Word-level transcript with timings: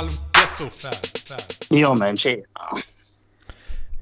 halvgetto. 0.00 0.88
Ja 1.68 1.94
men 1.94 2.16
tjena. 2.16 2.42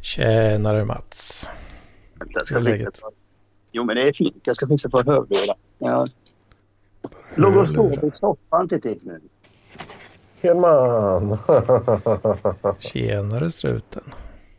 Tjenare 0.03 0.85
Mats. 0.85 1.49
Jag 2.29 2.47
ska 2.47 2.59
läget? 2.59 3.01
Jo 3.73 3.85
men 3.85 3.97
det 3.97 4.09
är 4.09 4.13
fint. 4.13 4.47
Jag 4.47 4.57
ska 4.57 4.67
fixa 4.67 4.89
på 4.89 5.03
hörlurar. 5.03 5.57
Jag 5.79 6.09
låg 7.35 7.57
och 7.57 7.69
sov 7.75 7.93
i 7.93 8.11
soffan 8.15 8.69
till 8.69 8.81
tid 8.81 9.01
nu. 9.03 9.21
Hedman! 10.43 11.39
Tjenare 12.79 13.51
struten. 13.51 14.15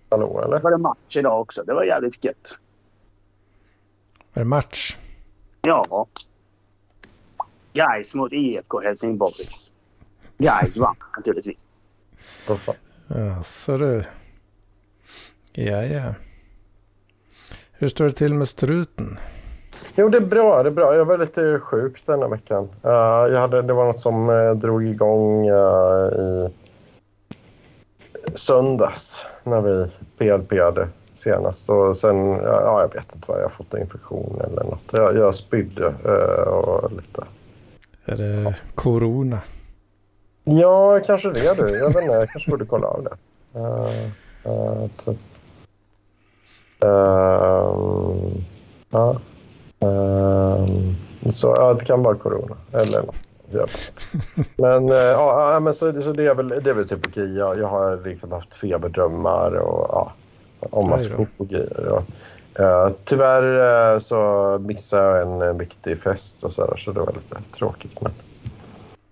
Hallå 0.09 0.41
eller? 0.41 0.57
Det 0.57 0.63
var 0.63 0.71
det 0.71 0.77
match 0.77 1.15
idag 1.17 1.41
också. 1.41 1.63
Det 1.63 1.73
var 1.73 1.83
jävligt 1.83 2.23
gött. 2.23 2.57
Är 4.33 4.39
det 4.39 4.45
match? 4.45 4.97
Ja. 5.61 6.07
Guys 7.73 8.15
mot 8.15 8.33
IFK 8.33 8.79
Helsingborg. 8.79 9.45
Guys 10.39 10.77
vann 10.77 10.95
naturligtvis. 11.17 11.65
Vad 12.47 12.59
fan? 12.59 12.75
Ja, 13.07 13.43
så 13.43 13.77
du. 13.77 14.03
Ja, 15.53 15.83
ja. 15.83 16.13
Hur 17.71 17.89
står 17.89 18.05
det 18.05 18.11
till 18.11 18.33
med 18.33 18.49
struten? 18.49 19.19
Jo, 19.95 20.09
det 20.09 20.17
är 20.17 20.21
bra. 20.21 20.63
Det 20.63 20.69
är 20.69 20.73
bra. 20.73 20.95
Jag 20.95 21.05
var 21.05 21.17
lite 21.17 21.59
sjuk 21.59 22.03
denna 22.05 22.27
veckan. 22.27 22.63
Uh, 22.85 22.91
jag 23.33 23.39
hade, 23.39 23.61
det 23.61 23.73
var 23.73 23.85
något 23.85 23.99
som 23.99 24.29
uh, 24.29 24.55
drog 24.55 24.85
igång 24.85 25.49
uh, 25.49 26.09
i 26.19 26.49
söndags 28.33 29.25
när 29.43 29.61
vi 29.61 29.87
PLP-ade 30.17 30.87
senast. 31.13 31.69
Och 31.69 31.97
sen, 31.97 32.29
ja, 32.29 32.81
jag 32.81 32.93
vet 32.93 33.15
inte 33.15 33.31
vad 33.31 33.37
jag 33.37 33.43
har 33.43 33.49
fått 33.49 33.73
infektion 33.73 34.41
eller 34.41 34.63
något. 34.63 34.83
Jag, 34.91 35.17
jag 35.17 35.35
spydde 35.35 35.93
uh, 36.05 36.47
och 36.47 36.91
lite. 36.91 37.23
Är 38.05 38.17
det 38.17 38.55
corona? 38.75 39.39
Ja, 40.51 40.99
kanske 41.05 41.29
det 41.29 41.53
du. 41.57 41.77
Jag 41.77 41.87
vet 41.87 42.03
inte, 42.03 42.13
jag 42.13 42.29
kanske 42.29 42.51
borde 42.51 42.65
kolla 42.65 42.87
av 42.87 43.03
det. 43.03 43.17
Uh, 43.59 43.89
uh, 44.45 44.87
typ. 45.05 45.17
Ehm, 46.83 48.43
ja. 48.89 49.15
Så 51.31 51.47
ja, 51.47 51.73
det 51.73 51.85
kan 51.85 52.03
vara 52.03 52.15
corona 52.15 52.57
eller 52.71 53.01
något. 53.01 53.15
Men, 54.55 54.89
uh, 54.89 54.95
ja, 54.95 55.59
men 55.61 55.73
så, 55.73 56.01
så 56.01 56.13
det, 56.13 56.25
är 56.25 56.35
väl, 56.35 56.47
det 56.47 56.69
är 56.69 56.73
väl 56.73 56.87
typ 56.87 57.07
okej. 57.07 57.37
Jag, 57.37 57.59
jag 57.59 57.67
har 57.67 58.01
liksom 58.03 58.31
haft 58.31 58.55
feberdrömmar 58.55 59.51
och 59.51 59.87
ja, 59.89 60.13
om 60.59 60.97
då. 61.17 61.25
och 61.37 61.47
grejer. 61.47 61.87
Och, 61.87 62.03
eh, 62.61 62.91
tyvärr 63.05 63.99
så 63.99 64.59
missade 64.59 65.03
jag 65.03 65.21
en, 65.21 65.41
en 65.41 65.57
viktig 65.57 65.99
fest 65.99 66.43
och 66.43 66.51
så, 66.51 66.65
där, 66.65 66.77
så 66.77 66.91
det 66.91 66.99
var 66.99 67.13
lite 67.13 67.35
tråkigt. 67.51 68.01
Men, 68.01 68.11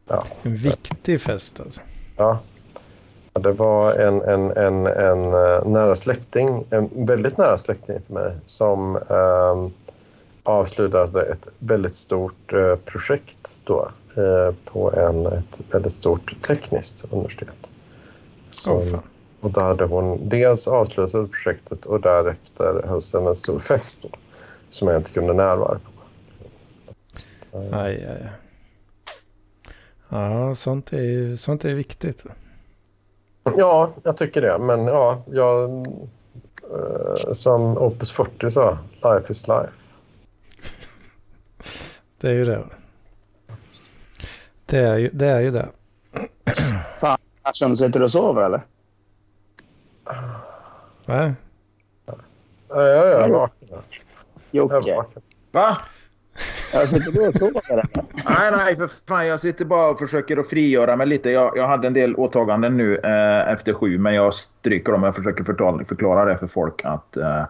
ja. 0.07 0.23
En 0.43 0.55
viktig 0.55 1.21
fest 1.21 1.59
alltså. 1.59 1.81
Ja. 2.17 2.39
Det 3.33 3.51
var 3.51 3.93
en, 3.93 4.21
en, 4.21 4.51
en, 4.51 4.87
en 4.87 5.33
eh, 5.33 5.65
nära 5.65 5.95
släkting, 5.95 6.65
en 6.69 6.89
väldigt 7.05 7.37
nära 7.37 7.57
släkting 7.57 8.01
till 8.01 8.13
mig 8.13 8.31
som 8.45 8.95
eh, 8.95 9.67
avslutade 10.43 11.21
ett 11.21 11.47
väldigt 11.59 11.95
stort 11.95 12.53
eh, 12.53 12.75
projekt 12.75 13.61
då 13.63 13.91
eh, 14.15 14.55
på 14.65 14.93
en, 14.93 15.25
ett 15.25 15.59
väldigt 15.71 15.93
stort 15.93 16.35
tekniskt 16.47 17.05
universitet. 17.09 17.69
Så, 18.51 18.81
fan. 18.81 18.99
och 19.39 19.51
då 19.51 19.61
hade 19.61 19.85
hon 19.85 20.29
dels 20.29 20.67
avslutat 20.67 21.31
projektet 21.31 21.85
och 21.85 22.01
därefter 22.01 22.83
hölls 22.87 23.13
en 23.13 23.35
stor 23.35 23.59
fest 23.59 23.99
då, 24.01 24.09
som 24.69 24.87
jag 24.87 24.97
inte 24.97 25.11
kunde 25.11 25.33
närvara 25.33 25.79
på. 25.79 25.91
Aj, 27.57 27.71
aj, 27.71 28.05
aj. 28.05 28.46
Ja, 30.09 30.55
sånt 30.55 30.93
är 30.93 31.01
ju 31.01 31.37
sånt 31.37 31.65
är 31.65 31.73
viktigt. 31.73 32.23
Ja, 33.57 33.91
jag 34.03 34.17
tycker 34.17 34.41
det. 34.41 34.57
Men 34.59 34.85
ja, 34.85 35.23
jag, 35.31 35.69
eh, 36.71 37.31
som 37.33 37.77
Opus 37.77 38.11
40 38.11 38.51
sa, 38.51 38.77
life 39.03 39.31
is 39.31 39.47
life. 39.47 39.71
Det 42.19 42.29
är 42.29 42.33
ju 42.33 42.45
det. 42.45 42.63
Det 44.65 44.77
är 44.77 44.97
ju 44.97 45.09
det. 45.13 45.27
Är 45.27 45.39
ju 45.39 45.51
det. 45.51 45.69
Du 47.69 47.75
sitter 47.75 48.03
och 48.03 48.11
sover 48.11 48.41
eller? 48.41 48.61
Nej, 51.05 51.33
Ja, 52.69 52.81
ja, 52.81 53.05
jag 53.05 53.23
är 53.23 53.29
vaken. 53.29 53.67
Jocke. 54.51 55.03
Va? 55.51 55.77
Jag 56.73 56.89
sitter 56.89 57.11
du 57.11 57.27
och 57.27 57.35
sover? 57.35 57.85
Nej, 58.29 58.51
nej, 58.51 58.77
för 58.77 58.89
fan. 59.07 59.27
Jag 59.27 59.39
sitter 59.39 59.65
bara 59.65 59.89
och 59.89 59.99
försöker 59.99 60.37
att 60.37 60.49
frigöra 60.49 60.95
mig 60.95 61.07
lite. 61.07 61.29
Jag, 61.29 61.57
jag 61.57 61.67
hade 61.67 61.87
en 61.87 61.93
del 61.93 62.15
åtaganden 62.15 62.77
nu 62.77 62.97
eh, 62.97 63.51
efter 63.51 63.73
sju, 63.73 63.97
men 63.97 64.13
jag 64.13 64.33
stryker 64.33 64.91
dem. 64.91 65.03
Jag 65.03 65.15
försöker 65.15 65.43
förklara, 65.43 65.85
förklara 65.85 66.25
det 66.25 66.37
för 66.37 66.47
folk 66.47 66.85
att, 66.85 67.17
eh, 67.17 67.45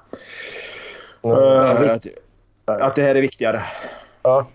eh, 1.24 1.92
att, 1.92 2.08
att 2.66 2.96
det 2.96 3.02
här 3.02 3.16
är 3.16 3.22
viktigare. 3.22 3.64
Ja. 4.24 4.48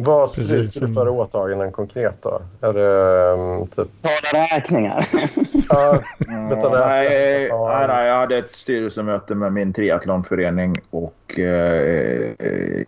Vad 0.00 0.20
Precis, 0.20 0.46
stryker 0.70 0.86
du 0.86 0.92
för 0.94 1.08
åtaganden 1.08 1.72
konkret 1.72 2.22
då? 2.22 2.42
Är 2.60 2.72
det 2.72 3.32
um, 3.32 3.66
typ... 3.66 3.88
Tala 4.02 4.44
räkningar. 4.46 5.06
Ja, 5.70 5.98
Mm, 6.28 6.48
det- 6.48 6.68
nej, 6.70 7.46
Ja. 7.46 7.68
nej, 7.78 7.86
nej, 7.88 8.08
jag 8.08 8.14
hade 8.16 8.38
ett 8.38 8.56
styrelsemöte 8.56 9.34
med 9.34 9.52
min 9.52 9.72
triathlonförening 9.72 10.74
och 10.90 11.38
eh, 11.38 12.34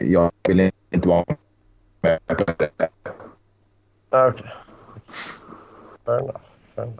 jag 0.01 0.31
ville 0.49 0.71
inte 0.91 1.09
vara 1.09 1.25
med 2.01 2.19
på 2.27 2.35
det. 2.57 2.71
ah, 4.11 4.29
okej. 4.29 4.47
Enough. 6.07 6.91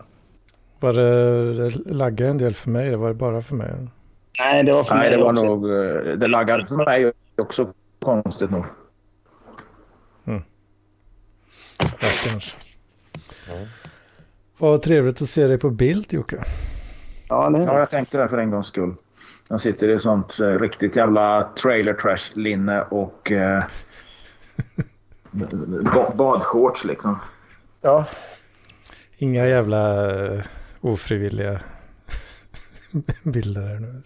var 0.79 0.93
det, 0.93 1.53
det 1.69 1.93
laggade 1.93 2.31
en 2.31 2.37
del 2.37 2.53
för 2.55 2.69
mig? 2.69 2.89
Det 2.89 2.97
var 2.97 3.07
det 3.07 3.13
bara 3.13 3.41
för 3.41 3.55
mig? 3.55 3.71
Nej, 4.39 4.63
det 4.63 4.73
var 4.73 4.83
för 4.83 4.95
Nej, 4.95 5.09
mig 5.09 5.17
det 5.17 5.23
var 5.23 5.31
också. 5.33 5.45
nog... 5.45 5.71
eh, 5.71 6.17
Det 6.17 6.27
laggade 6.27 6.65
för 6.65 6.75
mig 6.75 7.11
också 7.37 7.67
konstigt 7.99 8.51
nog. 8.51 8.65
Rackarns. 11.81 12.55
Vad 14.57 14.81
trevligt 14.81 15.21
att 15.21 15.29
se 15.29 15.47
dig 15.47 15.57
på 15.57 15.69
bild 15.69 16.13
Jocke. 16.13 16.43
Ja, 17.29 17.49
det 17.49 17.63
Ja, 17.63 17.79
jag 17.79 17.89
tänkte 17.89 18.17
det 18.17 18.29
för 18.29 18.37
en 18.37 18.51
gångs 18.51 18.67
skull. 18.67 18.95
Jag 19.47 19.61
sitter 19.61 19.87
i 19.87 19.99
sånt 19.99 20.39
eh, 20.39 20.47
riktigt 20.47 20.95
jävla 20.95 21.49
trailer 21.63 21.93
trash 21.93 22.35
linne 22.35 22.81
och 22.81 23.31
eh, 23.31 23.63
ba- 25.93 26.13
badshorts 26.15 26.85
liksom. 26.85 27.19
Ja, 27.81 28.05
Inga 29.17 29.47
jävla 29.47 30.11
uh, 30.11 30.43
ofrivilliga 30.81 31.59
bilder 33.23 33.61
här 33.61 33.79
nu. 33.79 34.01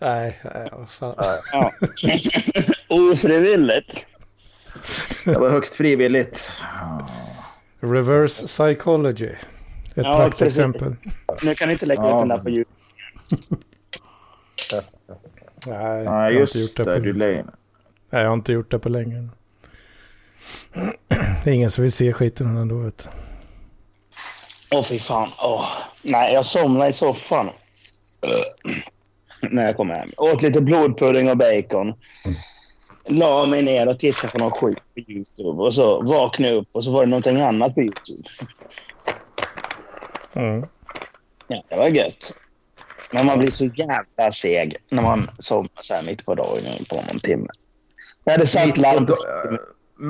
Nej, 0.00 0.40
nej, 0.54 0.68
vad 0.72 0.90
fan. 0.90 1.14
Ja. 1.52 1.72
Ofrivilligt. 2.88 4.06
Det 5.24 5.38
var 5.38 5.50
högst 5.50 5.74
frivilligt. 5.74 6.52
Reverse 7.80 8.46
psychology. 8.46 9.26
Ett 9.26 9.38
Ja, 9.94 10.16
praktexempel. 10.16 10.96
Nu 11.42 11.54
kan 11.54 11.68
ni 11.68 11.72
inte 11.72 11.86
lägga 11.86 12.02
Ja. 12.02 12.08
upp 12.08 12.20
den 12.20 12.28
där 12.28 12.38
på 12.38 12.50
ljud. 12.50 12.66
Nej, 15.66 15.76
jag 15.76 16.04
Ja, 16.04 16.10
har 16.10 16.30
just 16.30 16.54
inte 16.56 16.62
gjort 16.82 16.86
det. 16.86 16.94
det 16.94 17.00
Du 17.00 17.12
på, 17.12 17.18
lär 17.18 17.32
nej, 18.10 18.22
jag 18.22 18.26
har 18.28 18.34
inte 18.34 18.52
gjort 18.52 18.70
det 18.70 18.78
på 18.78 18.88
länge. 18.88 19.28
Det 21.44 21.50
är 21.50 21.54
ingen 21.54 21.70
som 21.70 21.82
vill 21.82 21.92
se 21.92 22.12
skiten 22.12 22.56
ändå. 22.56 22.78
Vet 22.78 22.98
du. 22.98 23.10
Åh, 24.76 24.84
fy 24.84 24.98
fan. 24.98 25.28
Åh. 25.38 25.66
Nej, 26.02 26.34
jag 26.34 26.46
somnade 26.46 26.90
i 26.90 26.92
soffan. 26.92 27.50
När 29.50 29.66
jag 29.66 29.76
kom 29.76 29.90
hem. 29.90 30.08
Åt 30.16 30.42
lite 30.42 30.60
blodpudding 30.60 31.30
och 31.30 31.36
bacon. 31.36 31.94
La 33.06 33.46
mig 33.46 33.62
ner 33.62 33.88
och 33.88 33.98
tittade 33.98 34.32
på 34.32 34.38
någon 34.38 34.50
skit 34.50 34.78
på 34.94 35.00
YouTube. 35.00 35.62
Och 35.62 35.74
så 35.74 36.02
vaknade 36.02 36.52
jag 36.54 36.60
upp 36.60 36.68
och 36.72 36.84
så 36.84 36.90
var 36.92 37.04
det 37.04 37.10
någonting 37.10 37.40
annat 37.40 37.74
på 37.74 37.80
YouTube. 37.80 38.28
Mm. 40.32 40.66
Ja, 41.48 41.62
det 41.68 41.76
var 41.76 41.88
gött. 41.88 42.32
Men 43.12 43.26
man 43.26 43.38
blir 43.38 43.50
så 43.50 43.64
jävla 43.64 44.32
seg 44.32 44.76
när 44.88 45.02
man 45.02 45.30
somnar 45.38 45.82
så 45.82 45.94
här 45.94 46.02
mitt 46.02 46.24
på 46.24 46.34
dagen 46.34 46.84
på 46.88 46.94
någon 46.96 47.20
timme. 47.20 47.48
Jag 48.24 48.32
hade 48.32 48.46
satt 48.46 48.74
på 48.74 48.80
larm. 48.80 49.06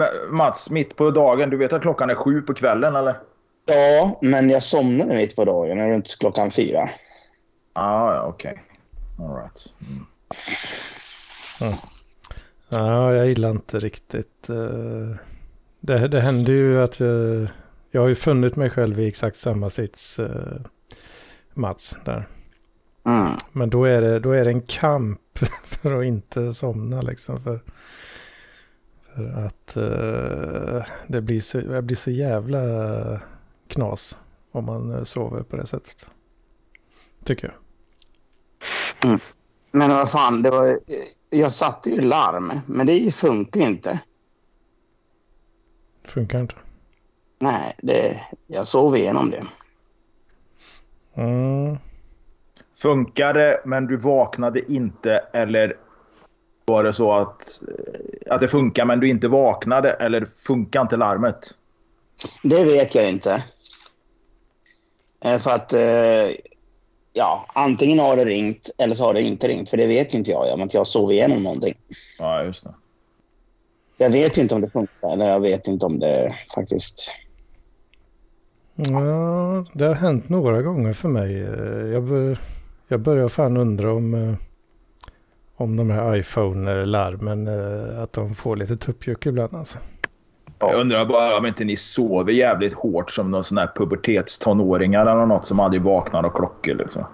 eh, 0.02 0.06
Mats, 0.30 0.70
mitt 0.70 0.96
på 0.96 1.10
dagen. 1.10 1.50
Du 1.50 1.56
vet 1.56 1.72
att 1.72 1.82
klockan 1.82 2.10
är 2.10 2.14
sju 2.14 2.42
på 2.42 2.54
kvällen 2.54 2.96
eller? 2.96 3.14
Ja, 3.66 4.18
men 4.22 4.50
jag 4.50 4.62
somnade 4.62 5.14
mitt 5.16 5.36
på 5.36 5.44
dagen 5.44 5.90
runt 5.90 6.16
klockan 6.20 6.50
fyra. 6.50 6.90
Ah, 7.72 8.14
ja, 8.14 8.22
okej. 8.22 8.62
All 9.20 9.36
right. 9.36 9.74
Mm. 9.80 10.06
Ja, 12.68 13.14
jag 13.14 13.26
gillar 13.26 13.50
inte 13.50 13.78
riktigt. 13.78 14.48
eh, 14.48 15.16
Det, 15.80 16.08
det 16.08 16.20
händer 16.20 16.52
ju 16.52 16.82
att 16.82 17.00
jag, 17.00 17.48
jag 17.90 18.00
har 18.00 18.08
ju 18.08 18.14
funnit 18.14 18.56
mig 18.56 18.70
själv 18.70 19.00
i 19.00 19.08
exakt 19.08 19.36
samma 19.36 19.70
sits, 19.70 20.18
eh, 20.18 20.60
Mats, 21.54 21.96
där. 22.04 22.28
Mm. 23.04 23.32
Men 23.52 23.70
då 23.70 23.84
är, 23.84 24.00
det, 24.00 24.18
då 24.18 24.32
är 24.32 24.44
det 24.44 24.50
en 24.50 24.62
kamp 24.62 25.38
för 25.64 25.98
att 26.00 26.04
inte 26.04 26.54
somna 26.54 27.02
liksom. 27.02 27.40
För, 27.42 27.60
För 29.14 29.46
att 29.46 29.76
uh, 29.76 30.82
det, 31.06 31.20
blir 31.20 31.40
så, 31.40 31.60
det 31.60 31.82
blir 31.82 31.96
så 31.96 32.10
jävla 32.10 33.20
knas 33.66 34.18
om 34.52 34.64
man 34.64 35.06
sover 35.06 35.42
på 35.42 35.56
det 35.56 35.66
sättet. 35.66 36.06
Tycker 37.24 37.46
jag. 37.46 37.54
Mm. 39.04 39.20
Men 39.72 39.90
vad 39.90 40.10
fan, 40.10 40.42
det 40.42 40.50
var, 40.50 40.80
jag 41.30 41.52
satte 41.52 41.90
ju 41.90 42.00
larm, 42.00 42.52
men 42.66 42.86
det 42.86 43.14
funkar 43.14 43.60
inte. 43.60 44.00
Funkar 46.04 46.40
inte? 46.40 46.54
Nej, 47.38 47.76
det, 47.82 48.20
jag 48.46 48.68
sov 48.68 48.96
igenom 48.96 49.30
det. 49.30 49.46
Mm. 51.14 51.78
Funkar 52.82 53.34
det, 53.34 53.62
men 53.64 53.86
du 53.86 53.96
vaknade 53.96 54.72
inte? 54.72 55.24
Eller 55.32 55.76
var 56.64 56.84
det 56.84 56.92
så 56.92 57.12
att, 57.12 57.62
att 58.26 58.40
det 58.40 58.48
funkar, 58.48 58.84
men 58.84 59.00
du 59.00 59.08
inte 59.08 59.28
vaknade? 59.28 59.90
Eller 59.90 60.24
funkar 60.24 60.80
inte 60.80 60.96
larmet? 60.96 61.54
Det 62.42 62.64
vet 62.64 62.94
jag 62.94 63.08
inte. 63.08 63.44
Eh, 65.20 65.38
för 65.38 65.50
att 65.50 65.72
eh, 65.72 66.36
ja, 67.12 67.46
antingen 67.52 67.98
har 67.98 68.16
det 68.16 68.24
ringt 68.24 68.70
eller 68.78 68.94
så 68.94 69.04
har 69.04 69.14
det 69.14 69.22
inte 69.22 69.48
ringt. 69.48 69.70
För 69.70 69.76
det 69.76 69.86
vet 69.86 70.14
inte 70.14 70.30
jag. 70.30 70.48
Jag, 70.48 70.68
jag 70.72 70.86
sov 70.86 71.12
igenom 71.12 71.42
någonting. 71.42 71.74
Ja, 72.18 72.44
just 72.44 72.64
det. 72.64 72.74
Jag 73.96 74.10
vet 74.10 74.38
inte 74.38 74.54
om 74.54 74.60
det 74.60 74.70
funkar 74.70 75.12
eller 75.12 75.28
jag 75.30 75.40
vet 75.40 75.68
inte 75.68 75.86
om 75.86 75.98
det 75.98 76.34
faktiskt... 76.54 77.10
Ja, 78.74 79.64
det 79.72 79.84
har 79.84 79.94
hänt 79.94 80.28
några 80.28 80.62
gånger 80.62 80.92
för 80.92 81.08
mig. 81.08 81.32
Jag, 81.92 82.36
jag 82.88 83.00
börjar 83.00 83.28
fan 83.28 83.56
undra 83.56 83.92
om, 83.92 84.14
eh, 84.14 84.34
om 85.56 85.76
de 85.76 85.90
här 85.90 86.16
iPhone-larmen, 86.16 87.48
eh, 87.48 88.02
att 88.02 88.12
de 88.12 88.34
får 88.34 88.56
lite 88.56 88.76
tuppjuck 88.76 89.26
ibland 89.26 89.54
alltså. 89.54 89.78
Jag 90.60 90.80
undrar 90.80 91.06
bara 91.06 91.36
om 91.36 91.46
inte 91.46 91.64
ni 91.64 91.76
sover 91.76 92.32
jävligt 92.32 92.74
hårt 92.74 93.10
som 93.10 93.30
någon 93.30 93.44
sån 93.44 93.58
här 93.58 93.70
pubertetstonåringar 93.74 95.06
eller 95.06 95.26
något 95.26 95.46
som 95.46 95.60
aldrig 95.60 95.82
vaknar 95.82 96.24
av 96.24 96.30
klockor. 96.30 96.74
Liksom. 96.74 97.06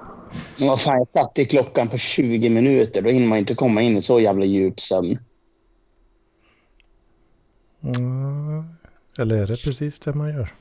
Men 0.59 0.69
vad 0.69 0.81
fan, 0.81 0.99
jag 0.99 1.09
satte 1.09 1.45
klockan 1.45 1.89
på 1.89 1.99
20 1.99 2.51
minuter. 2.51 3.03
Då 3.03 3.11
hinner 3.11 3.29
man 3.29 3.39
inte 3.39 3.55
komma 3.55 3.83
in 3.83 3.97
i 3.97 4.03
så 4.03 4.21
jävla 4.21 4.45
djup 4.45 4.81
sömn. 4.81 5.19
Mm. 7.83 8.65
Eller 9.19 9.37
är 9.37 9.47
det 9.47 9.63
precis 9.63 10.01
det 10.01 10.15
man 10.15 10.29
gör? 10.29 10.55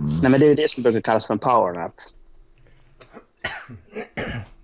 Mm. 0.00 0.20
Nej, 0.22 0.30
men 0.30 0.40
det 0.40 0.46
är 0.46 0.48
ju 0.48 0.54
det 0.54 0.70
som 0.70 0.82
brukar 0.82 1.00
kallas 1.00 1.26
för 1.26 1.34
en 1.34 1.38
powernap. 1.38 1.92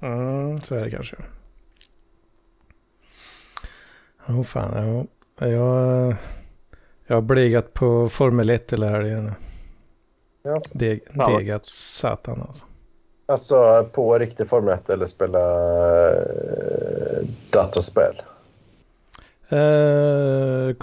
Mm, 0.01 0.61
så 0.61 0.75
är 0.75 0.85
det 0.85 0.91
kanske. 0.91 1.17
Åh 4.29 4.41
oh, 4.41 4.45
fan, 4.45 5.07
ja. 5.39 5.47
jag... 5.47 6.17
Jag 7.13 7.17
har 7.17 7.23
blegat 7.23 7.75
på 7.75 8.09
Formel 8.09 8.51
1 8.51 8.73
hela 8.73 8.89
helgen. 8.89 9.35
Deg, 10.73 11.01
degat 11.27 11.67
satan 11.67 12.43
alltså. 12.43 12.67
Alltså 13.27 13.89
på 13.93 14.19
riktig 14.19 14.49
Formel 14.49 14.75
1 14.75 14.91
eller 14.91 15.07
spela 15.07 15.39
äh, 16.11 17.23
dataspel? 17.51 18.23
Uh, 19.53 19.59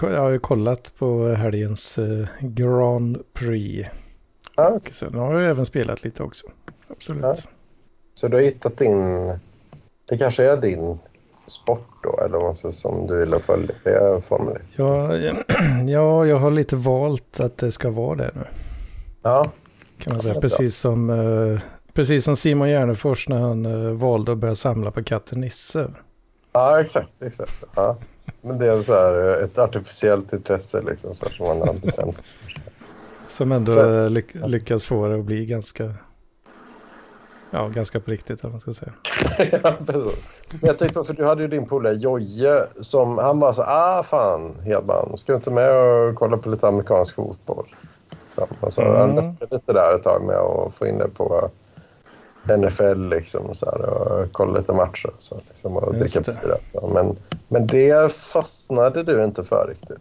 jag 0.00 0.20
har 0.20 0.30
ju 0.30 0.38
kollat 0.38 0.92
på 0.98 1.28
helgens 1.28 1.98
uh, 1.98 2.26
Grand 2.40 3.18
Prix. 3.32 3.88
Ah, 4.54 4.70
okay. 4.70 4.92
Sen 4.92 5.14
har 5.14 5.40
jag 5.40 5.50
även 5.50 5.66
spelat 5.66 6.04
lite 6.04 6.22
också. 6.22 6.46
Absolut. 6.88 7.22
Ja. 7.22 7.34
Så 8.14 8.28
du 8.28 8.36
har 8.36 8.44
hittat 8.44 8.76
din... 8.76 9.32
Det 10.04 10.18
kanske 10.18 10.50
är 10.50 10.56
din 10.56 10.98
sport 11.50 11.88
då? 12.02 12.20
Eller 12.24 12.38
vad 12.38 12.74
som 12.74 13.06
du 13.06 13.16
vill 13.16 13.34
följa 13.38 14.20
Formel 14.20 14.56
1? 14.56 14.62
Ja, 14.76 15.16
ja, 15.86 16.26
jag 16.26 16.36
har 16.36 16.50
lite 16.50 16.76
valt 16.76 17.40
att 17.40 17.58
det 17.58 17.72
ska 17.72 17.90
vara 17.90 18.16
det 18.16 18.30
nu. 18.34 18.44
Ja. 19.22 19.50
Kan 19.98 20.12
man 20.12 20.22
säga. 20.22 20.40
Precis 20.40 20.76
som, 20.76 21.10
uh, 21.10 21.60
precis 21.92 22.24
som 22.24 22.36
Simon 22.36 22.68
Gärdenfors 22.68 23.28
när 23.28 23.40
han 23.40 23.66
uh, 23.66 23.92
valde 23.92 24.32
att 24.32 24.38
börja 24.38 24.54
samla 24.54 24.90
på 24.90 25.04
katten 25.04 25.40
Nisse. 25.40 25.90
Ja, 26.52 26.80
exakt. 26.80 27.22
exakt. 27.22 27.64
Ja. 27.74 27.96
Men 28.40 28.58
det 28.58 28.66
är 28.66 28.82
så 28.82 28.94
här, 28.94 29.38
eh, 29.38 29.44
ett 29.44 29.58
artificiellt 29.58 30.32
intresse 30.32 30.82
liksom, 30.82 31.14
så 31.14 31.28
som 31.28 31.46
man 31.46 31.68
har 31.68 31.74
bestämt. 31.74 32.22
Som 33.28 33.52
ändå 33.52 33.74
så, 33.74 34.08
lyckas 34.46 34.84
få 34.84 35.08
det 35.08 35.18
att 35.18 35.24
bli 35.24 35.46
ganska 35.46 35.94
Ja, 37.50 37.68
ganska 37.68 38.00
på 38.00 38.10
riktigt 38.10 38.44
om 38.44 38.50
man 38.50 38.60
ska 38.60 38.74
säga. 38.74 38.92
ja, 39.62 39.72
precis. 39.86 40.18
Men 40.50 40.60
jag 40.60 40.78
tänkte 40.78 40.94
på, 40.94 41.04
för 41.04 41.14
du 41.14 41.24
hade 41.24 41.42
ju 41.42 41.48
din 41.48 41.66
polare 41.66 41.94
Jojje 41.94 42.66
som 42.80 43.18
han 43.18 43.40
bara 43.40 43.52
så 43.52 43.62
ah 43.62 44.02
fan 44.02 44.54
Hedman, 44.64 45.16
ska 45.16 45.32
du 45.32 45.36
inte 45.36 45.50
med 45.50 45.70
och 45.70 46.14
kolla 46.14 46.36
på 46.36 46.48
lite 46.48 46.68
amerikansk 46.68 47.14
fotboll? 47.14 47.66
Så, 48.28 48.46
alltså, 48.60 48.80
mm. 48.80 48.96
Han 48.96 49.10
nästade 49.10 49.54
lite 49.54 49.72
där 49.72 49.94
ett 49.94 50.02
tag 50.02 50.24
med 50.24 50.36
att 50.36 50.74
få 50.74 50.86
in 50.86 50.98
det 50.98 51.08
på 51.08 51.50
NFL 52.58 53.08
liksom 53.08 53.54
så 53.54 53.66
här, 53.66 53.80
och 53.80 54.32
kolla 54.32 54.58
lite 54.58 54.72
matcher 54.72 55.06
och 55.06 55.22
så, 55.22 55.40
liksom, 55.48 55.76
och 55.76 55.94
dricka 55.94 56.20
bira. 56.20 56.88
Men, 56.92 57.16
men 57.48 57.66
det 57.66 58.12
fastnade 58.12 59.02
du 59.02 59.24
inte 59.24 59.44
för 59.44 59.68
riktigt. 59.68 59.98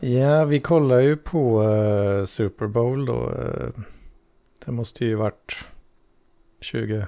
Ja, 0.00 0.44
vi 0.44 0.60
kollar 0.60 0.98
ju 0.98 1.16
på 1.16 1.62
uh, 1.62 2.24
Super 2.24 2.66
Bowl 2.66 3.06
då. 3.06 3.12
Uh, 3.12 3.70
det 4.64 4.72
måste 4.72 5.04
ju 5.04 5.14
varit 5.14 5.56
20, 6.60 7.06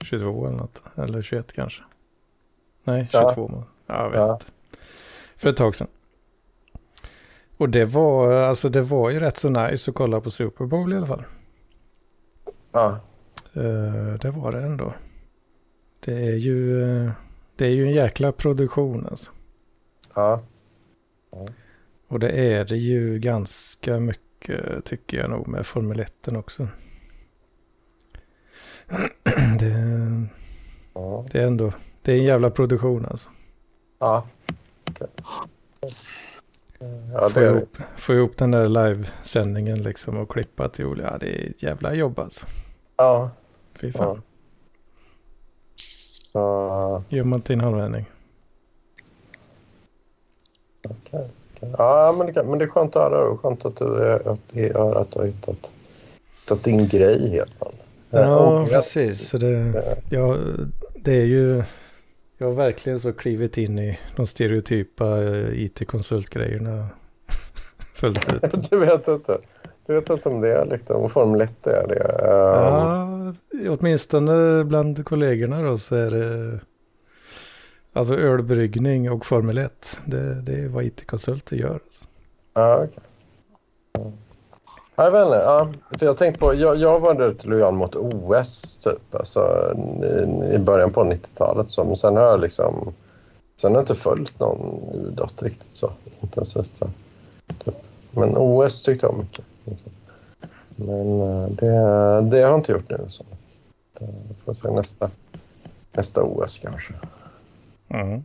22 0.00 0.46
eller 0.46 0.56
något. 0.56 0.82
Eller 0.96 1.22
21 1.22 1.52
kanske. 1.52 1.82
Nej, 2.84 3.08
22. 3.10 3.50
Ja, 3.52 3.64
ja 3.86 4.02
jag 4.02 4.10
vet 4.10 4.18
ja. 4.18 4.40
För 5.36 5.48
ett 5.48 5.56
tag 5.56 5.76
sedan. 5.76 5.88
Och 7.56 7.68
det 7.68 7.84
var, 7.84 8.32
alltså 8.32 8.68
det 8.68 8.82
var 8.82 9.10
ju 9.10 9.18
rätt 9.18 9.36
så 9.36 9.48
nice 9.48 9.90
att 9.90 9.94
kolla 9.94 10.20
på 10.20 10.30
Super 10.30 10.64
Bowl 10.64 10.92
i 10.92 10.96
alla 10.96 11.06
fall. 11.06 11.24
Ja. 12.72 13.00
Uh, 13.56 14.14
det 14.14 14.30
var 14.30 14.52
det 14.52 14.62
ändå. 14.62 14.94
Det 16.00 16.14
är 16.14 16.36
ju, 16.36 16.80
det 17.56 17.66
är 17.66 17.70
ju 17.70 17.86
en 17.86 17.92
jäkla 17.92 18.32
produktion 18.32 19.06
alltså. 19.06 19.30
Ja. 20.14 20.42
ja. 21.30 21.46
Och 22.08 22.20
det 22.20 22.30
är 22.30 22.64
det 22.64 22.76
ju 22.76 23.18
ganska 23.18 24.00
mycket 24.00 24.84
tycker 24.84 25.18
jag 25.18 25.30
nog 25.30 25.48
med 25.48 25.66
Formel 25.66 26.00
1 26.00 26.28
också. 26.28 26.68
det, 29.58 30.26
ja. 30.94 31.24
det 31.32 31.38
är 31.38 31.46
ändå, 31.46 31.72
det 32.02 32.12
är 32.12 32.16
en 32.16 32.24
jävla 32.24 32.50
produktion 32.50 33.06
alltså. 33.10 33.30
Ja. 33.98 34.26
Okay. 34.90 35.08
Ja, 37.12 37.30
få, 37.30 37.40
ihop, 37.40 37.76
få 37.96 38.14
ihop 38.14 38.36
den 38.36 38.50
där 38.50 38.68
livesändningen 38.68 39.82
liksom 39.82 40.16
och 40.16 40.30
klippa 40.30 40.68
till 40.68 40.86
olika. 40.86 41.10
Ja, 41.12 41.18
det 41.18 41.26
är 41.26 41.50
ett 41.50 41.62
jävla 41.62 41.94
jobb 41.94 42.18
alltså. 42.18 42.46
Ja. 42.96 43.30
Fy 43.74 43.92
fan. 43.92 44.22
Ja. 46.32 47.02
Gör 47.08 47.24
man 47.24 47.40
till 47.40 47.54
en 47.54 47.60
halvvändning. 47.60 48.04
Okej. 50.84 51.28
Okay. 51.56 51.70
Ja, 51.78 52.14
men 52.18 52.32
det, 52.32 52.44
men 52.44 52.58
det 52.58 52.64
är 52.64 52.68
skönt 52.68 52.96
att 52.96 53.02
höra. 53.02 53.36
Skönt 53.36 53.64
att 53.64 53.76
du, 53.76 54.12
att, 54.12 54.26
att, 54.26 54.96
att 54.96 55.12
du 55.12 55.18
har 55.18 55.26
hittat, 55.26 55.70
hittat 56.40 56.62
din 56.62 56.88
grej 56.88 57.30
helt 57.30 57.62
enkelt. 57.62 57.79
Ja, 58.10 58.66
precis. 58.70 59.28
Så 59.28 59.38
det, 59.38 59.82
ja, 60.10 60.36
det 60.94 61.12
är 61.12 61.26
ju... 61.26 61.62
Jag 62.38 62.46
har 62.46 62.54
verkligen 62.54 63.00
så 63.00 63.12
klivit 63.12 63.58
in 63.58 63.78
i 63.78 63.98
de 64.16 64.26
stereotypa 64.26 65.22
eh, 65.22 65.62
it-konsultgrejerna 65.62 66.88
fullt 67.94 68.32
ut. 68.32 68.70
du 68.70 68.78
vet 68.78 69.08
inte. 69.08 69.38
Du 69.86 69.94
vet 69.94 70.10
inte 70.10 70.28
om 70.28 70.40
det 70.40 70.52
är 70.52 70.66
liksom 70.66 71.10
Formel 71.10 71.40
1 71.40 71.66
är 71.66 71.88
det. 71.88 72.04
Um... 72.28 73.34
Ja, 73.64 73.76
åtminstone 73.78 74.64
bland 74.64 75.04
kollegorna 75.04 75.62
då 75.62 75.78
så 75.78 75.96
är 75.96 76.10
det 76.10 76.60
alltså 77.92 78.16
ölbryggning 78.16 79.10
och 79.10 79.26
Formel 79.26 79.58
1. 79.58 79.98
Det, 80.04 80.42
det 80.42 80.52
är 80.52 80.68
vad 80.68 80.84
it-konsulter 80.84 81.56
gör. 81.56 81.72
Alltså. 81.72 82.04
Ja, 82.54 82.76
okej. 82.76 82.98
Okay. 83.98 84.12
Jag 85.04 85.10
vet 85.10 85.24
inte. 85.24 85.36
Ja, 85.36 85.68
för 85.98 86.06
jag 86.06 86.16
tänkte 86.16 86.40
på, 86.40 86.54
jag, 86.54 86.76
jag 86.76 87.00
var 87.00 87.14
rätt 87.14 87.44
lojal 87.44 87.74
mot 87.74 87.96
OS 87.96 88.76
typ, 88.76 89.14
alltså, 89.14 89.72
i, 90.02 90.54
i 90.54 90.58
början 90.58 90.92
på 90.92 91.04
90-talet. 91.04 91.70
Så, 91.70 91.84
men 91.84 91.96
sen 91.96 92.16
har 92.16 92.22
jag 92.22 92.40
liksom, 92.40 92.92
sen 93.56 93.70
har 93.70 93.78
jag 93.78 93.82
inte 93.82 93.94
följt 93.94 94.40
någon 94.40 94.94
idrott 94.94 95.42
riktigt 95.42 95.74
så 95.74 95.90
intensivt. 96.20 96.70
Så, 96.74 96.88
typ. 97.64 97.74
Men 98.10 98.36
OS 98.36 98.82
tyckte 98.82 99.06
jag 99.06 99.18
mycket. 99.18 99.44
Men 100.76 101.20
eh, 101.20 101.48
det, 101.48 101.66
det 102.30 102.42
har 102.42 102.50
jag 102.50 102.54
inte 102.54 102.72
gjort 102.72 102.90
nu. 102.90 103.04
Så. 103.08 103.24
Jag 103.98 104.08
får 104.44 104.52
se 104.52 104.70
nästa, 104.70 105.10
nästa 105.92 106.22
OS 106.22 106.58
kanske. 106.58 106.92
Mm. 107.88 108.24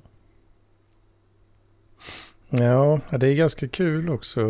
Ja, 2.49 2.99
det 3.19 3.27
är 3.27 3.35
ganska 3.35 3.67
kul 3.67 4.09
också 4.09 4.41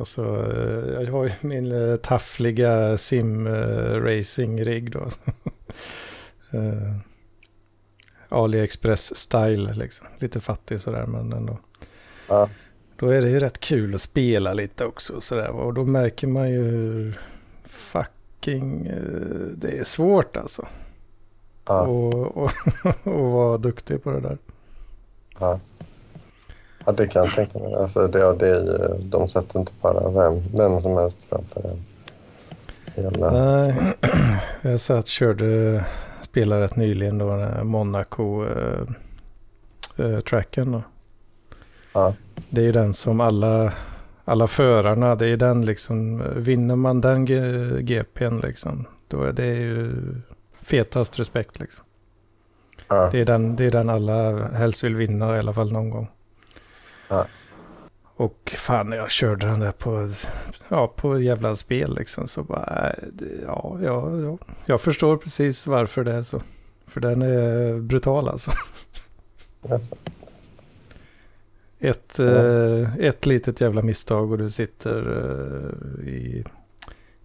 Alltså, 0.00 0.52
eh, 0.52 1.02
jag 1.02 1.12
har 1.12 1.24
ju 1.24 1.30
min 1.40 1.72
uh, 1.72 1.96
taffliga 1.96 2.96
sim-racing-rigg 2.96 4.90
då. 4.90 5.08
uh, 6.58 6.96
AliExpress-style 8.28 9.74
liksom. 9.74 10.06
Lite 10.18 10.40
fattig 10.40 10.80
sådär 10.80 11.06
men 11.06 11.32
ändå. 11.32 11.58
Ja. 12.28 12.48
Då 12.96 13.08
är 13.08 13.22
det 13.22 13.30
ju 13.30 13.38
rätt 13.38 13.60
kul 13.60 13.94
att 13.94 14.00
spela 14.00 14.52
lite 14.52 14.84
också 14.84 15.20
sådär. 15.20 15.48
Och 15.48 15.74
då 15.74 15.84
märker 15.84 16.26
man 16.26 16.50
ju 16.50 16.62
hur 16.62 17.20
fucking 17.64 18.86
eh, 18.86 19.46
det 19.54 19.78
är 19.78 19.84
svårt 19.84 20.36
alltså. 20.36 20.68
Ja. 21.66 21.80
Och, 21.80 22.36
och, 22.36 22.52
och 23.06 23.30
vara 23.30 23.58
duktig 23.58 24.02
på 24.02 24.10
det 24.10 24.20
där. 24.20 24.38
Ja. 25.38 25.60
Ja, 26.86 26.92
det 26.92 27.06
kan 27.06 27.24
jag 27.24 27.34
tänka 27.34 27.58
mig. 27.58 27.74
Alltså, 27.74 28.06
det, 28.06 28.34
det 28.34 28.48
är, 28.48 28.96
de 29.02 29.28
sätter 29.28 29.58
inte 29.58 29.72
bara 29.80 30.10
vem, 30.10 30.42
vem 30.56 30.80
som 30.80 30.96
helst 30.96 31.24
framför 31.24 31.70
en. 31.70 31.84
Jävla... 32.94 33.30
Nej, 33.30 33.74
jag 34.62 34.80
satt 34.80 35.06
körde, 35.06 35.84
spelade 36.20 36.64
rätt 36.64 36.76
nyligen 36.76 37.18
då 37.18 37.30
den 37.36 37.40
här 37.40 37.64
Monaco 37.64 38.44
eh, 38.44 38.82
eh, 40.06 40.64
då. 40.64 40.82
Ja. 41.92 42.14
Det 42.48 42.60
är 42.60 42.64
ju 42.64 42.72
den 42.72 42.94
som 42.94 43.20
alla, 43.20 43.72
alla 44.24 44.46
förarna, 44.46 45.14
det 45.14 45.26
är 45.26 45.36
den 45.36 45.66
liksom, 45.66 46.22
vinner 46.36 46.76
man 46.76 47.00
den 47.00 47.24
GPn 47.84 48.40
liksom, 48.42 48.86
då 49.08 49.22
är 49.22 49.32
det 49.32 49.46
ju 49.46 49.92
fetast 50.62 51.18
respekt 51.18 51.60
liksom. 51.60 51.84
Ja. 52.88 53.08
Det 53.12 53.20
är 53.20 53.24
den, 53.24 53.56
det 53.56 53.64
är 53.64 53.70
den 53.70 53.90
alla 53.90 54.48
helst 54.48 54.84
vill 54.84 54.96
vinna 54.96 55.36
i 55.36 55.38
alla 55.38 55.52
fall 55.52 55.72
någon 55.72 55.90
gång. 55.90 56.08
Ja. 57.10 57.26
Och 58.16 58.52
fan, 58.56 58.92
jag 58.92 59.10
körde 59.10 59.46
den 59.46 59.60
där 59.60 59.72
på, 59.72 60.08
ja, 60.68 60.86
på 60.96 61.20
jävla 61.20 61.56
spel 61.56 61.94
liksom. 61.94 62.28
Så 62.28 62.42
bara, 62.42 62.90
äh, 62.90 62.94
ja, 63.46 63.78
ja, 63.82 64.16
ja, 64.20 64.38
jag 64.66 64.80
förstår 64.80 65.16
precis 65.16 65.66
varför 65.66 66.04
det 66.04 66.12
är 66.12 66.22
så. 66.22 66.42
För 66.86 67.00
den 67.00 67.22
är 67.22 67.78
brutal 67.80 68.28
alltså. 68.28 68.50
Ett, 71.78 72.14
Ja. 72.18 72.24
eh, 72.24 72.96
ett 72.98 73.26
litet 73.26 73.60
jävla 73.60 73.82
misstag 73.82 74.32
och 74.32 74.38
du 74.38 74.50
sitter 74.50 74.98
eh, 76.02 76.08
i, 76.08 76.44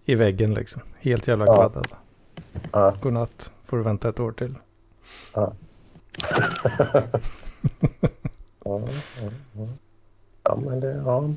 i 0.04 0.14
väggen 0.14 0.54
liksom. 0.54 0.82
Helt 0.98 1.28
jävla 1.28 1.46
Ja. 1.46 1.56
kvaddad. 1.56 1.88
Ja. 2.72 2.94
Godnatt, 3.02 3.50
får 3.66 3.76
du 3.76 3.82
vänta 3.82 4.08
ett 4.08 4.20
år 4.20 4.32
till. 4.32 4.54
Ja, 5.34 5.52
ja, 8.68 8.88
ja. 9.56 9.66
ja, 10.44 10.58
men 10.64 10.80
det... 10.80 11.02
Ja. 11.06 11.30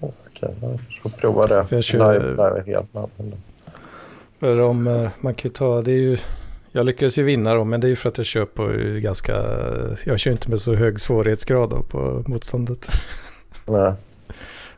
Okej, 0.00 0.54
jag 0.62 0.80
får 1.02 1.10
prova 1.10 1.46
det. 1.46 1.64
För 1.66 1.76
jag 1.76 1.84
kör- 1.84 2.12
Live, 2.12 2.30
live 2.30 2.62
helt. 2.66 2.88
För 4.40 4.60
om 4.60 4.86
eh, 4.86 5.10
man 5.20 5.34
kan 5.34 5.50
ta, 5.50 5.82
det 5.82 5.92
är 5.92 5.96
ju, 5.96 6.18
jag 6.72 6.86
lyckades 6.86 7.18
ju 7.18 7.22
vinna 7.22 7.54
då, 7.54 7.64
men 7.64 7.80
det 7.80 7.86
är 7.86 7.88
ju 7.88 7.96
för 7.96 8.08
att 8.08 8.18
jag 8.18 8.26
kör 8.26 8.44
på 8.44 8.68
ganska, 9.00 9.32
jag 10.04 10.18
kör 10.20 10.30
inte 10.30 10.50
med 10.50 10.60
så 10.60 10.74
hög 10.74 11.00
svårighetsgrad 11.00 11.70
då 11.70 11.82
på 11.82 12.24
motståndet. 12.26 12.88
Nej. 13.66 13.92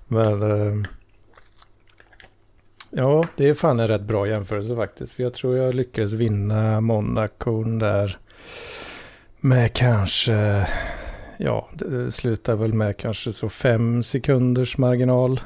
Men 0.08 0.42
eh, 0.42 0.82
ja, 2.90 3.24
det 3.36 3.48
är 3.48 3.54
fan 3.54 3.80
en 3.80 3.88
rätt 3.88 4.02
bra 4.02 4.28
jämförelse 4.28 4.76
faktiskt. 4.76 5.12
För 5.12 5.22
jag 5.22 5.34
tror 5.34 5.56
jag 5.56 5.74
lyckades 5.74 6.12
vinna 6.12 6.80
Monaco 6.80 7.64
där 7.64 8.18
med 9.40 9.72
kanske, 9.72 10.66
ja, 11.44 11.68
det 11.72 12.12
slutar 12.12 12.54
väl 12.56 12.72
med 12.72 12.96
kanske 12.96 13.32
så 13.32 13.48
fem 13.48 14.02
sekunders 14.02 14.78
marginal. 14.78 15.40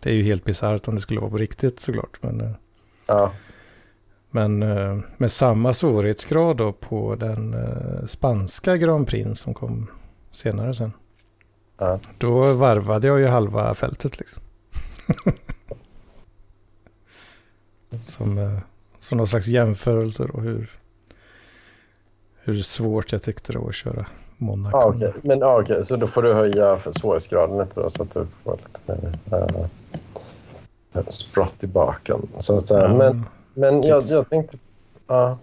Det 0.00 0.10
är 0.10 0.14
ju 0.14 0.22
helt 0.22 0.44
bisarrt 0.44 0.88
om 0.88 0.94
det 0.94 1.00
skulle 1.00 1.20
vara 1.20 1.30
på 1.30 1.36
riktigt 1.36 1.80
såklart. 1.80 2.18
Men, 2.22 2.40
eh, 2.40 2.50
Ja. 3.08 3.32
men 4.30 4.62
eh, 4.62 4.98
med 5.16 5.30
samma 5.32 5.74
svårighetsgrad 5.74 6.56
då 6.56 6.72
på 6.72 7.14
den 7.16 7.54
eh, 7.54 8.06
spanska 8.06 8.76
Grand 8.76 9.08
Prix 9.08 9.40
som 9.40 9.54
kom 9.54 9.86
senare 10.30 10.74
sen. 10.74 10.92
Ja. 11.78 12.00
Då 12.18 12.54
varvade 12.54 13.06
jag 13.06 13.20
ju 13.20 13.26
halva 13.26 13.74
fältet 13.74 14.18
liksom. 14.18 14.42
som, 18.00 18.38
eh, 18.38 18.58
som 18.98 19.18
någon 19.18 19.26
slags 19.28 19.46
jämförelse 19.46 20.26
då 20.32 20.40
hur, 20.40 20.70
hur 22.42 22.62
svårt 22.62 23.12
jag 23.12 23.22
tyckte 23.22 23.52
det 23.52 23.58
var 23.58 23.68
att 23.68 23.74
köra 23.74 24.06
Monaco. 24.36 24.78
Ja, 24.78 24.84
okej. 24.84 25.12
Men 25.22 25.38
ja, 25.38 25.60
okej, 25.60 25.84
så 25.86 25.96
då 25.96 26.06
får 26.06 26.22
du 26.22 26.32
höja 26.34 26.76
för 26.78 26.92
svårighetsgraden 26.92 27.58
lite 27.58 27.80
då 27.80 27.90
så 27.90 28.02
att 28.02 28.14
du 28.14 28.26
får 28.44 28.56
lite 28.88 29.02
mer 29.30 29.38
uh, 30.96 31.02
sprott 31.08 31.64
i 31.64 31.66
baken. 31.66 32.28
Så 32.38 32.56
att. 32.56 32.70
Ja, 32.70 32.88
Men, 32.94 33.24
men 33.54 33.82
jag, 33.82 34.04
jag 34.04 34.28
tänkte... 34.28 34.56
Ja. 35.06 35.38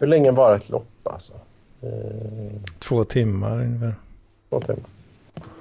hur 0.00 0.06
länge 0.06 0.30
var 0.30 0.54
ett 0.56 0.68
lopp 0.68 0.88
alltså? 1.04 1.32
Eh, 1.82 1.88
Två 2.78 3.04
timmar 3.04 3.60
ungefär. 3.60 3.94
två 4.48 4.60
timmar? 4.60 4.84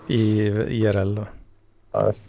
I 0.08 0.48
IRL 0.84 1.16
då. 1.16 1.26
Ja, 1.92 2.08
just. 2.08 2.26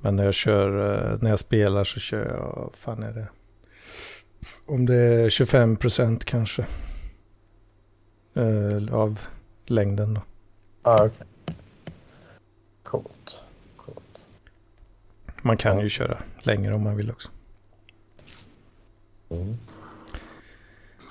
Men 0.00 0.16
när 0.16 0.24
jag 0.24 0.34
kör, 0.34 0.94
eh, 1.12 1.18
när 1.20 1.30
jag 1.30 1.38
spelar 1.38 1.84
så 1.84 2.00
kör 2.00 2.26
jag, 2.26 2.62
vad 2.62 2.70
fan 2.74 3.02
är 3.02 3.12
det? 3.12 3.26
Om 4.66 4.86
det 4.86 4.94
är 4.96 5.30
25 5.30 5.76
procent 5.76 6.24
kanske. 6.24 6.66
Eh, 8.34 8.94
Av 8.94 9.20
längden 9.66 10.14
då. 10.14 10.20
Ja, 10.82 10.96
okej. 11.06 11.26
Coolt. 12.82 13.38
Coolt. 13.76 14.18
Man 15.42 15.56
kan 15.56 15.80
ju 15.80 15.88
köra 15.88 16.18
längre 16.42 16.74
om 16.74 16.82
man 16.82 16.96
vill 16.96 17.10
också. 17.10 17.28
Mm. 19.30 19.56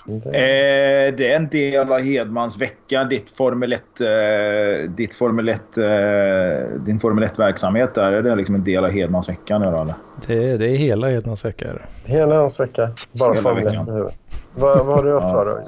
Det, 0.06 0.30
Eh, 0.30 1.16
det 1.16 1.32
är 1.32 1.36
en 1.36 1.48
del 1.50 1.92
av 1.92 2.00
Hedmans 2.00 2.58
vecka, 2.58 3.04
ditt 3.04 3.30
Formel 3.30 3.74
1, 3.74 3.82
eh, 4.02 4.90
ditt 4.90 5.14
Formel 5.14 5.50
1, 5.50 5.78
eh, 5.78 6.80
din 6.80 7.00
Formel 7.00 7.24
1-verksamhet 7.24 7.94
där. 7.96 8.12
Är 8.12 8.22
det 8.22 8.36
liksom 8.36 8.56
en 8.56 8.64
del 8.64 8.86
av 8.86 8.92
Hedmans 8.92 9.30
vecka 9.30 9.60
nu 9.60 9.66
då? 9.72 9.82
Eller? 9.82 9.94
Det, 10.28 10.52
är- 10.52 10.58
det 10.58 10.70
är 10.70 10.76
hela 10.78 11.10
Hedmans 11.10 11.46
vecka. 11.46 11.68
är 11.68 11.74
det. 11.74 12.12
Hela 12.12 12.36
hans 12.36 12.60
vecka. 12.60 12.90
Bara 13.12 13.34
Hela 13.34 13.42
Formel 13.42 13.68
1 13.68 13.72
veckan. 13.74 13.88
i 13.88 13.92
huvudet. 13.92 14.16
Vad, 14.56 14.86
vad 14.86 14.96
har 14.96 15.04
du 15.04 15.14
haft 15.14 15.28
Ja. 15.34 15.44
för? 15.44 15.64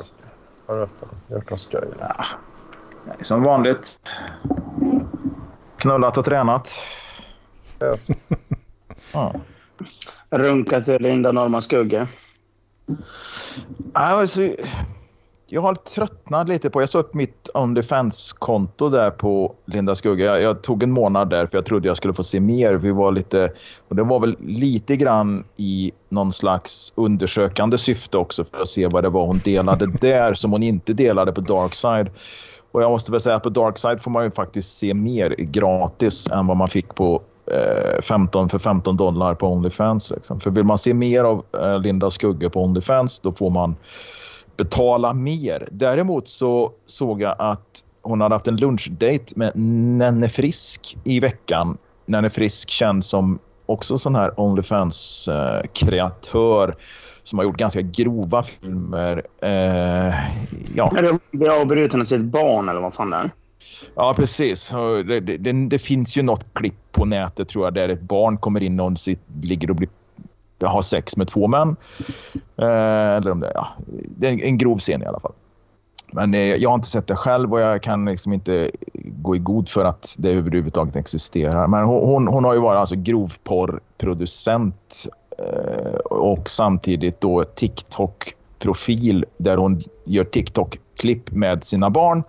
Har 0.71 0.77
du? 0.77 1.35
Gjort 1.35 1.51
något 1.51 1.59
skoj? 1.59 1.87
Ja. 1.99 2.25
Nej, 3.07 3.15
Som 3.21 3.43
vanligt. 3.43 3.99
Knullat 5.77 6.17
och 6.17 6.25
tränat. 6.25 6.79
Yes. 7.83 8.07
Ja. 9.13 9.33
Runka 10.29 10.81
till 10.81 11.01
Linda 11.01 11.31
Norman 11.31 11.61
Skugge. 11.61 12.07
Alltså, 13.93 14.41
jag 15.53 15.61
har 15.61 15.75
tröttnat 15.75 16.49
lite 16.49 16.69
på... 16.69 16.81
Jag 16.81 16.89
sa 16.89 16.99
upp 16.99 17.13
mitt 17.13 17.49
OnlyFans-konto 17.53 18.89
där 18.89 19.11
på 19.11 19.55
Linda 19.65 19.95
Skugga. 19.95 20.25
Jag, 20.25 20.41
jag 20.41 20.61
tog 20.61 20.83
en 20.83 20.91
månad 20.91 21.29
där 21.29 21.45
för 21.45 21.57
jag 21.57 21.65
trodde 21.65 21.87
jag 21.87 21.97
skulle 21.97 22.13
få 22.13 22.23
se 22.23 22.39
mer. 22.39 22.73
Vi 22.73 22.91
var 22.91 23.11
lite, 23.11 23.51
och 23.87 23.95
det 23.95 24.03
var 24.03 24.19
väl 24.19 24.35
lite 24.39 24.95
grann 24.95 25.43
i 25.57 25.91
någon 26.09 26.31
slags 26.31 26.93
undersökande 26.95 27.77
syfte 27.77 28.17
också 28.17 28.43
för 28.43 28.61
att 28.61 28.67
se 28.67 28.87
vad 28.87 29.03
det 29.03 29.09
var 29.09 29.25
hon 29.25 29.39
delade 29.39 29.85
där 30.01 30.33
som 30.33 30.51
hon 30.51 30.63
inte 30.63 30.93
delade 30.93 31.31
på 31.31 31.41
Darkside. 31.41 32.09
Och 32.71 32.83
jag 32.83 32.91
måste 32.91 33.11
väl 33.11 33.21
säga 33.21 33.35
att 33.35 33.43
på 33.43 33.49
Darkside 33.49 34.03
får 34.03 34.11
man 34.11 34.23
ju 34.23 34.31
faktiskt 34.31 34.77
se 34.77 34.93
mer 34.93 35.35
gratis 35.37 36.31
än 36.31 36.47
vad 36.47 36.57
man 36.57 36.67
fick 36.67 36.95
på 36.95 37.21
eh, 37.45 38.01
15 38.01 38.49
för 38.49 38.59
15 38.59 38.97
dollar 38.97 39.35
på 39.35 39.47
Onlyfans. 39.47 40.11
Liksom. 40.11 40.39
För 40.39 40.49
vill 40.49 40.63
man 40.63 40.77
se 40.77 40.93
mer 40.93 41.23
av 41.23 41.43
eh, 41.61 41.79
Linda 41.79 42.09
Skugge 42.09 42.49
på 42.49 42.63
Onlyfans 42.63 43.19
då 43.19 43.31
får 43.31 43.49
man 43.49 43.75
betala 44.63 45.13
mer. 45.13 45.67
Däremot 45.71 46.27
så 46.27 46.71
såg 46.85 47.21
jag 47.21 47.35
att 47.39 47.83
hon 48.01 48.21
hade 48.21 48.35
haft 48.35 48.47
en 48.47 48.55
lunchdate 48.55 49.25
med 49.35 49.51
Nenne 49.55 50.29
Frisk 50.29 50.97
i 51.03 51.19
veckan. 51.19 51.77
Nenne 52.05 52.29
Frisk 52.29 52.69
känd 52.69 53.05
som 53.05 53.39
också 53.65 53.97
sån 53.97 54.15
här 54.15 54.39
Onlyfans-kreatör 54.39 56.75
som 57.23 57.39
har 57.39 57.45
gjort 57.45 57.57
ganska 57.57 57.81
grova 57.81 58.43
filmer. 58.43 59.21
Eh, 59.41 60.13
ja. 60.75 60.97
Är 60.97 61.01
det 61.01 61.19
blir 61.31 61.61
avbruten 61.61 62.01
av 62.01 62.05
sitt 62.05 62.21
barn 62.21 62.69
eller 62.69 62.81
vad 62.81 62.93
fan 62.93 63.09
det 63.09 63.17
är? 63.17 63.31
Ja, 63.95 64.13
precis. 64.17 64.69
Det, 65.07 65.19
det, 65.19 65.67
det, 65.69 65.79
finns 65.79 66.17
ju 66.17 66.23
något 66.23 66.53
klipp 66.53 66.91
på 66.91 67.05
nätet 67.05 67.49
tror 67.49 67.65
jag 67.65 67.73
där 67.73 67.89
ett 67.89 68.01
barn 68.01 68.37
kommer 68.37 68.63
in 68.63 68.79
och 68.79 68.97
sit, 68.97 69.21
ligger 69.43 69.69
och 69.69 69.75
blir, 69.75 69.89
har 70.67 70.81
sex 70.81 71.17
med 71.17 71.27
två 71.27 71.47
män. 71.47 71.75
Eh, 72.57 73.15
eller 73.17 73.31
om 73.31 73.39
det, 73.39 73.51
ja, 73.55 73.67
det 74.17 74.27
är 74.27 74.31
en, 74.31 74.41
en 74.41 74.57
grov 74.57 74.77
scen 74.77 75.03
i 75.03 75.05
alla 75.05 75.19
fall. 75.19 75.33
Men 76.11 76.33
eh, 76.33 76.55
jag 76.55 76.69
har 76.69 76.75
inte 76.75 76.87
sett 76.87 77.07
det 77.07 77.15
själv 77.15 77.53
och 77.53 77.59
jag 77.59 77.83
kan 77.83 78.05
liksom 78.05 78.33
inte 78.33 78.71
gå 79.03 79.35
i 79.35 79.39
god 79.39 79.69
för 79.69 79.85
att 79.85 80.15
det 80.17 80.31
överhuvudtaget 80.31 80.95
existerar. 80.95 81.67
Men 81.67 81.83
hon, 81.83 82.03
hon, 82.03 82.27
hon 82.27 82.43
har 82.43 82.53
ju 82.53 82.59
varit 82.59 82.79
alltså 82.79 82.95
grovporrproducent 82.95 85.07
eh, 85.39 85.95
och 85.95 86.49
samtidigt 86.49 87.21
då 87.21 87.43
TikTok-profil 87.43 89.25
där 89.37 89.57
hon 89.57 89.81
gör 90.05 90.23
TikTok-klipp 90.23 91.31
med 91.31 91.63
sina 91.63 91.89
barn. 91.89 92.23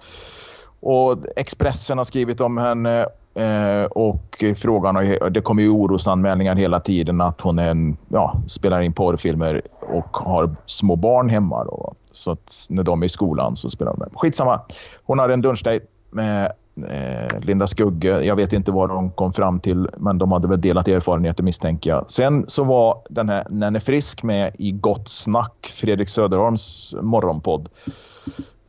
Och 0.81 1.19
Expressen 1.37 1.99
har 1.99 2.05
skrivit 2.05 2.41
om 2.41 2.59
henne 2.59 3.07
eh, 3.35 3.85
och 3.85 4.45
frågan 4.57 4.97
har, 4.97 5.31
det 5.31 5.41
kommer 5.41 5.63
ju 5.63 5.69
orosanmälningar 5.69 6.57
hela 6.57 6.81
tiden 6.81 7.21
att 7.21 7.41
hon 7.41 7.59
är 7.59 7.69
en, 7.69 7.97
ja, 8.09 8.37
spelar 8.47 8.81
in 8.81 8.93
porrfilmer 8.93 9.63
och 9.81 10.17
har 10.17 10.57
små 10.67 10.97
barn 10.97 11.29
hemma. 11.29 11.65
Då. 11.65 11.95
Så 12.13 12.31
att 12.31 12.67
när 12.69 12.83
de 12.83 13.03
är 13.03 13.07
i 13.07 13.09
skolan 13.09 13.57
så 13.57 13.71
spelar 13.71 13.93
de 13.93 13.99
med. 13.99 14.09
Skitsamma. 14.15 14.61
Hon 15.05 15.19
hade 15.19 15.35
en 15.35 15.41
lunchdejt 15.41 15.87
med 16.11 16.53
eh, 16.77 17.41
Linda 17.41 17.67
Skugge. 17.67 18.23
Jag 18.23 18.37
vet 18.37 18.53
inte 18.53 18.73
vad 18.73 18.89
de 18.89 19.11
kom 19.11 19.33
fram 19.33 19.61
till, 19.61 19.89
men 19.97 20.19
de 20.19 20.33
hade 20.33 20.49
väl 20.49 20.61
delat 20.61 20.89
erfarenheter 20.89 21.43
misstänker 21.43 21.91
jag. 21.91 22.11
Sen 22.11 22.47
så 22.47 22.65
var 22.65 23.03
den 23.11 23.29
här 23.29 23.47
Nenne 23.51 23.81
Frisk 23.81 24.23
med 24.23 24.53
i 24.59 24.73
Gott 24.73 25.09
Snack, 25.09 25.73
Fredrik 25.81 26.09
Söderholms 26.09 26.97
morgonpodd. 27.01 27.69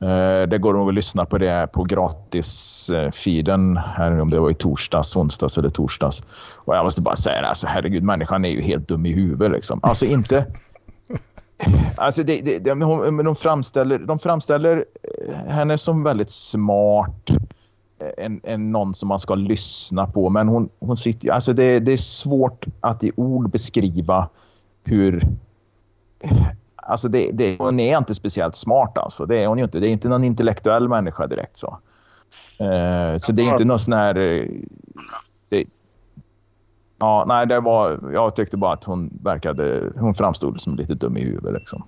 Eh, 0.04 0.48
det 0.48 0.58
går 0.58 0.74
nog 0.74 0.90
att 0.90 0.94
lyssna 0.96 1.26
på 1.26 1.38
det 1.38 1.68
på 1.74 1.84
gratisfiden, 1.84 3.78
eh, 3.78 4.22
om 4.22 4.30
det 4.30 4.40
var 4.40 4.52
i 4.52 4.54
torsdags, 4.54 5.16
onsdags 5.16 5.58
eller 5.58 5.70
torsdags. 5.70 6.24
Och 6.54 6.76
jag 6.76 6.84
måste 6.84 7.02
bara 7.02 7.16
säga, 7.16 7.42
alltså, 7.42 7.68
herregud, 7.68 8.04
människan 8.04 8.46
är 8.46 8.50
ju 8.50 8.62
helt 8.62 8.88
dum 8.88 9.06
i 9.06 9.14
huvudet. 9.14 9.52
Liksom. 9.52 9.80
Alltså 9.84 10.06
inte... 10.06 10.46
Alltså 11.98 12.24
det, 12.24 12.42
det, 12.42 12.60
de, 12.60 12.80
de, 13.24 13.36
framställer, 13.36 14.00
de 14.00 14.20
framställer 14.20 14.86
eh, 15.28 15.36
henne 15.36 15.78
som 15.78 16.04
väldigt 16.04 16.32
smart, 16.32 17.30
en, 18.18 18.42
en, 18.44 18.72
någon 18.72 18.94
som 18.94 19.10
man 19.10 19.20
ska 19.20 19.36
lyssna 19.36 20.08
på. 20.08 20.30
Men 20.30 20.48
hon, 20.48 20.70
hon 20.80 20.98
sitter, 20.98 21.32
alltså 21.32 21.54
det, 21.54 21.80
det 21.80 21.94
är 21.94 21.98
svårt 21.98 22.66
att 22.82 23.04
i 23.04 23.12
ord 23.16 23.50
beskriva 23.50 24.30
hur 24.84 25.28
Alltså 26.88 27.08
det, 27.08 27.30
det, 27.34 27.60
hon 27.60 27.80
är 27.80 27.98
inte 27.98 28.16
speciellt 28.16 28.56
smart 28.56 28.98
alltså. 28.98 29.26
Det 29.26 29.44
är 29.44 29.48
hon 29.48 29.58
ju 29.58 29.64
inte. 29.64 29.80
Det 29.80 29.88
är 29.88 29.92
inte 29.92 30.10
någon 30.10 30.24
intellektuell 30.24 30.90
människa 30.90 31.28
direkt 31.28 31.58
så. 31.58 31.78
Uh, 32.62 33.18
så 33.18 33.32
det 33.32 33.42
är 33.42 33.52
inte 33.52 33.66
någon 33.66 33.80
sån 33.80 33.94
här... 33.94 34.18
Eh, 34.18 34.48
det, 35.50 35.66
ja, 37.00 37.26
nej, 37.28 37.48
det 37.48 37.60
var... 37.60 38.12
Jag 38.14 38.36
tyckte 38.36 38.58
bara 38.58 38.74
att 38.74 38.84
hon 38.84 39.20
verkade... 39.24 39.92
Hon 39.96 40.14
framstod 40.14 40.62
som 40.62 40.76
lite 40.76 40.94
dum 40.94 41.18
i 41.18 41.24
huvudet 41.24 41.54
liksom. 41.54 41.84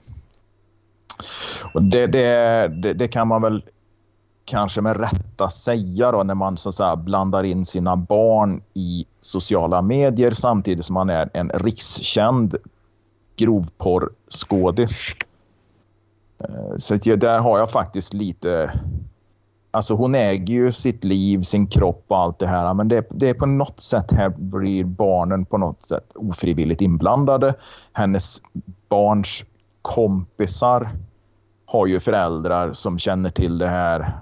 Och 1.73 1.83
det, 1.83 2.07
det, 2.07 2.67
det, 2.67 2.93
det 2.93 3.07
kan 3.07 3.27
man 3.27 3.41
väl 3.41 3.63
kanske 4.45 4.81
med 4.81 4.99
rätta 4.99 5.49
säga 5.49 6.11
då 6.11 6.23
när 6.23 6.35
man 6.35 6.57
så 6.57 6.69
att 6.69 6.75
säga, 6.75 6.95
blandar 6.95 7.43
in 7.43 7.65
sina 7.65 7.95
barn 7.95 8.61
i 8.73 9.05
sociala 9.21 9.81
medier 9.81 10.31
samtidigt 10.31 10.85
som 10.85 10.93
man 10.93 11.09
är 11.09 11.29
en 11.33 11.49
rikskänd 11.49 12.55
grovporrskådis. 13.35 15.05
Eh, 16.39 16.77
så 16.77 16.95
där 16.95 17.39
har 17.39 17.59
jag 17.59 17.71
faktiskt 17.71 18.13
lite... 18.13 18.79
Alltså 19.71 19.93
hon 19.93 20.15
äger 20.15 20.53
ju 20.53 20.71
sitt 20.71 21.03
liv, 21.03 21.41
sin 21.41 21.67
kropp 21.67 22.03
och 22.07 22.17
allt 22.17 22.39
det 22.39 22.47
här. 22.47 22.73
Men 22.73 22.87
det, 22.87 23.05
det 23.09 23.29
är 23.29 23.33
på 23.33 23.45
något 23.45 23.79
sätt 23.79 24.11
här 24.11 24.29
blir 24.29 24.83
barnen 24.83 25.45
på 25.45 25.57
något 25.57 25.83
sätt 25.83 26.11
ofrivilligt 26.15 26.81
inblandade. 26.81 27.53
Hennes 27.93 28.41
barns 28.89 29.43
kompisar 29.81 30.89
har 31.65 31.87
ju 31.87 31.99
föräldrar 31.99 32.73
som 32.73 32.99
känner 32.99 33.29
till 33.29 33.57
det 33.57 33.67
här. 33.67 34.17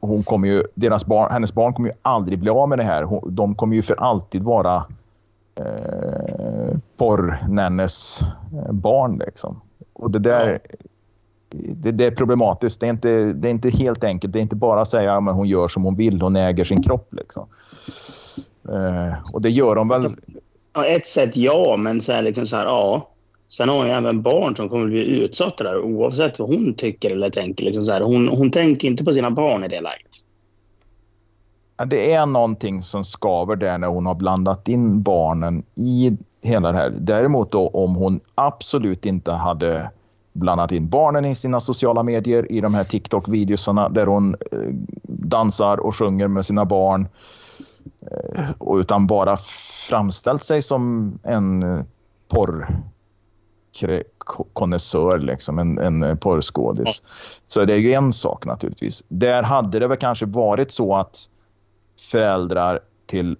Hon 0.00 0.22
kommer 0.22 0.48
ju, 0.48 0.62
deras 0.74 1.06
barn, 1.06 1.28
hennes 1.32 1.54
barn 1.54 1.74
kommer 1.74 1.88
ju 1.88 1.94
aldrig 2.02 2.38
bli 2.38 2.50
av 2.50 2.68
med 2.68 2.78
det 2.78 2.84
här. 2.84 3.30
de 3.30 3.54
kommer 3.54 3.76
ju 3.76 3.82
för 3.82 3.94
alltid 3.94 4.42
vara 4.42 4.84
eh, 5.58 6.78
porrnännes 6.96 8.20
eh, 8.52 8.72
barn. 8.72 9.22
Liksom. 9.26 9.60
Och 9.92 10.10
det 10.10 10.18
där 10.18 10.58
det, 11.50 11.92
det, 11.92 12.06
är 12.06 12.10
problematiskt. 12.10 12.80
Det 12.80 12.86
är, 12.86 12.90
inte, 12.90 13.32
det 13.32 13.48
är 13.48 13.50
inte 13.50 13.70
helt 13.70 14.04
enkelt. 14.04 14.32
Det 14.32 14.38
är 14.38 14.42
inte 14.42 14.56
bara 14.56 14.80
att 14.80 14.88
säga 14.88 15.16
att 15.16 15.34
hon 15.34 15.48
gör 15.48 15.68
som 15.68 15.84
hon 15.84 15.96
vill. 15.96 16.22
Hon 16.22 16.36
äger 16.36 16.64
sin 16.64 16.82
kropp. 16.82 17.14
Liksom. 17.14 17.46
Eh, 18.68 19.32
och 19.32 19.42
det 19.42 19.50
gör 19.50 19.74
de 19.74 19.88
väl... 19.88 19.94
Alltså, 19.94 20.14
på 20.72 20.82
ett 20.82 21.06
sätt 21.06 21.36
ja, 21.36 21.76
men 21.78 22.00
så 22.00 22.20
liksom 22.20 22.46
så 22.46 22.56
här, 22.56 22.64
ja. 22.64 23.10
Sen 23.48 23.68
har 23.68 23.76
hon 23.76 23.86
ju 23.86 23.92
även 23.92 24.22
barn 24.22 24.56
som 24.56 24.68
kommer 24.68 24.84
att 24.84 24.90
bli 24.90 25.22
utsatta 25.24 25.64
där 25.64 25.80
oavsett 25.80 26.38
vad 26.38 26.48
hon 26.48 26.74
tycker 26.74 27.10
eller 27.10 27.30
tänker. 27.30 27.64
Liksom 27.64 27.84
så 27.84 27.92
här, 27.92 28.00
hon, 28.00 28.28
hon 28.28 28.50
tänker 28.50 28.88
inte 28.88 29.04
på 29.04 29.12
sina 29.12 29.30
barn 29.30 29.64
i 29.64 29.68
det 29.68 29.80
läget 29.80 30.27
det 31.86 32.12
är 32.12 32.26
någonting 32.26 32.82
som 32.82 33.04
skaver 33.04 33.56
där 33.56 33.78
när 33.78 33.88
hon 33.88 34.06
har 34.06 34.14
blandat 34.14 34.68
in 34.68 35.02
barnen 35.02 35.62
i 35.74 36.16
hela 36.42 36.72
det 36.72 36.78
här. 36.78 36.94
Däremot 36.98 37.52
då 37.52 37.68
om 37.68 37.94
hon 37.94 38.20
absolut 38.34 39.06
inte 39.06 39.32
hade 39.32 39.90
blandat 40.32 40.72
in 40.72 40.88
barnen 40.88 41.24
i 41.24 41.34
sina 41.34 41.60
sociala 41.60 42.02
medier 42.02 42.52
i 42.52 42.60
de 42.60 42.74
här 42.74 42.84
TikTok-videosarna 42.84 43.88
där 43.88 44.06
hon 44.06 44.36
eh, 44.52 44.58
dansar 45.02 45.80
och 45.80 45.96
sjunger 45.96 46.28
med 46.28 46.46
sina 46.46 46.64
barn 46.64 47.08
eh, 48.10 48.50
utan 48.80 49.06
bara 49.06 49.36
framställt 49.88 50.42
sig 50.42 50.62
som 50.62 51.12
en 51.22 51.64
porrkonnässör, 52.28 55.18
liksom, 55.18 55.58
en, 55.58 55.78
en 55.78 56.18
porrskådis. 56.18 57.02
Så 57.44 57.64
det 57.64 57.74
är 57.74 57.78
ju 57.78 57.92
en 57.92 58.12
sak 58.12 58.46
naturligtvis. 58.46 59.04
Där 59.08 59.42
hade 59.42 59.78
det 59.78 59.86
väl 59.86 59.98
kanske 59.98 60.26
varit 60.26 60.70
så 60.70 60.96
att 60.96 61.28
föräldrar 62.00 62.80
till 63.06 63.36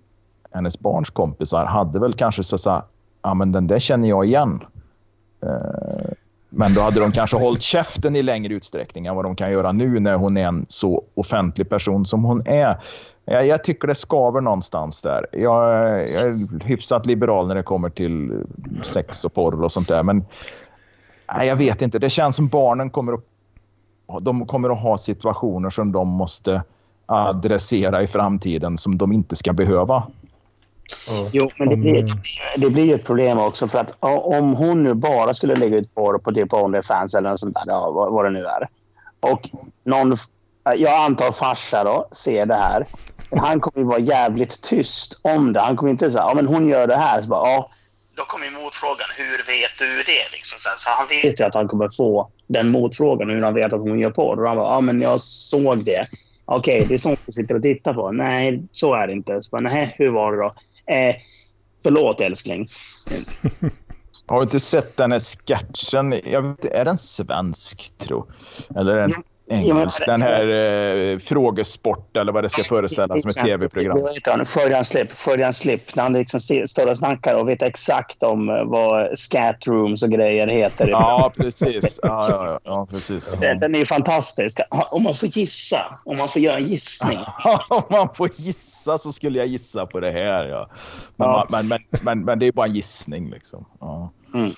hennes 0.50 0.80
barns 0.80 1.10
kompisar 1.10 1.64
hade 1.64 1.98
väl 1.98 2.14
kanske 2.14 2.42
så 2.42 2.70
att 2.70 2.90
ja 3.22 3.34
men 3.34 3.52
den 3.52 3.66
där 3.66 3.78
känner 3.78 4.08
jag 4.08 4.26
igen. 4.26 4.64
Eh, 5.42 6.12
men 6.50 6.74
då 6.74 6.80
hade 6.80 7.00
de 7.00 7.12
kanske 7.12 7.36
hållit 7.36 7.62
käften 7.62 8.16
i 8.16 8.22
längre 8.22 8.54
utsträckning 8.54 9.06
än 9.06 9.16
vad 9.16 9.24
de 9.24 9.36
kan 9.36 9.50
göra 9.50 9.72
nu 9.72 10.00
när 10.00 10.14
hon 10.14 10.36
är 10.36 10.46
en 10.46 10.66
så 10.68 11.04
offentlig 11.14 11.68
person 11.68 12.06
som 12.06 12.24
hon 12.24 12.42
är. 12.46 12.78
Jag, 13.24 13.46
jag 13.46 13.64
tycker 13.64 13.88
det 13.88 13.94
skaver 13.94 14.40
någonstans 14.40 15.02
där. 15.02 15.26
Jag, 15.32 15.68
jag, 16.08 16.26
är 16.26 16.64
hyfsat 16.64 17.06
liberal 17.06 17.48
när 17.48 17.54
det 17.54 17.62
kommer 17.62 17.90
till 17.90 18.44
sex 18.84 19.24
och 19.24 19.34
porr 19.34 19.62
och 19.62 19.72
sånt 19.72 19.88
där. 19.88 20.02
Men 20.02 20.24
nej, 21.32 21.48
jag 21.48 21.56
vet 21.56 21.82
inte. 21.82 21.98
Det 21.98 22.10
känns 22.10 22.36
som 22.36 22.48
barnen 22.48 22.90
kommer 22.90 23.12
att, 23.12 24.24
de 24.24 24.46
kommer 24.46 24.70
att 24.70 24.80
ha 24.80 24.98
situationer 24.98 25.70
som 25.70 25.92
de 25.92 26.08
måste 26.08 26.62
adressera 27.08 28.02
i 28.02 28.06
framtiden 28.06 28.78
som 28.78 28.98
de 28.98 29.12
inte 29.12 29.36
ska 29.36 29.52
behöva. 29.52 30.06
Mm. 31.10 31.26
Jo, 31.32 31.50
men 31.56 31.68
det 31.68 31.76
blir, 31.76 32.14
det 32.56 32.70
blir 32.70 32.94
ett 32.94 33.06
problem 33.06 33.38
också. 33.38 33.68
För 33.68 33.78
att 33.78 33.96
om 34.00 34.54
hon 34.54 34.82
nu 34.82 34.94
bara 34.94 35.34
skulle 35.34 35.54
lägga 35.54 35.76
ut 35.76 35.94
porr 35.94 36.18
på 36.18 36.32
typ 36.32 36.52
Onlyfans 36.52 37.14
eller 37.14 37.30
något 37.30 37.40
sånt 37.40 37.54
där, 37.54 37.64
ja, 37.66 37.90
vad, 37.90 38.12
vad 38.12 38.24
det 38.24 38.30
nu 38.30 38.44
är. 38.44 38.68
Och 39.20 39.50
någon, 39.84 40.16
jag 40.76 41.04
antar 41.04 41.32
farsa 41.32 41.84
då, 41.84 42.08
ser 42.12 42.46
det 42.46 42.54
här. 42.54 42.86
Han 43.36 43.60
kommer 43.60 43.78
ju 43.78 43.84
vara 43.84 43.98
jävligt 43.98 44.62
tyst 44.62 45.20
om 45.22 45.52
det. 45.52 45.60
Han 45.60 45.76
kommer 45.76 45.90
inte 45.90 46.10
säga, 46.10 46.22
ja 46.22 46.34
men 46.34 46.46
hon 46.46 46.68
gör 46.68 46.86
det 46.86 46.96
här. 46.96 47.22
Så 47.22 47.28
bara, 47.28 47.48
ja. 47.48 47.70
Då 48.14 48.24
kommer 48.24 48.50
motfrågan, 48.50 49.06
hur 49.16 49.46
vet 49.46 49.78
du 49.78 50.02
det? 50.02 50.32
Liksom. 50.32 50.58
Så, 50.58 50.68
så 50.78 50.90
han 50.90 51.08
vet 51.08 51.40
ju 51.40 51.44
att 51.44 51.54
han 51.54 51.68
kommer 51.68 51.88
få 51.96 52.30
den 52.46 52.70
motfrågan 52.70 53.30
hur 53.30 53.42
han 53.42 53.54
vet 53.54 53.72
att 53.72 53.80
hon 53.80 53.98
gör 53.98 54.10
porr. 54.10 54.40
Och 54.40 54.48
han 54.48 54.56
bara, 54.56 54.74
ja 54.74 54.80
men 54.80 55.00
jag 55.00 55.20
såg 55.20 55.84
det. 55.84 56.06
Okej, 56.50 56.80
okay, 56.80 56.88
det 56.88 56.94
är 56.94 56.98
sånt 56.98 57.20
du 57.26 57.32
sitter 57.32 57.54
och 57.54 57.62
tittar 57.62 57.94
på. 57.94 58.12
Nej, 58.12 58.62
så 58.72 58.94
är 58.94 59.06
det 59.06 59.12
inte. 59.12 59.42
Så 59.42 59.50
bara, 59.50 59.61
nej, 59.61 59.94
hur 59.98 60.11
var 60.11 60.32
det 60.32 60.38
då? 60.38 60.54
Eh, 60.94 61.16
förlåt 61.82 62.20
älskling. 62.20 62.68
Har 64.26 64.37
du 64.37 64.42
inte 64.42 64.61
sett 64.61 64.96
den 64.96 65.12
här 65.12 65.20
sketchen? 65.20 66.20
Jag 66.24 66.42
vet, 66.42 66.64
är 66.64 66.84
den 66.84 66.98
svensk, 66.98 67.98
tro? 67.98 68.26
Eller 68.76 68.96
är 68.96 69.12
engelsk? 69.50 70.06
Den 70.06 70.22
här 70.22 70.46
eh, 70.48 71.18
Frågesport 71.18 72.16
eller 72.16 72.32
vad 72.32 72.44
det 72.44 72.48
ska 72.48 72.64
föreställa 72.64 73.18
som 73.18 73.30
ett 73.30 73.37
tv-program. 73.37 73.98
Freudian 75.16 75.54
slip. 75.54 75.96
När 75.96 76.02
han 76.02 76.12
liksom 76.12 76.40
står 76.40 76.90
och 76.90 76.98
snackar 76.98 77.34
och 77.34 77.48
vet 77.48 77.62
exakt 77.62 78.22
om 78.22 78.48
eh, 78.48 78.64
vad 78.64 79.18
scat 79.18 79.66
rooms 79.66 80.02
och 80.02 80.11
grejer 80.11 80.46
heter. 80.46 80.88
Ja, 80.88 81.32
precis. 81.37 82.00
Ja, 82.02 82.26
ja, 82.30 82.61
ja, 82.64 82.87
precis. 82.90 83.32
Den, 83.40 83.61
den 83.61 83.74
är 83.74 83.78
ju 83.78 83.87
fantastisk. 83.87 84.61
Om 84.90 85.02
man 85.02 85.14
får 85.14 85.28
gissa, 85.28 85.98
om 86.04 86.16
man 86.16 86.28
får 86.28 86.42
göra 86.42 86.56
en 86.56 86.66
gissning. 86.66 87.18
om 87.68 87.82
man 87.90 88.08
får 88.14 88.30
gissa 88.37 88.98
så 88.98 89.12
skulle 89.12 89.38
jag 89.38 89.46
gissa 89.46 89.87
på 89.87 90.00
det 90.00 90.11
här, 90.11 90.44
ja. 90.44 90.70
Men, 91.16 91.28
ja. 91.28 91.46
Men, 91.50 91.68
men, 91.68 91.80
men, 91.90 92.24
men, 92.24 92.38
det 92.38 92.46
är 92.46 92.52
bara 92.52 92.66
en 92.66 92.74
gissning 92.74 93.30
liksom. 93.30 93.64
Ja. 93.80 94.12
Mm. 94.34 94.50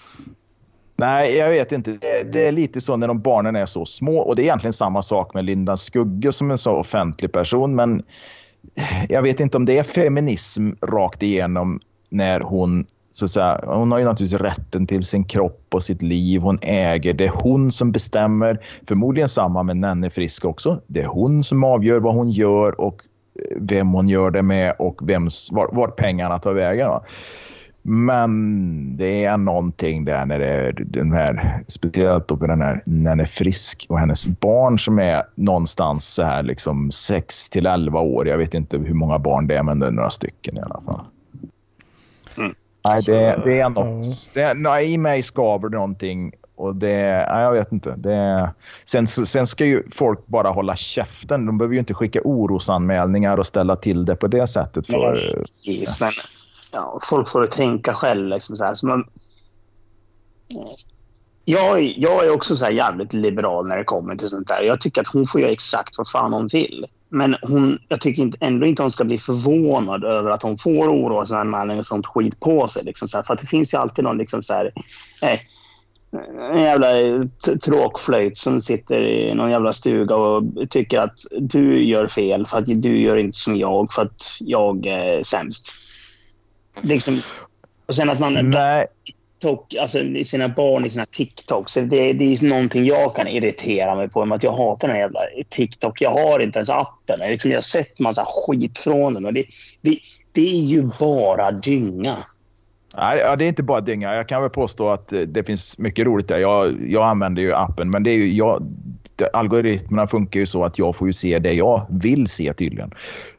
Nej, 1.01 1.37
jag 1.37 1.51
vet 1.51 1.73
inte. 1.73 1.91
Det, 1.91 2.33
det, 2.33 2.47
är 2.47 2.53
lite 2.53 2.81
så 2.81 2.97
när 2.97 3.09
de 3.09 3.21
barnen 3.21 3.57
är 3.57 3.67
så 3.67 3.87
små. 3.87 4.19
Och 4.19 4.37
det 4.37 4.43
är 4.43 4.45
egentligen 4.45 4.73
samma 4.73 5.03
sak 5.03 5.35
med 5.35 5.45
Linda 5.45 5.77
Skugge 5.77 6.33
som 6.33 6.51
en 6.51 6.59
så 6.59 6.73
offentlig 6.73 7.33
person. 7.33 7.75
Men 7.75 8.03
jag 9.09 9.23
vet 9.23 9.41
inte 9.41 9.57
om 9.57 9.65
det 9.65 9.79
är 9.79 9.83
feminism 9.83 10.71
rakt 10.83 11.23
igenom 11.23 11.81
när 12.09 12.41
hon 12.41 12.87
så 13.13 13.25
att 13.25 13.31
säga, 13.31 13.61
hon 13.65 13.93
har 13.93 13.99
ju 13.99 14.05
naturligtvis 14.05 14.41
rätten 14.41 14.87
till 14.87 15.05
sin 15.05 15.25
kropp 15.25 15.67
och 15.71 15.83
sitt 15.83 16.03
liv. 16.03 16.41
Hon 16.41 16.59
äger. 16.63 17.15
Det 17.15 17.25
är 17.25 17.33
hon 17.35 17.71
som 17.71 17.93
bestämmer. 17.93 18.61
Förmodligen 18.89 19.29
samma 19.29 19.63
med 19.63 19.77
Nenne 19.77 20.11
Frisk 20.11 20.45
också. 20.45 20.81
Det 20.87 21.01
är 21.01 21.07
hon 21.07 21.45
som 21.45 21.65
avgör 21.65 22.01
vad 22.01 22.15
hon 22.15 22.31
gör 22.31 22.81
och 22.81 23.03
eh, 23.35 23.57
vem 23.61 23.89
hon 23.89 24.09
gör 24.09 24.31
det 24.31 24.43
med 24.43 24.75
och 24.79 25.09
vems, 25.11 25.49
vart, 25.53 25.73
var 25.73 25.89
pengarna 25.89 26.39
tar 26.39 26.53
vägen. 26.53 26.89
Va? 26.89 27.03
Men 27.83 28.97
det 28.97 29.25
är 29.25 29.37
någonting 29.37 30.05
där 30.05 30.27
när 30.27 30.39
det 30.39 30.49
är 30.49 30.73
den 30.73 31.13
här, 31.13 31.63
speciellt 31.69 32.29
då 32.29 32.37
den 32.37 32.63
här 32.63 32.83
Nenne 32.87 33.27
Frisk 33.27 33.87
och 33.89 33.99
hennes 33.99 34.29
barn 34.29 34.79
som 34.79 34.99
är 34.99 35.23
någonstans 35.35 36.05
så 36.05 36.23
här 36.23 36.43
liksom 36.43 36.91
6 36.91 37.51
till 37.51 37.67
11 37.67 38.01
år. 38.01 38.29
Jag 38.29 38.39
vet 38.39 38.55
inte 38.55 38.79
hur 38.79 38.95
många 38.95 39.19
barn 39.19 39.47
det 39.47 39.57
är, 39.57 39.63
men 39.63 39.79
det 39.79 39.87
är 39.87 39.91
några 39.91 40.11
stycken 40.11 40.57
i 40.57 40.61
alla 40.61 40.81
fall. 40.81 41.01
Mm. 42.37 42.55
Nej, 42.85 43.03
det, 43.03 43.43
det 43.45 43.61
är 43.61 43.69
något. 43.69 44.35
Det, 44.35 44.55
nej, 44.55 44.93
I 44.93 44.99
mig 44.99 45.23
skaver 45.23 45.69
någonting 45.69 46.33
Och 46.57 46.77
det, 46.77 47.27
nej, 47.33 47.43
jag 47.43 47.53
vet 47.53 47.73
inte. 47.73 47.95
Det, 47.97 48.51
sen, 48.85 49.07
sen 49.07 49.47
ska 49.47 49.65
ju 49.65 49.83
folk 49.93 50.27
bara 50.27 50.49
hålla 50.49 50.77
käften. 50.77 51.47
De 51.47 51.59
behöver 51.59 51.75
ju 51.75 51.79
inte 51.79 51.95
skicka 51.95 52.21
orosanmälningar 52.25 53.37
och 53.37 53.47
ställa 53.47 53.77
till 53.77 54.05
det 54.05 54.17
på 54.17 54.27
det 54.27 54.47
sättet. 54.47 54.87
För, 54.87 55.45
Nej, 56.01 56.17
ja, 56.73 56.99
folk 57.03 57.29
får 57.29 57.47
tänka 57.47 57.93
själv. 57.93 58.29
Liksom, 58.29 58.57
så 58.57 58.65
här. 58.65 58.75
Så 58.75 58.87
man, 58.87 59.05
jag, 61.45 61.79
är- 61.79 61.95
jag 61.97 62.25
är 62.27 62.31
också 62.31 62.57
så 62.57 62.65
här 62.65 62.73
jävligt 62.73 63.13
liberal 63.13 63.69
när 63.69 63.77
det 63.77 63.85
kommer 63.85 64.17
till 64.17 64.29
sånt 64.29 64.49
där. 64.49 64.63
Jag 64.63 64.81
tycker 64.81 65.01
att 65.01 65.07
hon 65.13 65.27
får 65.27 65.41
göra 65.41 65.51
exakt 65.51 65.99
vad 65.99 66.09
fan 66.09 66.33
hon 66.33 66.47
vill. 66.47 66.87
Men 67.09 67.37
hon, 67.43 67.79
jag 67.89 68.01
tycker 68.01 68.23
inte, 68.23 68.39
ändå 68.41 68.67
inte 68.67 68.83
hon 68.83 68.91
ska 68.91 69.05
bli 69.05 69.19
förvånad 69.19 70.05
över 70.05 70.31
att 70.31 70.43
hon 70.43 70.59
får 70.59 70.89
orosanmälningar 70.89 71.81
och 71.81 71.87
sånt 71.87 72.07
skit 72.07 72.41
på 72.41 72.69
sig. 72.69 72.85
Liksom, 72.85 73.09
så 73.09 73.17
här. 73.17 73.25
För 73.25 73.35
att 73.35 73.41
det 73.41 73.47
finns 73.47 73.75
ju 73.75 73.79
alltid 73.79 74.05
någon 74.05 74.19
liksom, 74.19 74.43
så 74.43 74.53
här, 74.53 74.73
eh, 75.23 75.39
en 76.53 76.61
jävla 76.63 76.89
tråkflöjt 77.65 78.39
som 78.39 78.61
sitter 78.61 79.01
i 79.01 79.35
någon 79.35 79.51
jävla 79.51 79.73
stuga 79.73 80.17
och 80.17 80.43
tycker 80.71 81.01
att 81.01 81.19
du 81.41 81.85
gör 81.85 82.09
fel 82.09 82.47
för 82.47 82.59
att 82.59 82.67
du 82.67 83.01
gör 83.01 83.17
inte 83.17 83.39
som 83.39 83.57
jag 83.57 83.93
för 83.93 84.03
att 84.03 84.23
jag 84.41 84.87
är 84.87 85.23
sämst. 85.23 85.69
Liksom, 86.83 87.21
och 87.87 87.97
sen 87.97 88.11
att 88.11 88.21
man 88.21 88.51
nej, 88.51 88.87
TikTok, 89.41 89.75
alltså 89.75 89.99
sina 90.25 90.49
barn 90.49 90.85
i 90.85 90.91
sina 90.91 91.05
TikToks. 91.05 91.75
Det, 91.75 92.13
det 92.13 92.25
är 92.25 92.49
någonting 92.49 92.85
jag 92.85 93.17
kan 93.17 93.29
irritera 93.29 93.95
mig 93.95 94.09
på. 94.09 94.23
Att 94.23 94.43
jag 94.43 94.53
hatar 94.53 94.89
den 94.89 94.97
här 94.97 95.03
jävla 95.03 95.21
TikTok. 95.49 96.01
Jag 96.01 96.11
har 96.11 96.41
inte 96.41 96.59
ens 96.59 96.71
appen. 96.71 97.21
Jag, 97.21 97.31
liksom, 97.31 97.51
jag 97.51 97.57
har 97.57 97.63
sett 97.63 97.99
massa 97.99 98.27
skit 98.29 98.79
från 98.79 99.15
den. 99.15 99.25
Och 99.25 99.33
det, 99.33 99.45
det, 99.81 99.99
det 100.33 100.51
är 100.51 100.65
ju 100.65 100.91
bara 100.99 101.51
dynga. 101.51 102.17
Nej, 102.97 103.37
det 103.39 103.45
är 103.45 103.49
inte 103.49 103.63
bara 103.63 103.81
dynga. 103.81 104.15
Jag 104.15 104.29
kan 104.29 104.43
väl 104.43 104.51
påstå 104.51 104.89
att 104.89 105.13
eh, 105.13 105.21
det 105.21 105.45
finns 105.45 105.79
mycket 105.79 106.07
roligt 106.07 106.29
där. 106.29 106.39
Jag, 106.39 106.75
jag 106.89 107.05
använder 107.05 107.43
ju 107.43 107.55
appen, 107.55 107.91
men 107.91 108.03
det 108.03 108.11
är 108.11 108.17
ju, 108.17 108.33
jag, 108.33 108.63
algoritmerna 109.33 110.07
funkar 110.07 110.41
ju 110.41 110.47
så 110.47 110.65
att 110.65 110.79
jag 110.79 110.97
får 110.97 111.09
ju 111.09 111.13
se 111.13 111.39
det 111.39 111.53
jag 111.53 111.87
vill 111.91 112.27
se 112.27 112.53
tydligen. 112.53 112.91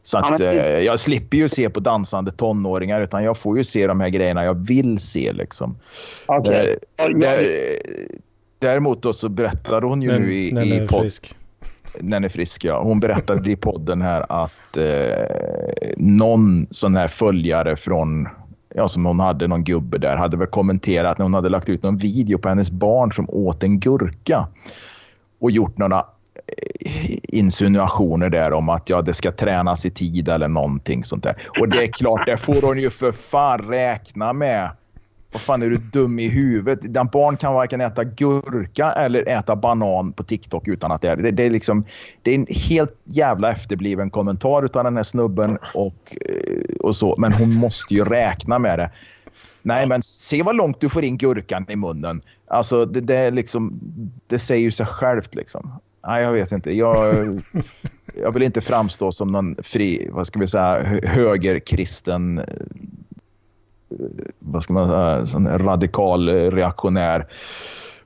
Så 0.04 0.18
Ja, 0.18 0.22
att, 0.32 0.40
men 0.40 0.48
det- 0.56 0.78
eh, 0.78 0.80
jag 0.86 1.00
slipper 1.00 1.38
ju 1.38 1.50
se 1.50 1.70
på 1.70 1.80
dansande 1.80 2.32
tonåringar 2.32 3.02
utan 3.02 3.24
jag 3.24 3.38
får 3.38 3.58
ju 3.58 3.64
se 3.64 3.88
de 3.88 4.00
här 4.00 4.10
grejerna 4.10 4.46
jag 4.46 4.68
vill 4.68 5.00
se. 5.00 5.34
Liksom. 5.34 5.76
Okej. 6.26 6.78
Där- 6.98 7.14
Ja, 7.22 7.36
Däremot 8.60 9.02
då 9.02 9.14
så 9.14 9.30
berättade 9.30 9.86
hon 9.86 10.02
ju 10.02 10.08
Men, 10.08 10.22
nu 10.22 10.36
i, 10.36 10.52
när 10.52 10.64
i 10.66 10.70
den 10.70 10.82
är 10.84 10.88
podd- 10.88 11.02
frisk. 11.02 11.36
den 12.00 12.24
är 12.24 12.30
frisk, 12.30 12.64
ja. 12.66 12.82
Hon 12.84 13.00
berättade 13.00 13.52
i 13.52 13.56
podden 13.56 14.02
här 14.02 14.26
att 14.30 14.78
eh, 14.78 15.94
någon 15.98 16.68
sån 16.70 16.96
här 16.96 17.08
följare 17.08 17.76
från, 17.76 18.28
ja 18.76 18.88
som 18.88 19.06
hon 19.06 19.20
hade, 19.20 19.48
någon 19.48 19.64
gubbe 19.64 19.98
där, 19.98 20.18
hade 20.18 20.38
väl 20.38 20.48
kommenterat 20.48 21.18
när 21.18 21.24
hon 21.24 21.34
hade 21.34 21.50
lagt 21.50 21.70
ut 21.70 21.84
någon 21.84 21.98
video 21.98 22.38
på 22.38 22.50
hennes 22.50 22.72
barn 22.72 23.12
som 23.12 23.30
åt 23.30 23.64
en 23.64 23.80
gurka 23.80 24.48
och 25.40 25.52
gjort 25.52 25.78
några 25.78 26.06
insinuationer 27.24 28.30
där 28.30 28.54
om 28.54 28.70
att 28.70 28.90
ja, 28.90 29.02
det 29.02 29.14
ska 29.14 29.32
tränas 29.32 29.86
i 29.86 29.90
tid 29.90 30.30
eller 30.30 30.48
någonting 30.48 31.04
sånt 31.04 31.24
där. 31.24 31.36
Och 31.60 31.70
det 31.70 31.84
är 31.84 31.88
klart, 31.88 32.26
det 32.26 32.38
får 32.38 32.62
hon 32.62 32.80
ju 32.80 32.90
för 32.90 33.12
fan 33.12 33.60
räkna 33.60 34.34
med. 34.34 34.72
Vad 35.32 35.42
fan 35.42 35.62
är 35.62 35.70
du 35.70 35.78
dum 35.78 36.20
i 36.20 36.28
huvudet? 36.28 36.94
Den 36.94 37.08
barn 37.08 37.38
kan 37.38 37.54
varken 37.54 37.82
äta 37.82 38.04
gurka 38.04 38.92
eller 38.92 39.30
äta 39.30 39.56
banan 39.56 40.14
på 40.14 40.24
TikTok 40.24 40.68
utan 40.68 40.92
att 40.92 41.02
det 41.02 41.10
är 41.10 41.18
det. 41.18 41.32
Det 41.32 41.44
är, 41.44 41.50
liksom, 41.50 41.86
det 42.22 42.32
är 42.32 42.36
en 42.36 42.48
helt 42.50 42.98
jävla 43.04 43.52
efterbliven 43.52 44.10
kommentar 44.10 44.66
utav 44.66 44.84
den 44.84 44.98
här 44.98 45.04
snubben 45.04 45.58
och, 45.74 46.18
eh, 46.30 46.76
och 46.80 46.96
så. 46.96 47.16
Men 47.18 47.34
hon 47.34 47.54
måste 47.54 47.94
ju 47.94 48.06
räkna 48.06 48.60
med 48.60 48.80
det. 48.80 48.92
Nej, 49.62 49.88
men 49.88 50.02
se 50.02 50.44
vad 50.44 50.56
långt 50.56 50.82
du 50.82 50.90
får 50.90 51.04
in 51.04 51.18
gurkan 51.18 51.66
i 51.70 51.76
munnen. 51.76 52.22
Alltså, 52.48 52.86
det, 52.86 53.02
det, 53.02 53.16
är 53.16 53.32
liksom, 53.32 53.80
det 54.28 54.40
säger 54.40 54.64
ju 54.64 54.72
sig 54.72 54.86
självt. 54.86 55.36
Liksom. 55.36 55.72
Nej, 56.08 56.24
jag 56.24 56.32
vet 56.32 56.52
inte. 56.52 56.72
Jag, 56.72 57.16
jag 58.16 58.32
vill 58.32 58.44
inte 58.44 58.62
framstå 58.62 59.12
som 59.12 59.28
någon 59.28 59.56
fri, 59.64 60.10
vad 60.12 60.28
ska 60.28 60.40
vi 60.40 60.48
säga, 60.48 60.84
hö- 60.84 61.08
högerkristen 61.08 62.38
eh, 62.38 62.46
vad 64.40 64.64
ska 64.64 64.74
man 64.74 64.90
säga, 64.90 65.26
sån 65.26 65.48
radikal 65.48 66.30
reaktionär 66.30 67.28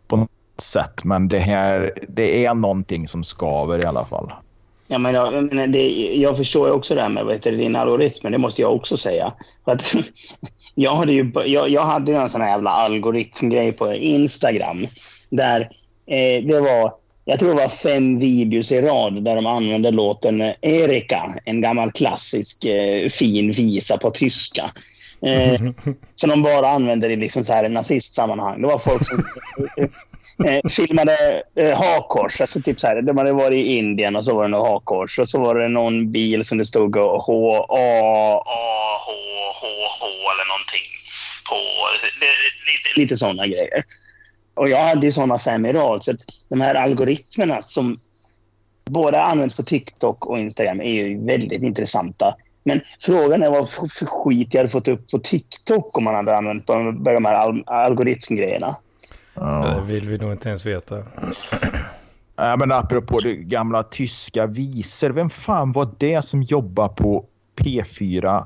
på 0.08 0.16
något 0.16 0.30
sätt. 0.62 1.04
Men 1.04 1.28
det 1.28 1.40
här, 1.40 1.94
det 2.08 2.46
är 2.46 2.54
någonting 2.54 3.08
som 3.08 3.24
skaver 3.24 3.84
i 3.84 3.86
alla 3.86 4.06
fall. 4.06 4.34
Ja, 4.88 4.98
men 4.98 5.14
jag, 5.14 5.54
men 5.54 5.72
det, 5.72 6.16
jag 6.16 6.38
förstår 6.38 6.68
ju 6.68 6.74
också 6.74 6.96
det 6.96 7.02
här 7.02 7.10
med 7.10 7.26
vad 7.26 7.34
heter 7.34 7.52
det, 7.52 7.58
din 7.58 7.76
algoritm, 7.76 8.32
det 8.32 8.38
måste 8.38 8.62
jag 8.62 8.76
också 8.76 8.98
säga. 8.98 9.34
För 9.66 9.72
att, 9.72 9.96
jag, 10.76 10.96
hade 10.96 11.14
ju, 11.14 11.32
jag, 11.46 11.70
jag 11.70 11.82
hade 11.82 12.12
ju 12.12 12.18
en 12.18 12.30
sån 12.30 12.42
här 12.42 12.50
jävla 12.50 12.70
algoritmgrej 12.70 13.72
på 13.72 13.94
Instagram. 13.94 14.86
Där 15.30 15.62
eh, 16.06 16.46
det 16.48 16.62
var, 16.62 16.94
jag 17.26 17.40
tror 17.40 17.50
det 17.50 17.56
var 17.56 17.70
fem 17.70 18.20
videos 18.20 18.72
i 18.72 18.82
rad 18.82 19.24
där 19.24 19.36
de 19.36 19.46
använde 19.46 19.92
låten 19.92 20.54
Erika, 20.62 21.34
en 21.46 21.62
gammal 21.62 21.92
klassisk 21.92 22.66
eh, 22.66 23.10
fin 23.10 23.52
visa 23.52 23.98
på 23.98 24.12
tyska. 24.12 24.72
Eh, 25.22 25.62
som 26.16 26.30
de 26.30 26.42
bara 26.42 26.70
använder 26.70 27.10
i 27.10 27.16
liksom 27.16 27.44
så 27.44 27.54
här 27.54 27.70
nazistsammanhang. 27.70 28.62
Det 28.62 28.68
var 28.68 28.78
folk 28.78 29.08
som 29.08 29.24
eh, 30.46 30.70
filmade 30.70 31.44
eh, 31.56 31.78
hakkors. 31.78 32.42
Alltså 32.42 32.62
typ 32.62 32.80
så 32.80 32.88
här, 32.88 33.02
de 33.02 33.18
hade 33.18 33.34
varit 33.34 33.66
i 33.66 33.76
Indien 33.78 34.16
och 34.16 34.26
så 34.26 34.36
var 34.36 34.44
det 34.44 34.50
något 34.50 34.68
hakkors. 34.68 35.20
Och 35.20 35.30
så 35.30 35.40
var 35.40 35.56
det 35.56 35.68
någon 35.68 36.12
bil 36.12 36.46
som 36.46 36.58
det 36.58 36.66
stod 36.66 36.96
H, 36.96 37.66
A, 37.70 38.42
A, 38.46 39.00
H, 39.06 39.12
H, 39.62 39.68
H 40.00 40.06
eller 40.32 40.48
någonting 40.48 40.88
på. 41.50 41.56
Det, 42.20 42.28
lite, 42.72 43.00
lite 43.00 43.18
sådana 43.18 43.48
grejer. 43.48 43.84
Och 44.56 44.70
jag 44.70 44.82
hade 44.88 45.06
ju 45.06 45.12
sådana 45.12 45.40
fem 45.40 45.66
i 45.66 45.74
rad. 45.74 46.04
Så 46.04 46.12
att 46.12 46.18
de 46.50 46.62
här 46.62 46.76
algoritmerna 46.76 47.62
som 47.62 48.00
både 48.86 49.22
används 49.22 49.56
på 49.56 49.64
TikTok 49.64 50.26
och 50.26 50.40
Instagram 50.40 50.82
är 50.82 50.94
ju 50.94 51.26
väldigt 51.26 51.64
intressanta. 51.64 52.36
Men 52.64 52.82
frågan 53.00 53.44
är 53.44 53.50
vad 53.50 53.70
för 53.70 54.06
skit 54.06 54.54
jag 54.54 54.60
hade 54.60 54.70
fått 54.70 54.88
upp 54.88 55.12
på 55.12 55.20
TikTok 55.20 55.98
om 55.98 56.04
man 56.04 56.16
hade 56.16 56.38
använt 56.38 56.68
de, 56.68 57.04
de 57.04 57.26
här 57.26 57.36
al- 57.36 57.64
algoritmgrejerna. 57.66 58.76
Ja. 59.34 59.76
Det 59.76 59.94
vill 59.94 60.10
vi 60.10 60.18
nog 60.18 60.32
inte 60.32 60.50
ens 60.50 60.66
veta. 60.66 61.04
Ja, 62.38 62.56
men 62.60 62.72
apropå 62.72 63.20
det 63.20 63.36
gamla 63.36 63.84
tyska 63.84 64.48
visor. 64.48 65.10
Vem 65.10 65.30
fan 65.30 65.72
var 65.72 65.90
det 65.98 66.22
som 66.22 66.44
jobbar 66.44 66.88
på 66.88 67.26
P4 67.56 68.46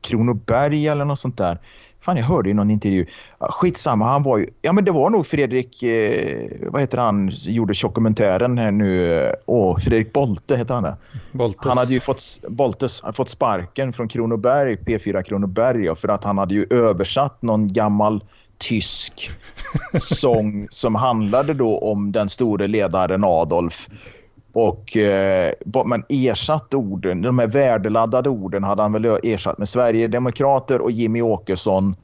Kronoberg 0.00 0.88
eller 0.88 1.04
något 1.04 1.18
sånt 1.18 1.38
där? 1.38 1.58
Fan, 2.04 2.16
jag 2.16 2.24
hörde 2.24 2.50
i 2.50 2.54
någon 2.54 2.70
intervju. 2.70 3.06
Ja, 3.38 3.48
Skitsamma, 3.52 4.04
han 4.04 4.22
var 4.22 4.38
ju... 4.38 4.46
Ja, 4.62 4.72
men 4.72 4.84
det 4.84 4.90
var 4.90 5.10
nog 5.10 5.26
Fredrik... 5.26 5.82
Eh, 5.82 6.48
vad 6.70 6.80
heter 6.80 6.98
han? 6.98 7.30
Gjorde 7.32 7.74
dokumentären 7.82 8.58
här 8.58 8.70
nu. 8.70 9.32
Åh, 9.46 9.78
Fredrik 9.78 10.12
Bolte 10.12 10.56
heter 10.56 10.74
han 10.74 10.82
det. 10.82 10.96
Boltes. 11.32 11.66
Han 11.66 11.78
hade 11.78 11.94
ju 11.94 12.00
fått, 12.00 12.22
Boltes, 12.48 13.02
fått 13.14 13.28
sparken 13.28 13.92
från 13.92 14.08
Kronoberg, 14.08 14.74
P4 14.74 15.22
Kronoberg, 15.22 15.84
ja, 15.84 15.94
för 15.94 16.08
att 16.08 16.24
han 16.24 16.38
hade 16.38 16.54
ju 16.54 16.66
översatt 16.70 17.42
någon 17.42 17.68
gammal 17.68 18.24
tysk 18.58 19.30
sång 20.00 20.66
som 20.70 20.94
handlade 20.94 21.54
då 21.54 21.78
om 21.78 22.12
den 22.12 22.28
store 22.28 22.66
ledaren 22.66 23.24
Adolf. 23.24 23.88
Och, 24.54 24.96
eh, 24.96 25.52
ba- 25.64 25.84
men 25.84 26.04
ersatt 26.08 26.74
orden, 26.74 27.22
de 27.22 27.38
här 27.38 27.46
värdeladdade 27.46 28.30
orden 28.30 28.64
hade 28.64 28.82
han 28.82 28.92
väl 28.92 29.04
ersatt 29.22 29.58
med 29.58 29.68
Sverigedemokrater 29.68 30.80
och 30.80 30.90
Jimmy 30.90 31.22
Åkesson. 31.22 31.96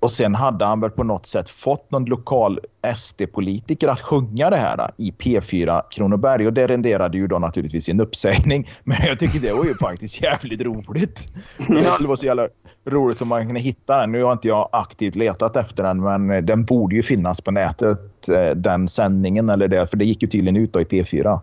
Och 0.00 0.10
sen 0.10 0.34
hade 0.34 0.64
han 0.64 0.80
väl 0.80 0.90
på 0.90 1.04
något 1.04 1.26
sätt 1.26 1.50
fått 1.50 1.90
någon 1.90 2.04
lokal 2.04 2.58
SD-politiker 2.96 3.88
att 3.88 4.00
sjunga 4.00 4.50
det 4.50 4.56
här 4.56 4.90
i 4.98 5.10
P4 5.10 5.82
Kronoberg. 5.90 6.46
Och 6.46 6.52
det 6.52 6.66
renderade 6.66 7.18
ju 7.18 7.26
då 7.26 7.38
naturligtvis 7.38 7.88
en 7.88 8.00
uppsägning. 8.00 8.68
Men 8.84 8.96
jag 9.06 9.18
tycker 9.18 9.40
det 9.40 9.52
var 9.52 9.64
ju 9.64 9.74
faktiskt 9.74 10.22
jävligt 10.22 10.60
roligt. 10.60 11.28
Det 11.68 11.82
skulle 11.94 12.08
vara 12.08 12.16
så 12.16 12.26
jävla 12.26 12.48
roligt 12.86 13.22
om 13.22 13.28
man 13.28 13.46
kunde 13.46 13.60
hitta 13.60 14.00
den. 14.00 14.12
Nu 14.12 14.22
har 14.22 14.32
inte 14.32 14.48
jag 14.48 14.68
aktivt 14.72 15.16
letat 15.16 15.56
efter 15.56 15.82
den, 15.82 16.02
men 16.02 16.46
den 16.46 16.64
borde 16.64 16.94
ju 16.94 17.02
finnas 17.02 17.40
på 17.40 17.50
nätet, 17.50 18.28
eh, 18.28 18.50
den 18.56 18.88
sändningen 18.88 19.48
eller 19.48 19.68
det. 19.68 19.86
För 19.86 19.96
det 19.96 20.04
gick 20.04 20.22
ju 20.22 20.28
tydligen 20.28 20.56
ut 20.56 20.72
då 20.72 20.80
i 20.80 20.84
P4. 20.84 21.40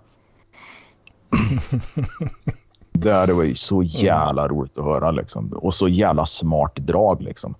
Det, 2.94 3.26
det 3.26 3.34
var 3.34 3.44
ju 3.44 3.56
så 3.56 3.84
jävla 3.84 4.48
roligt 4.48 4.78
att 4.78 4.84
höra 4.86 5.12
liksom. 5.12 5.50
Och 5.54 5.74
så 5.74 5.88
jävla 5.88 6.26
smart 6.26 6.76
drag 6.76 7.22
liksom. 7.22 7.56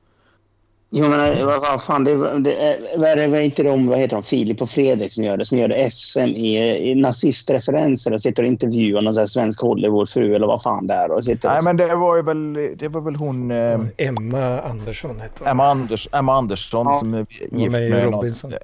Jo, 0.94 1.08
men 1.08 1.32
eh, 1.38 1.46
vad, 1.46 1.84
fan, 1.84 2.04
det, 2.04 2.40
det, 2.40 2.56
är- 2.56 2.98
vad 2.98 3.10
är 3.10 3.16
det, 3.16 3.28
vad 3.28 3.40
är 3.40 3.44
inte 3.44 3.64
de, 3.64 3.88
vad 3.88 3.98
heter 4.00 4.16
de, 4.16 4.24
Filip 4.24 4.62
och 4.62 4.70
Fredrik 4.70 5.14
som 5.14 5.24
gör 5.24 5.38
det, 5.38 5.46
som 5.46 5.58
gör 5.58 5.68
det 5.68 5.92
SM 5.92 6.20
i, 6.20 6.58
i 6.92 6.96
nazistreferenser 6.96 8.14
och 8.14 8.22
sitter 8.22 8.44
och 8.44 8.48
intervjuar 8.50 9.02
någon 9.02 9.14
sån 9.14 9.22
här 9.22 9.28
svensk 9.28 9.62
Hollywoodfru 9.62 10.36
eller 10.36 10.48
vad 10.48 10.62
fan 10.62 10.88
det 10.88 10.94
är. 10.94 11.12
Och 11.12 11.24
sitter 11.26 11.50
och, 11.50 11.54
Nej, 11.54 11.64
men 11.64 11.78
det 11.78 11.96
var 11.96 12.16
ju 12.16 12.22
väl, 12.22 12.54
det 12.78 12.88
var 12.88 13.02
väl 13.02 13.16
hon... 13.16 13.52
Eh, 13.52 13.80
Emma 13.98 14.62
Andersson 14.62 15.20
hette 15.20 15.34
hon. 15.40 15.48
Emma, 15.48 15.66
Anders, 15.72 16.08
Emma 16.12 16.38
Andersson 16.38 16.86
Ja. 16.90 17.00
som 17.00 17.14
är 17.14 17.18
var 17.18 17.60
gift 17.60 17.72
med 17.72 17.90
med 17.90 18.04
Robinson. 18.04 18.50
något, 18.52 18.60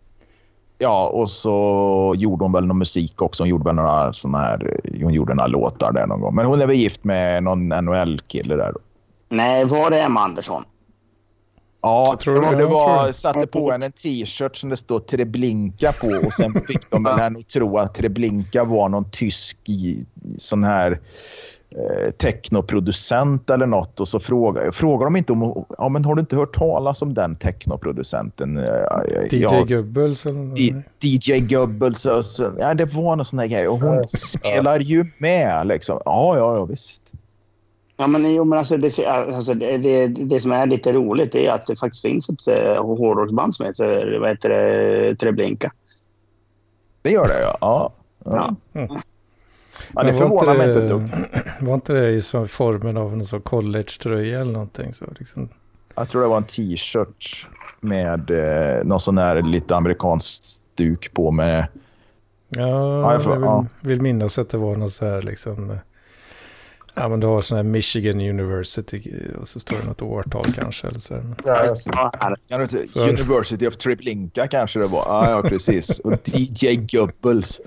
Ja, 0.78 1.08
och 1.08 1.30
så 1.30 2.14
gjorde 2.18 2.44
hon 2.46 2.52
väl 2.52 2.66
någon 2.66 2.78
musik 2.78 3.22
också. 3.22 3.44
Hon 3.44 3.50
gjorde 3.50 3.64
väl 3.64 3.76
några 3.76 4.14
såna 4.14 4.38
här... 4.38 4.80
Hon 5.04 5.14
gjorde 5.14 5.34
några 5.34 5.48
låtar 5.48 5.92
där 5.92 6.08
någon 6.08 6.22
gång. 6.22 6.36
Men 6.36 6.46
hon 6.46 6.62
är 6.62 6.68
väl 6.68 6.76
gift 6.76 7.04
med 7.04 7.44
någon 7.44 7.68
NHL-kille 7.70 8.56
där. 8.56 8.74
Nej, 9.30 9.66
var 9.66 9.90
det 9.90 10.02
Emma 10.02 10.20
Andersson? 10.22 10.64
Ja, 11.82 12.06
Jag 12.10 12.20
tror 12.20 12.42
det, 12.42 12.50
det, 12.50 12.56
det 12.56 12.62
jag 12.62 12.70
var, 12.70 12.98
tror 12.98 13.08
det. 13.08 13.14
satte 13.14 13.48
på 13.48 13.72
henne 13.72 13.86
en 13.86 13.92
t-shirt 13.92 14.56
som 14.56 14.70
det 14.70 14.78
står 14.78 15.00
Treblinka 15.00 15.92
på 15.92 16.08
och 16.28 16.34
sen 16.34 16.54
fick 16.68 16.90
de 16.90 17.04
väl 17.04 17.20
henne 17.20 17.40
att 17.40 17.48
tro 17.50 17.78
att 17.78 17.96
Treblinka 17.96 18.64
var 18.64 18.90
någon 18.90 19.10
tysk 19.12 19.58
sån 20.38 20.64
här 20.64 21.00
eh, 21.70 22.12
technoproducent 22.12 23.50
eller 23.50 23.66
något 23.66 24.00
och 24.00 24.08
så 24.08 24.20
frågar, 24.20 24.72
frågar 24.72 25.06
de 25.06 25.16
inte 25.16 25.34
om 25.34 25.66
ja, 25.78 25.90
men 25.90 26.06
har 26.06 26.16
du 26.16 26.20
inte 26.20 26.36
hört 26.36 26.56
talas 26.56 27.02
om 27.02 27.14
den 27.14 27.36
technoproducenten? 27.36 28.58
Eh, 28.58 28.64
DJ 29.32 29.42
ja, 29.42 29.64
Gubbels 29.64 30.26
eller. 30.26 30.84
DJ 31.00 31.40
Gubbels 31.40 32.06
och 32.06 32.26
så, 32.26 32.52
ja, 32.60 32.74
det 32.74 32.86
var 32.86 33.16
någon 33.16 33.26
sån 33.26 33.40
här 33.40 33.48
grej 33.48 33.68
och 33.68 33.80
hon 33.80 34.08
spelar 34.08 34.80
ju 34.80 35.06
med 35.18 35.68
liksom. 35.68 36.00
Ja, 36.06 36.38
ja, 36.38 36.56
ja 36.56 36.66
visst. 36.66 37.02
Ja, 38.00 38.08
men, 38.08 38.34
jo, 38.34 38.44
men 38.44 38.60
alltså, 38.60 38.78
det, 38.78 39.06
alltså, 39.06 39.54
det, 39.54 39.78
det, 39.78 40.08
det 40.08 40.40
som 40.40 40.52
är 40.52 40.66
lite 40.66 40.94
roligt 40.94 41.36
är 41.36 41.52
att 41.52 41.68
det 41.68 41.76
faktiskt 41.76 42.02
finns 42.02 42.30
ett 42.30 42.48
uh, 42.48 42.82
hårdrocksband 42.82 43.56
som 43.56 43.66
heter 43.66 44.20
vad 44.20 44.30
heter 44.30 44.50
det, 44.50 45.16
Treblinka. 45.16 45.72
Det 47.02 47.10
gör 47.12 47.28
det 47.28 47.42
ja. 47.42 47.58
Ja, 47.62 47.94
Ja. 48.26 48.56
ja. 48.74 48.82
Mm. 48.82 48.98
Ja 49.96 50.04
det 50.04 50.14
förvånar 50.14 50.58
mig 50.58 50.68
inte 50.68 50.80
det- 50.80 50.86
ett 50.86 50.90
dugg. 50.90 51.10
Var 51.68 51.74
inte 51.74 51.94
det 51.94 52.10
i 52.12 52.22
formen 52.48 52.98
av 52.98 53.14
en 53.14 53.26
sån 53.26 53.42
college-tröja 53.42 54.42
eller 54.42 54.52
någonting? 54.52 54.94
Så 54.94 55.06
liksom, 55.20 55.50
Jag 55.96 56.10
tror 56.10 56.22
det 56.22 56.28
var 56.28 56.38
en 56.38 56.44
t-shirt 56.44 57.48
med 57.80 58.30
eh, 58.32 58.84
någon 58.84 59.00
sån 59.00 59.18
här 59.18 59.42
lite 59.42 59.76
amerikansk 59.76 60.44
stuk 60.44 61.14
på 61.14 61.32
med. 61.32 61.68
ja, 62.50 63.02
jag 63.02 63.14
jag, 63.14 63.24
får- 63.24 63.32
vill, 63.32 63.42
ja. 63.42 63.66
vill 63.82 64.02
minnas 64.02 64.40
att 64.40 64.50
det 64.50 64.58
var 64.58 64.76
något 64.76 64.94
så 64.94 65.06
här 65.06 65.22
liksom... 65.22 65.70
eh, 65.70 65.78
Ja, 67.00 67.10
men 67.10 67.20
du 67.20 67.28
har 67.28 67.42
sån 67.42 67.56
här 67.58 67.64
Michigan 67.64 68.22
University 68.22 69.14
och 69.42 69.48
så 69.48 69.60
står 69.60 69.78
det 69.78 69.86
något 69.86 70.02
årtal 70.02 70.44
kanske 70.56 70.88
eller 70.88 71.00
så. 71.00 71.14
här. 71.14 71.24
Ja. 71.46 71.76
Ja. 71.86 72.36
Jag 72.48 72.70
Så- 72.70 73.10
University 73.10 73.68
of 73.68 73.76
Treblinka 73.78 74.48
kanske 74.48 74.80
det 74.80 74.88
var. 74.88 75.04
Ja, 75.08 75.32
ja 75.32 75.50
precis. 75.50 76.00
Och 76.00 76.14
DJ 76.26 76.76
Gubbels. 76.76 77.62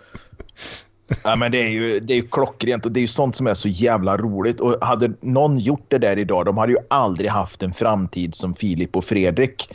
Ja, 1.25 1.37
men 1.37 1.53
det 1.53 1.63
är, 1.63 1.69
ju, 1.69 2.01
det 2.01 2.13
är 2.13 2.17
ju 2.17 2.27
klockrent 2.27 2.87
och 2.87 2.93
det 2.93 3.01
är 3.01 3.03
ju 3.03 3.09
sånt 3.09 3.37
som 3.37 3.47
är 3.47 3.55
så 3.55 3.69
jävla 3.69 4.17
roligt. 4.17 4.61
Och 4.61 4.77
hade 4.81 5.13
någon 5.21 5.59
gjort 5.59 5.85
det 5.89 5.99
där 5.99 6.19
idag, 6.19 6.45
de 6.45 6.59
hade 6.59 6.73
ju 6.73 6.79
aldrig 6.91 7.31
haft 7.31 7.63
en 7.63 7.73
framtid 7.73 8.35
som 8.35 8.55
Filip 8.55 8.97
och 8.97 9.05
Fredrik 9.05 9.75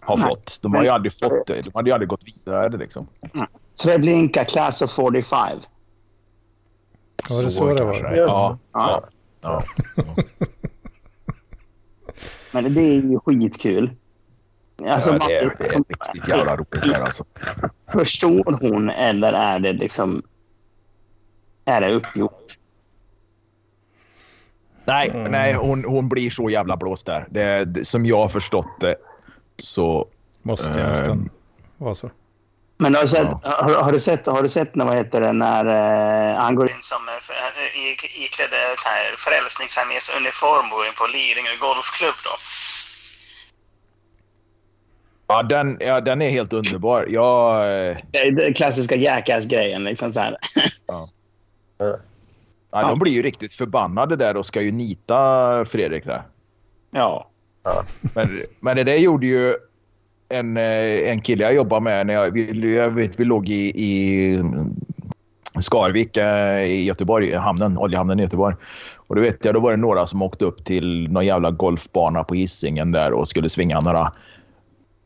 har 0.00 0.16
Nej. 0.16 0.26
fått. 0.26 0.58
De 0.62 0.74
har 0.74 0.82
ju 0.82 0.88
aldrig 0.88 1.12
fått 1.12 1.46
det. 1.46 1.64
De 1.64 1.70
hade 1.74 1.90
ju 1.90 1.94
aldrig 1.94 2.08
gått 2.08 2.24
vidare 2.24 2.76
liksom. 2.76 3.06
Treblinka 3.82 4.44
Class 4.44 4.82
of 4.82 4.90
45. 4.90 5.58
Var 7.30 7.42
det 7.42 7.50
så 7.50 7.74
det 7.74 7.84
var? 7.84 7.92
kanske. 7.92 8.20
Yes. 8.20 8.26
Ja. 8.28 8.58
Ja. 8.72 9.02
ja. 9.40 9.62
Men 12.52 12.74
det 12.74 12.80
är 12.80 12.94
ju 12.94 13.20
skitkul. 13.20 13.90
Alltså, 14.84 15.10
ja 15.10 15.26
det, 15.28 15.36
är, 15.36 15.52
det 15.58 15.64
är 15.64 15.78
riktigt 15.78 16.28
jävla 16.28 16.56
roligt 16.56 16.82
där 16.82 17.00
alltså. 17.00 17.24
Förstår 17.92 18.58
hon 18.60 18.90
eller 18.90 19.32
är 19.32 19.58
det 19.58 19.72
liksom... 19.72 20.22
Är 21.66 21.80
det 21.80 21.92
uppgjort? 21.94 22.56
Nej, 24.84 25.10
Mm. 25.10 25.32
nej 25.32 25.54
hon, 25.54 25.84
hon 25.84 26.08
blir 26.08 26.30
så 26.30 26.50
jävla 26.50 26.76
blåst 26.76 27.06
där. 27.06 27.26
Det, 27.30 27.64
det, 27.64 27.84
som 27.84 28.06
jag 28.06 28.16
har 28.16 28.28
förstått 28.28 28.80
det 28.80 28.96
så... 29.58 30.08
Måste 30.42 30.68
jag 30.78 30.80
Ehm. 30.80 30.88
nästan 30.90 31.30
vara 31.76 31.94
så. 31.94 32.10
Men 32.78 32.94
har 32.94 33.02
du 33.02 33.08
sett, 33.08 33.28
Ja. 33.42 33.62
har, 33.62 33.74
har 33.74 33.92
du 33.92 34.00
sett, 34.00 34.26
har 34.26 34.42
du 34.42 34.48
sett 34.48 34.74
när, 34.74 34.84
vad 34.84 34.96
heter 34.96 35.20
det, 35.20 35.32
när 35.32 35.64
eh, 36.30 36.36
han 36.38 36.54
går 36.54 36.70
in 36.70 36.76
som 36.82 37.08
eh, 37.08 37.80
i, 37.80 38.24
iklädd 38.24 38.52
eh, 38.52 39.16
frälsningsarmés 39.18 40.10
uniform 40.16 40.72
och 40.72 40.78
går 40.78 40.86
in 40.86 40.92
på 40.98 41.06
Lidingö 41.06 41.56
golfklubb 41.60 42.14
då? 42.24 42.30
Ja, 45.28 45.42
den, 45.42 45.76
ja, 45.80 46.00
den 46.00 46.22
är 46.22 46.30
helt 46.30 46.52
underbar. 46.52 47.06
Jag... 47.08 47.54
eh, 47.88 47.96
Det 48.12 48.18
är 48.18 48.30
den 48.30 48.54
klassiska 48.54 48.96
jackass-grejen 48.96 49.84
liksom 49.84 50.12
så 50.12 50.20
här. 50.20 50.36
Ja, 50.86 51.08
de 52.70 52.98
blir 52.98 53.12
ju 53.12 53.22
riktigt 53.22 53.52
förbannade 53.52 54.16
där 54.16 54.36
och 54.36 54.46
ska 54.46 54.62
ju 54.62 54.72
nita 54.72 55.64
Fredrik 55.64 56.04
där. 56.04 56.22
Ja. 56.90 57.30
Men, 58.14 58.30
men 58.60 58.76
det 58.76 58.84
där 58.84 58.96
gjorde 58.96 59.26
ju 59.26 59.54
en, 60.28 60.56
eh, 60.56 61.10
en 61.10 61.20
kille 61.20 61.44
jag 61.44 61.54
jobbar 61.54 61.80
med 61.80 62.06
när 62.06 62.14
jag, 62.14 62.30
vi, 62.30 62.76
jag 62.76 62.90
vet, 62.90 63.20
vi 63.20 63.24
låg 63.24 63.48
i, 63.48 63.72
i 63.74 64.42
Skarvik 65.60 66.16
eh, 66.16 66.62
i 66.62 66.84
Göteborg, 66.84 67.34
hamnen, 67.34 67.78
oljehamnen 67.78 68.18
i 68.20 68.22
Göteborg. 68.22 68.56
Och 68.96 69.14
då 69.14 69.20
vet 69.22 69.44
jag, 69.44 69.54
då 69.54 69.60
var 69.60 69.70
det 69.70 69.76
några 69.76 70.06
som 70.06 70.22
åkte 70.22 70.44
upp 70.44 70.64
till 70.64 71.08
någon 71.10 71.26
jävla 71.26 71.50
golfbana 71.50 72.24
på 72.24 72.34
Hisingen 72.34 72.92
där 72.92 73.12
och 73.12 73.28
skulle 73.28 73.48
svinga 73.48 73.80
några 73.80 74.12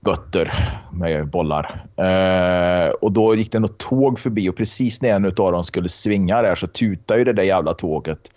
bötter 0.00 0.52
med 0.92 1.28
bollar. 1.28 1.86
Eh, 1.96 2.88
och 2.90 3.12
då 3.12 3.34
gick 3.34 3.52
det 3.52 3.58
något 3.58 3.78
tåg 3.78 4.18
förbi 4.18 4.48
och 4.48 4.56
precis 4.56 5.02
när 5.02 5.12
en 5.12 5.24
av 5.24 5.32
dem 5.32 5.64
skulle 5.64 5.88
svinga 5.88 6.42
där 6.42 6.54
så 6.54 6.66
tutade 6.66 7.18
ju 7.18 7.24
det 7.24 7.32
där 7.32 7.42
jävla 7.42 7.74
tåget. 7.74 8.30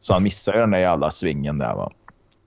Så 0.00 0.12
han 0.12 0.22
missade 0.22 0.56
ju 0.56 0.60
den 0.60 0.70
där 0.70 0.78
jävla 0.78 1.10
svingen 1.10 1.58
där 1.58 1.74
va. 1.74 1.92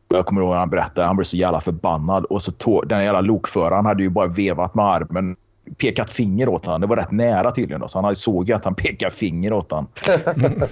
Jag 0.08 0.26
kommer 0.26 0.42
ihåg 0.42 0.50
när 0.50 0.58
han 0.58 0.70
berättade, 0.70 1.08
han 1.08 1.16
blev 1.16 1.26
så 1.26 1.38
jävla 1.38 1.62
förbannad. 1.62 2.26
Och 2.26 2.42
så 2.42 2.52
tåg, 2.52 2.88
den 2.88 3.04
jävla 3.04 3.22
lokföraren 3.22 3.86
hade 3.86 4.04
ju 4.04 4.10
bara 4.10 4.28
vevat 4.28 4.76
med 4.76 4.86
armen, 4.86 5.36
pekat 5.78 6.10
finger 6.10 6.50
åt 6.50 6.66
honom. 6.66 6.82
Det 6.82 6.88
var 6.88 6.96
rätt 6.96 7.12
nära 7.12 7.52
tydligen. 7.52 7.82
Då, 7.82 7.88
så 7.88 8.02
han 8.02 8.16
såg 8.16 8.50
ju 8.50 8.56
att 8.56 8.66
han 8.66 8.76
pekade 8.76 9.12
finger 9.12 9.54
åt 9.54 9.72
honom. 9.72 9.88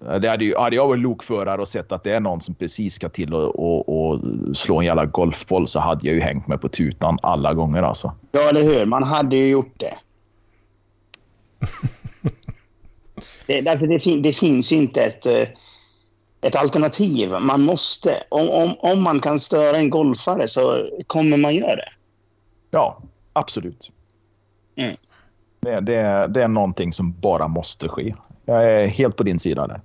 What? 0.00 0.22
Det 0.22 0.28
hade, 0.28 0.44
ju, 0.44 0.56
hade 0.56 0.76
jag 0.76 0.88
varit 0.88 1.00
lokförare 1.00 1.60
och 1.60 1.68
sett 1.68 1.92
att 1.92 2.04
det 2.04 2.10
är 2.12 2.20
någon 2.20 2.40
som 2.40 2.54
precis 2.54 2.94
ska 2.94 3.08
till 3.08 3.34
och, 3.34 3.58
och, 3.58 4.10
och 4.12 4.20
slå 4.56 4.80
en 4.80 4.86
jävla 4.86 5.04
golfboll 5.06 5.66
så 5.66 5.80
hade 5.80 6.06
jag 6.06 6.14
ju 6.14 6.20
hängt 6.20 6.48
mig 6.48 6.58
på 6.58 6.68
tutan 6.68 7.18
alla 7.22 7.54
gånger 7.54 7.82
alltså. 7.82 8.12
ja, 8.32 8.48
eller 8.48 8.62
hur? 8.62 8.86
Man 8.86 9.02
hade 9.02 9.36
ju 9.36 9.48
gjort 9.48 9.74
det. 9.76 9.94
det, 13.46 13.68
alltså 13.68 13.86
det, 13.86 14.00
fin- 14.00 14.22
det 14.22 14.32
finns 14.32 14.72
ju 14.72 14.76
inte 14.76 15.02
ett, 15.02 15.26
eh, 15.26 15.48
ett 16.40 16.56
alternativ. 16.56 17.30
Man 17.30 17.62
måste. 17.62 18.14
Om, 18.28 18.48
om, 18.50 18.74
om 18.78 19.02
man 19.02 19.20
kan 19.20 19.40
störa 19.40 19.76
en 19.76 19.90
golfare 19.90 20.48
så 20.48 20.88
kommer 21.06 21.36
man 21.36 21.54
göra 21.54 21.76
det. 21.76 21.88
Ja, 22.70 22.98
absolut. 23.32 23.90
Mm. 24.76 24.96
Det, 25.60 25.80
det, 25.80 26.26
det 26.28 26.42
är 26.42 26.48
någonting 26.48 26.92
som 26.92 27.20
bara 27.20 27.48
måste 27.48 27.88
ske. 27.88 28.14
Jag 28.44 28.72
är 28.72 28.86
helt 28.86 29.16
på 29.16 29.22
din 29.22 29.38
sida 29.38 29.66
där. 29.66 29.80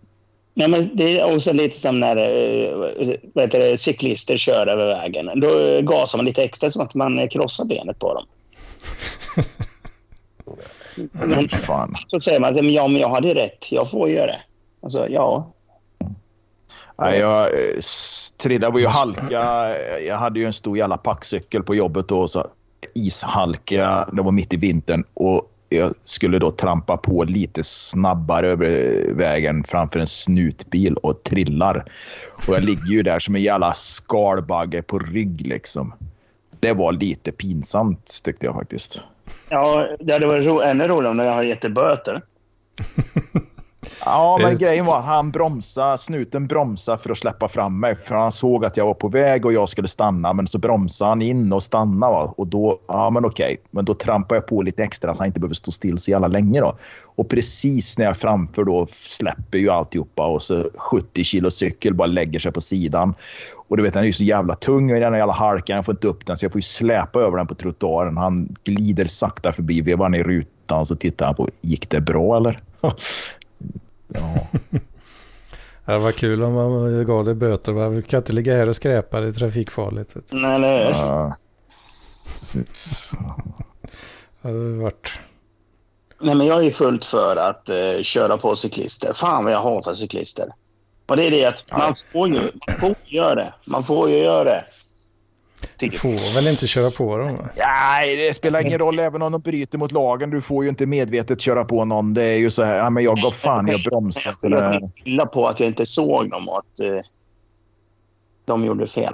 Ja, 0.57 0.67
men 0.67 0.89
det 0.93 1.19
är 1.19 1.35
också 1.35 1.53
lite 1.53 1.79
som 1.79 1.99
när 1.99 2.17
eh, 2.17 3.41
heter 3.41 3.59
det, 3.59 3.77
cyklister 3.77 4.37
kör 4.37 4.67
över 4.67 4.85
vägen. 4.87 5.29
Då 5.35 5.59
eh, 5.59 5.81
gasar 5.81 6.17
man 6.17 6.25
lite 6.25 6.43
extra 6.43 6.69
så 6.69 6.81
att 6.81 6.93
man 6.93 7.27
krossar 7.27 7.65
benet 7.65 7.99
på 7.99 8.13
dem. 8.13 8.25
Men 11.11 11.49
Fan. 11.49 11.95
så 12.07 12.19
säger 12.19 12.39
man 12.39 12.49
att 12.49 12.55
"Men 12.55 12.73
ja, 12.73 12.87
men 12.87 13.01
jag 13.01 13.09
hade 13.09 13.35
rätt. 13.35 13.71
Jag 13.71 13.91
får 13.91 14.09
göra 14.09 14.27
det. 14.27 14.39
Alltså, 14.83 15.09
ja. 15.09 15.51
Nej, 16.97 17.19
jag 17.19 17.43
eh, 17.43 17.79
trillade. 18.37 18.79
Ju 18.79 18.87
halka. 18.87 19.69
Jag 20.07 20.17
hade 20.17 20.39
ju 20.39 20.45
en 20.45 20.53
stor 20.53 20.77
jävla 20.77 20.97
packcykel 20.97 21.63
på 21.63 21.75
jobbet 21.75 22.07
då. 22.07 22.27
Så 22.27 22.47
ishalka. 22.95 24.09
Det 24.13 24.21
var 24.21 24.31
mitt 24.31 24.53
i 24.53 24.57
vintern. 24.57 25.03
Och 25.13 25.51
jag 25.69 25.93
skulle 26.03 26.39
då 26.39 26.51
trampa 26.51 26.97
på 26.97 27.23
lite 27.23 27.63
snabbare 27.63 28.47
över 28.47 29.01
vägen 29.15 29.63
framför 29.63 29.99
en 29.99 30.07
snutbil 30.07 30.95
och 30.95 31.23
trillar. 31.23 31.85
Och 32.47 32.53
jag 32.55 32.63
ligger 32.63 32.87
ju 32.91 33.03
där 33.03 33.19
som 33.19 33.35
en 33.35 33.41
jävla 33.41 33.73
skalbagge 33.73 34.81
på 34.81 34.99
rygg 34.99 35.47
liksom. 35.47 35.93
Det 36.59 36.73
var 36.73 36.91
lite 36.91 37.31
pinsamt 37.31 38.19
tyckte 38.23 38.45
jag 38.45 38.55
faktiskt. 38.55 39.01
Ja, 39.49 39.87
det 39.99 40.13
hade 40.13 40.27
varit 40.27 40.45
ro- 40.45 40.61
ännu 40.61 40.87
roligare 40.87 41.11
om 41.11 41.19
jag 41.19 41.33
hade 41.33 41.47
gett 41.47 41.61
dig 41.61 41.71
böter. 41.71 42.21
Ja, 44.05 44.37
men 44.41 44.51
Eh, 44.55 44.57
grejen 44.57 44.85
var 44.85 44.97
att 44.97 45.05
han 45.05 45.31
bromsade, 45.31 45.97
snuten 45.97 46.47
bromsade 46.47 46.97
för 46.97 47.09
att 47.09 47.17
släppa 47.17 47.47
fram 47.47 47.79
mig. 47.79 47.95
För 47.95 48.15
han 48.15 48.31
såg 48.31 48.65
att 48.65 48.77
jag 48.77 48.85
var 48.85 48.93
på 48.93 49.07
väg 49.07 49.45
och 49.45 49.53
jag 49.53 49.69
skulle 49.69 49.87
stanna. 49.87 50.33
Men 50.33 50.47
så 50.47 50.57
bromsade 50.57 51.11
han 51.11 51.21
in 51.21 51.53
och 51.53 51.63
stannade. 51.63 52.13
Va? 52.13 52.33
Och 52.37 52.47
då, 52.47 52.79
ja 52.87 53.09
men 53.09 53.25
okej. 53.25 53.57
Men 53.71 53.85
då 53.85 53.93
trampade 53.93 54.37
jag 54.37 54.47
på 54.47 54.61
lite 54.61 54.83
extra 54.83 55.13
så 55.13 55.21
han 55.21 55.27
inte 55.27 55.39
behöver 55.39 55.55
stå 55.55 55.71
still 55.71 55.97
så 55.97 56.11
jävla 56.11 56.27
länge 56.27 56.61
då. 56.61 56.77
Och 57.15 57.29
precis 57.29 57.97
när 57.97 58.05
jag 58.05 58.17
framför 58.17 58.63
då 58.63 58.87
släpper 58.91 59.57
ju 59.57 59.69
alltihopa 59.69 60.27
och 60.27 60.41
så 60.41 60.69
70 60.77 61.23
kilo 61.23 61.51
cykel 61.51 61.93
bara 61.93 62.05
lägger 62.05 62.39
sig 62.39 62.51
på 62.51 62.61
sidan. 62.61 63.13
Och 63.67 63.77
du 63.77 63.83
vet, 63.83 63.93
den 63.93 64.03
är 64.03 64.07
ju 64.07 64.13
så 64.13 64.23
jävla 64.23 64.55
tung 64.55 64.91
i 64.91 64.99
den 64.99 65.13
här 65.13 65.19
jävla 65.19 65.33
halkan. 65.33 65.75
Jag 65.75 65.85
får 65.85 65.93
inte 65.93 66.07
upp 66.07 66.25
den 66.25 66.37
så 66.37 66.45
jag 66.45 66.51
får 66.51 66.59
ju 66.59 66.63
släpa 66.63 67.19
över 67.19 67.37
den 67.37 67.47
på 67.47 67.55
trottoaren. 67.55 68.17
Han 68.17 68.55
glider 68.63 69.05
sakta 69.05 69.51
förbi, 69.51 69.81
vevar 69.81 70.09
ner 70.09 70.23
rutan 70.23 70.79
och 70.79 70.87
så 70.87 70.95
tittar 70.95 71.25
han 71.25 71.35
på, 71.35 71.49
gick 71.61 71.89
det 71.89 72.01
bra 72.01 72.37
eller? 72.37 72.61
ja. 74.15 74.47
Det 75.85 75.97
var 75.97 76.11
kul 76.11 76.43
om 76.43 76.53
man 76.53 77.05
gav 77.05 77.25
dig 77.25 77.35
böter. 77.35 77.71
va? 77.71 77.89
Vi 77.89 78.01
kan 78.01 78.17
inte 78.17 78.33
ligga 78.33 78.57
här 78.57 78.69
och 78.69 78.75
skräpa, 78.75 79.19
det 79.19 79.27
är 79.27 79.31
trafikfarligt. 79.31 80.15
Nej, 80.29 80.55
eller 80.55 80.85
hur? 80.85 80.91
Ja. 80.91 81.35
Det 84.41 84.47
hade 84.47 84.77
varit... 84.77 85.19
Nej, 86.21 86.35
men 86.35 86.47
jag 86.47 86.65
är 86.65 86.71
fullt 86.71 87.05
för 87.05 87.35
att 87.35 87.69
eh, 87.69 88.01
köra 88.01 88.37
på 88.37 88.55
cyklister. 88.55 89.13
Fan 89.13 89.43
vad 89.43 89.53
jag 89.53 89.61
hatar 89.61 89.95
cyklister. 89.95 90.49
Och 91.05 91.17
det 91.17 91.23
är 91.23 91.31
det 91.31 91.45
att 91.45 91.71
man 91.71 91.95
får 92.11 92.27
ju, 92.27 92.51
man 92.67 92.79
får 92.79 92.95
göra 93.05 93.35
det. 93.35 93.53
Man 93.65 93.83
får 93.83 94.09
ju 94.09 94.17
göra 94.17 94.43
det. 94.43 94.65
Du 95.77 95.89
Tycker 95.89 95.97
får 95.99 96.35
väl 96.35 96.47
inte 96.47 96.67
köra 96.67 96.91
på 96.91 97.17
dem? 97.17 97.27
va? 97.35 97.49
Nej, 97.57 98.15
det 98.15 98.33
spelar 98.33 98.65
ingen 98.65 98.79
roll 98.79 98.99
även 98.99 99.21
om 99.21 99.31
de 99.31 99.41
bryter 99.41 99.77
mot 99.77 99.91
lagen. 99.91 100.29
Du 100.29 100.41
får 100.41 100.63
ju 100.63 100.69
inte 100.69 100.85
medvetet 100.85 101.41
köra 101.41 101.65
på 101.65 101.85
någon. 101.85 102.13
Det 102.13 102.23
är 102.23 102.37
ju 102.37 102.51
så 102.51 102.63
här, 102.63 102.77
ja, 102.77 102.89
men 102.89 103.03
jag 103.03 103.17
gav 103.17 103.31
fan, 103.31 103.67
jag 103.67 103.81
bromsade. 103.83 104.35
Jag 104.49 104.89
skylla 105.03 105.25
på 105.25 105.47
att 105.47 105.59
jag 105.59 105.67
inte 105.69 105.85
såg 105.85 106.29
dem 106.29 106.49
och 106.49 106.57
att 106.57 106.79
eh, 106.79 106.99
de 108.45 108.65
gjorde 108.65 108.87
fel. 108.87 109.13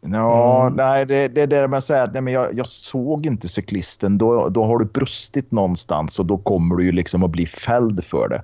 ja, 0.00 0.62
Mm. 0.66 0.76
nej, 0.76 1.06
det, 1.06 1.28
det 1.28 1.42
är 1.42 1.46
det 1.46 1.68
med 1.68 1.78
att 1.78 1.84
säga 1.84 2.02
att 2.02 2.12
nej, 2.12 2.22
men 2.22 2.32
jag, 2.34 2.54
jag 2.54 2.68
såg 2.68 3.26
inte 3.26 3.48
cyklisten. 3.48 4.18
Då, 4.18 4.48
då 4.48 4.64
har 4.64 4.78
du 4.78 4.84
brustit 4.84 5.52
någonstans 5.52 6.18
och 6.18 6.26
då 6.26 6.38
kommer 6.38 6.76
du 6.76 6.84
ju 6.84 6.92
liksom 6.92 7.24
att 7.24 7.30
bli 7.30 7.46
fälld 7.46 8.04
för 8.04 8.28
det. 8.28 8.42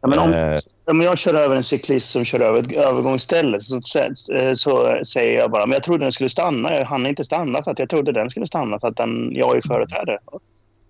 Ja, 0.00 0.08
men 0.08 0.18
om, 0.18 0.32
Eh. 0.32 0.58
om 0.84 1.00
jag 1.00 1.18
kör 1.18 1.34
över 1.34 1.56
en 1.56 1.64
cyklist 1.64 2.10
som 2.10 2.24
kör 2.24 2.40
över 2.40 2.60
ett 2.60 2.72
övergångsställe 2.72 3.60
så, 3.60 3.80
så, 3.82 4.14
så 4.56 5.04
säger 5.04 5.38
jag 5.38 5.50
bara 5.50 5.66
men 5.66 5.72
jag 5.72 5.82
trodde 5.82 6.04
den 6.04 6.12
skulle 6.12 6.30
stanna. 6.30 6.74
Jag 6.74 6.84
hann 6.84 7.06
inte 7.06 7.24
stanna 7.24 7.62
för 7.62 7.70
att 7.70 7.78
jag 7.78 7.88
trodde 7.90 8.12
den 8.12 8.30
skulle 8.30 8.46
stanna 8.46 8.80
för 8.80 8.88
att 8.88 8.96
den, 8.96 9.30
jag 9.34 9.56
är 9.56 9.62
företrädare. 9.68 10.18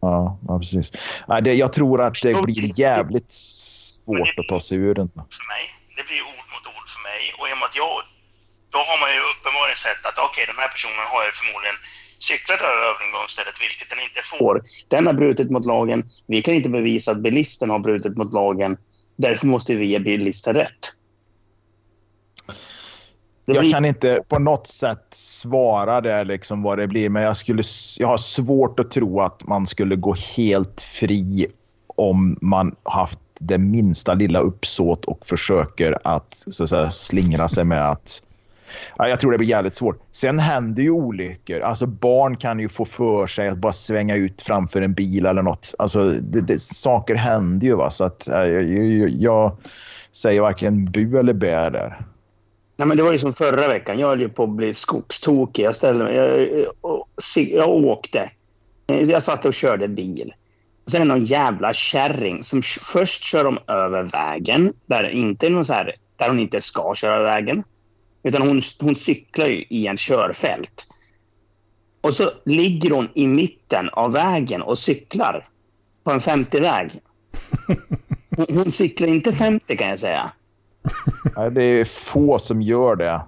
Ja, 0.00 0.38
ja 0.48 0.58
precis. 0.58 0.92
Nej, 1.28 1.42
det, 1.42 1.54
jag 1.54 1.72
tror 1.72 2.02
att 2.02 2.22
det 2.22 2.42
blir 2.42 2.80
jävligt 2.80 3.30
svårt 3.30 4.38
att 4.40 4.48
ta 4.48 4.60
sig 4.60 4.78
ur 4.78 4.94
den. 4.94 5.08
För 5.08 5.46
mig. 5.54 5.64
Det 5.96 6.04
blir 6.08 6.20
ord 6.22 6.46
mot 6.54 6.64
ord 6.76 6.88
för 6.94 7.02
mig. 7.10 7.22
Och 7.38 7.46
i 7.48 7.52
och 7.54 7.58
med 7.60 7.66
att 7.70 7.78
jag, 7.84 7.94
då 8.74 8.78
har 8.88 8.96
man 9.02 9.10
ju 9.16 9.20
uppenbarligen 9.32 9.80
sett 9.86 10.02
att 10.08 10.18
okej, 10.26 10.44
den 10.52 10.58
här 10.62 10.70
personen 10.76 11.04
har 11.12 11.22
ju 11.26 11.30
förmodligen 11.40 11.78
cyklat 12.28 12.60
över 12.68 12.82
övergångsstället, 12.90 13.56
vilket 13.64 13.88
den 13.92 14.00
inte 14.08 14.22
får. 14.32 14.54
Den 14.94 15.02
har 15.08 15.14
brutit 15.22 15.50
mot 15.54 15.66
lagen. 15.74 16.00
Vi 16.32 16.38
kan 16.42 16.54
inte 16.54 16.68
bevisa 16.78 17.08
att 17.12 17.22
bilisten 17.28 17.70
har 17.70 17.78
brutit 17.78 18.16
mot 18.20 18.32
lagen. 18.40 18.72
Därför 19.18 19.46
måste 19.46 19.74
vi 19.74 19.86
ge 19.86 19.98
bilisten 19.98 20.54
rätt. 20.54 20.94
Jag 23.44 23.72
kan 23.72 23.84
inte 23.84 24.20
på 24.28 24.38
något 24.38 24.66
sätt 24.66 25.06
svara 25.10 26.00
där 26.00 26.24
liksom 26.24 26.62
vad 26.62 26.78
det 26.78 26.86
blir, 26.86 27.10
men 27.10 27.22
jag, 27.22 27.36
skulle, 27.36 27.62
jag 27.98 28.08
har 28.08 28.18
svårt 28.18 28.80
att 28.80 28.90
tro 28.90 29.20
att 29.20 29.46
man 29.46 29.66
skulle 29.66 29.96
gå 29.96 30.14
helt 30.36 30.80
fri 30.80 31.46
om 31.86 32.38
man 32.40 32.76
haft 32.82 33.18
det 33.38 33.58
minsta 33.58 34.14
lilla 34.14 34.38
uppsåt 34.38 35.04
och 35.04 35.26
försöker 35.26 35.98
att, 36.04 36.34
så 36.34 36.62
att 36.62 36.68
säga, 36.68 36.90
slingra 36.90 37.48
sig 37.48 37.64
med 37.64 37.90
att... 37.90 38.22
Jag 38.96 39.20
tror 39.20 39.32
det 39.32 39.38
blir 39.38 39.48
jävligt 39.48 39.74
svårt. 39.74 40.02
Sen 40.10 40.38
händer 40.38 40.82
ju 40.82 40.90
olyckor. 40.90 41.60
Alltså 41.60 41.86
barn 41.86 42.36
kan 42.36 42.60
ju 42.60 42.68
få 42.68 42.84
för 42.84 43.26
sig 43.26 43.48
att 43.48 43.58
bara 43.58 43.72
svänga 43.72 44.16
ut 44.16 44.42
framför 44.42 44.82
en 44.82 44.94
bil 44.94 45.26
eller 45.26 45.42
något. 45.42 45.74
Alltså, 45.78 46.04
det, 46.04 46.40
det, 46.40 46.60
saker 46.60 47.14
händer 47.14 47.66
ju. 47.66 47.74
Va? 47.74 47.90
Så 47.90 48.04
att, 48.04 48.28
eh, 48.28 48.42
jag, 48.42 48.70
jag, 48.70 49.08
jag 49.08 49.56
säger 50.12 50.40
varken 50.40 50.84
bu 50.84 51.18
eller 51.18 51.32
bä 51.32 51.70
där. 51.70 52.00
Nej, 52.76 52.88
men 52.88 52.96
det 52.96 53.02
var 53.02 53.12
ju 53.12 53.18
som 53.18 53.34
förra 53.34 53.68
veckan. 53.68 53.98
Jag 53.98 54.08
höll 54.08 54.20
ju 54.20 54.28
på 54.28 54.42
att 54.42 54.50
bli 54.50 54.74
skogstokig. 54.74 55.64
Jag, 55.64 55.76
ställde 55.76 56.04
mig, 56.04 56.14
jag, 56.14 56.48
jag, 56.48 57.48
jag 57.48 57.68
åkte. 57.68 58.30
Jag 58.86 59.22
satt 59.22 59.44
och 59.44 59.54
körde 59.54 59.88
bil. 59.88 60.34
Och 60.84 60.90
sen 60.90 61.02
är 61.02 61.04
det 61.04 61.12
någon 61.12 61.26
jävla 61.26 61.72
kärring 61.72 62.44
som 62.44 62.62
först 62.62 63.22
kör 63.22 63.44
de 63.44 63.58
över 63.66 64.02
vägen. 64.02 64.72
Där, 64.86 65.08
inte 65.08 65.48
någon 65.48 65.64
så 65.64 65.72
här, 65.72 65.94
där 66.16 66.28
hon 66.28 66.38
inte 66.38 66.60
ska 66.60 66.94
köra 66.94 67.22
vägen. 67.22 67.64
Utan 68.22 68.42
hon, 68.42 68.62
hon 68.80 68.94
cyklar 68.94 69.46
ju 69.46 69.64
i 69.68 69.86
en 69.86 69.96
körfält. 69.96 70.86
Och 72.00 72.14
så 72.14 72.30
ligger 72.44 72.90
hon 72.90 73.08
i 73.14 73.26
mitten 73.26 73.88
av 73.88 74.12
vägen 74.12 74.62
och 74.62 74.78
cyklar 74.78 75.48
på 76.04 76.10
en 76.10 76.20
50-väg. 76.20 77.00
Hon, 78.36 78.46
hon 78.56 78.72
cyklar 78.72 79.08
inte 79.08 79.32
50 79.32 79.76
kan 79.76 79.88
jag 79.88 80.00
säga. 80.00 80.32
Nej, 81.36 81.50
det 81.50 81.62
är 81.64 81.84
få 81.84 82.38
som 82.38 82.62
gör 82.62 82.96
det. 82.96 83.20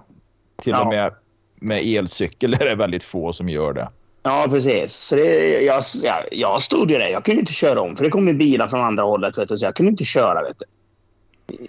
Till 0.61 0.71
Ja. 0.71 0.81
och 0.83 0.87
med 0.89 1.11
med 1.55 1.81
elcykel 1.85 2.53
är 2.53 2.65
det 2.65 2.75
väldigt 2.75 3.03
få 3.03 3.33
som 3.33 3.49
gör 3.49 3.73
det. 3.73 3.89
Ja, 4.23 4.47
precis. 4.49 4.93
Så 4.93 5.15
det, 5.15 5.61
jag, 5.61 5.83
jag, 6.03 6.23
jag 6.31 6.61
stod 6.61 6.91
ju 6.91 6.97
där. 6.97 7.07
Jag 7.09 7.25
kunde 7.25 7.39
inte 7.41 7.53
köra 7.53 7.81
om, 7.81 7.95
för 7.95 8.03
det 8.03 8.09
kom 8.09 8.27
ju 8.27 8.33
bilar 8.33 8.67
från 8.67 8.81
andra 8.81 9.03
hållet. 9.03 9.37
Vet 9.37 9.49
du, 9.49 9.57
så 9.57 9.65
jag 9.65 9.75
kunde 9.75 9.89
inte 9.89 10.05
köra. 10.05 10.43
Vet 10.43 10.59
du. 10.59 10.65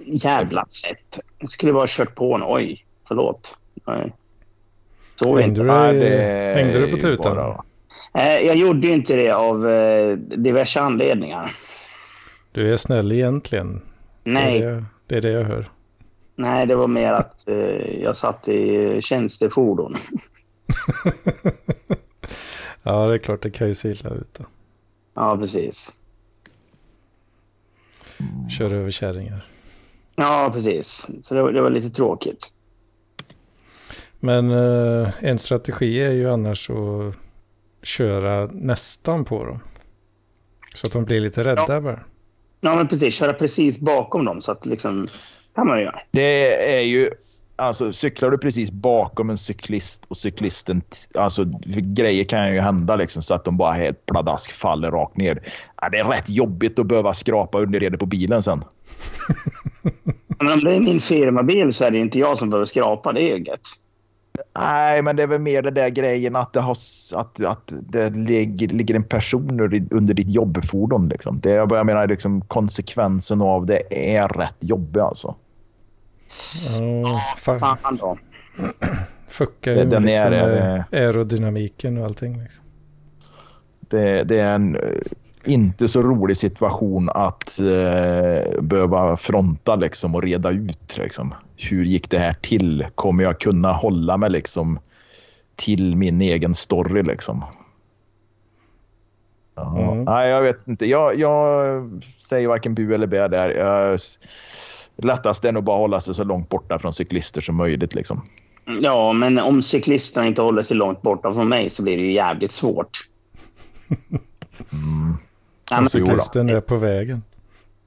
Jävla 0.07 0.67
sätt. 0.67 1.19
Jag 1.39 1.51
skulle 1.51 1.73
bara 1.73 1.83
ha 1.83 1.87
kört 1.89 2.15
på 2.15 2.35
en. 2.35 2.43
Oj, 2.47 2.85
förlåt. 3.17 3.59
Nej. 3.87 4.13
Så 5.17 5.27
Hängde 5.37 5.45
inte. 5.49 5.61
du, 5.61 5.67
Nej, 5.67 5.95
det 6.01 6.55
hängde 6.55 6.79
du 6.79 6.91
på 6.91 6.97
tutan? 6.97 7.37
bara- 7.37 7.65
Eh, 8.15 8.47
jag 8.47 8.57
gjorde 8.57 8.89
inte 8.89 9.17
det 9.17 9.31
av 9.31 9.69
eh, 9.69 10.17
diverse 10.17 10.81
anledningar. 10.81 11.57
Du 12.53 12.73
är 12.73 12.77
snäll 12.77 13.13
egentligen. 13.13 13.81
Nej, 14.25 14.61
Det 14.61 14.67
är 14.67 14.71
det, 14.73 14.85
det, 15.07 15.17
är 15.17 15.21
det 15.21 15.31
jag 15.31 15.45
hör. 15.45 15.71
nej 16.37 16.67
det 16.67 16.75
var 16.77 16.87
mer 16.87 17.13
att 17.13 17.49
eh, 17.49 18.03
jag 18.03 18.17
satt 18.17 18.49
i 18.49 18.99
tjänstefordon. 19.03 19.97
Ja, 22.83 23.07
det 23.07 23.15
är 23.15 23.19
klart 23.19 23.43
det 23.43 23.51
kan 23.51 23.69
ju 23.69 23.75
se 23.75 23.89
illa 23.89 24.11
ut. 24.11 24.35
Då. 24.39 24.45
Ja, 25.15 25.37
precis. 25.37 25.93
Kör 28.59 28.73
över 28.73 28.91
kärringar. 28.91 29.47
Ja, 30.17 30.51
precis. 30.55 31.09
Så 31.23 31.35
det, 31.35 31.43
var- 31.43 31.53
det 31.53 31.61
var 31.63 31.71
lite 31.71 31.91
tråkigt. 31.91 32.47
Men 34.25 34.51
eh, 34.51 35.09
en 35.21 35.39
strategi 35.39 36.01
är 36.01 36.11
ju 36.11 36.31
annars 36.31 36.71
att 36.71 37.17
köra 37.83 38.47
nästan 38.53 39.25
på 39.25 39.45
dem. 39.45 39.61
Så 40.75 40.87
att 40.87 40.93
de 40.93 41.05
blir 41.05 41.21
lite 41.21 41.45
rädda 41.45 41.81
bara. 41.81 42.01
Ja, 42.61 42.75
men 42.77 42.89
precis. 42.89 43.15
Köra 43.15 43.33
precis 43.33 43.79
bakom 43.79 44.25
dem. 44.25 44.43
Så 44.43 44.53
att 44.53 44.67
liksom... 44.67 45.09
kan 45.55 45.67
man 45.67 45.79
ju 45.79 45.85
göra. 45.85 46.01
Det 46.11 46.75
är 46.77 46.81
ju... 46.81 47.11
Alltså 47.57 47.93
cyklar 47.93 48.31
du 48.31 48.39
precis 48.39 48.71
bakom 48.71 49.31
en 49.31 49.39
cyklist 49.39 50.07
och 50.09 50.17
cyklisten... 50.17 50.83
Alltså 51.15 51.45
grejer 51.95 52.25
kan 52.25 52.55
ju 52.55 52.61
hända 52.61 52.97
liksom 52.97 53.23
så 53.23 53.35
att 53.35 53.45
de 53.45 53.57
bara 53.57 53.73
helt 53.73 54.07
pladask 54.07 54.53
faller 54.53 54.91
rakt 54.91 55.17
ner. 55.17 55.43
Ja, 55.83 55.89
det 55.89 55.99
är 55.99 56.05
rätt 56.05 56.29
jobbigt 56.29 56.79
att 56.79 56.87
behöva 56.87 57.15
skrapa 57.15 57.61
underredet 57.61 58.01
på 58.01 58.07
bilen 58.07 58.43
sen. 58.43 58.65
Men 60.39 60.53
om 60.53 60.65
det 60.65 60.75
är 60.75 60.81
min 60.81 61.01
firmabil 61.01 61.75
så 61.75 61.85
är 61.85 61.91
det 61.91 61.99
inte 61.99 62.19
jag 62.19 62.39
som 62.39 62.51
behöver 62.51 62.67
skrapa. 62.67 63.13
Det 63.13 63.23
är 63.23 63.37
ju 63.37 63.45
gött. 63.45 63.61
Nej, 64.59 65.03
men 65.03 65.17
det 65.17 65.23
är 65.23 65.27
väl 65.27 65.41
mer 65.41 65.63
det 65.63 65.71
där 65.71 65.89
grejen 65.89 66.37
att 66.37 66.53
det, 66.53 66.61
har, 66.61 66.77
att, 67.15 67.45
att 67.45 67.73
det 67.83 68.11
ligger, 68.11 68.69
ligger 68.69 68.95
en 68.95 69.05
person 69.05 69.61
under, 69.91 70.15
ditt 70.15 70.31
jobbfordon. 70.31 71.09
Liksom. 71.09 71.41
Det, 71.41 71.51
jag 71.51 71.87
menar, 71.87 72.07
liksom, 72.07 72.41
konsekvensen 72.41 73.43
av 73.43 73.67
det 73.67 74.15
är 74.17 74.29
rätt 74.29 74.57
jobbig 74.61 75.01
alltså. 75.01 75.35
Ja, 77.05 77.21
fa- 77.43 77.59
Fan 77.59 77.97
då. 77.97 78.19
fuckar 79.29 79.73
ju 79.73 79.85
den 79.85 80.03
liksom, 80.03 80.33
är- 80.33 80.77
eh, 80.77 80.85
aerodynamiken 81.01 81.99
och 81.99 82.05
allting. 82.05 82.43
Liksom. 82.43 82.65
Det, 83.81 84.25
det 84.25 84.39
är 84.39 84.55
en 84.55 84.77
eh, 84.77 84.83
inte 85.45 85.89
så 85.89 86.03
rolig 86.03 86.37
situation 86.37 87.11
att 87.11 87.61
eh, 87.61 88.63
behöva 88.63 89.17
fronta 89.17 89.77
liksom, 89.77 90.15
och 90.15 90.23
reda 90.23 90.51
ut. 90.51 90.97
Liksom. 90.99 91.35
Hur 91.57 91.85
gick 91.85 92.11
det 92.11 92.19
här 92.19 92.37
till? 92.41 92.87
Kommer 92.95 93.25
jag 93.25 93.41
kunna 93.41 93.73
hålla 93.73 94.17
mig 94.17 94.31
liksom, 94.31 94.79
till 95.57 95.97
min 95.97 96.21
egen 96.21 96.55
story? 96.55 97.03
Liksom? 97.03 97.45
Ja, 99.55 99.93
Mm. 99.93 100.05
Nej, 100.05 100.31
jag 100.31 100.43
vet 100.43 100.69
inte. 100.69 100.87
Jag, 100.87 101.19
jag 101.19 102.03
säger 102.17 102.49
varken 102.49 102.75
bu 102.75 102.95
eller 102.95 103.07
bä 103.07 103.29
där. 103.29 103.51
Jag, 103.51 103.99
lättast 104.97 105.45
är 105.45 105.53
nog 105.53 105.65
bara 105.65 105.77
att 105.77 105.81
hålla 105.81 106.01
sig 106.01 106.15
så 106.15 106.25
långt 106.25 106.49
borta 106.49 106.79
från 106.79 106.93
cyklister 106.93 107.41
som 107.41 107.57
möjligt. 107.57 107.95
Liksom. 107.95 108.29
Ja, 108.81 109.13
men 109.13 109.39
om 109.39 109.63
cyklisterna 109.63 110.27
inte 110.27 110.43
håller 110.43 110.63
sig 110.63 110.77
långt 110.77 111.03
borta 111.03 111.35
från 111.35 111.49
mig 111.49 111.71
så 111.71 111.83
blir 111.83 111.97
det 111.97 112.05
ju 112.05 112.13
jävligt 112.13 112.53
svårt. 112.53 113.09
Mm. 114.73 115.17
Om 115.79 115.85
men, 115.85 115.91
cyklisten 115.91 116.51
är 116.51 116.61
på 116.61 116.77
vägen. 116.77 117.23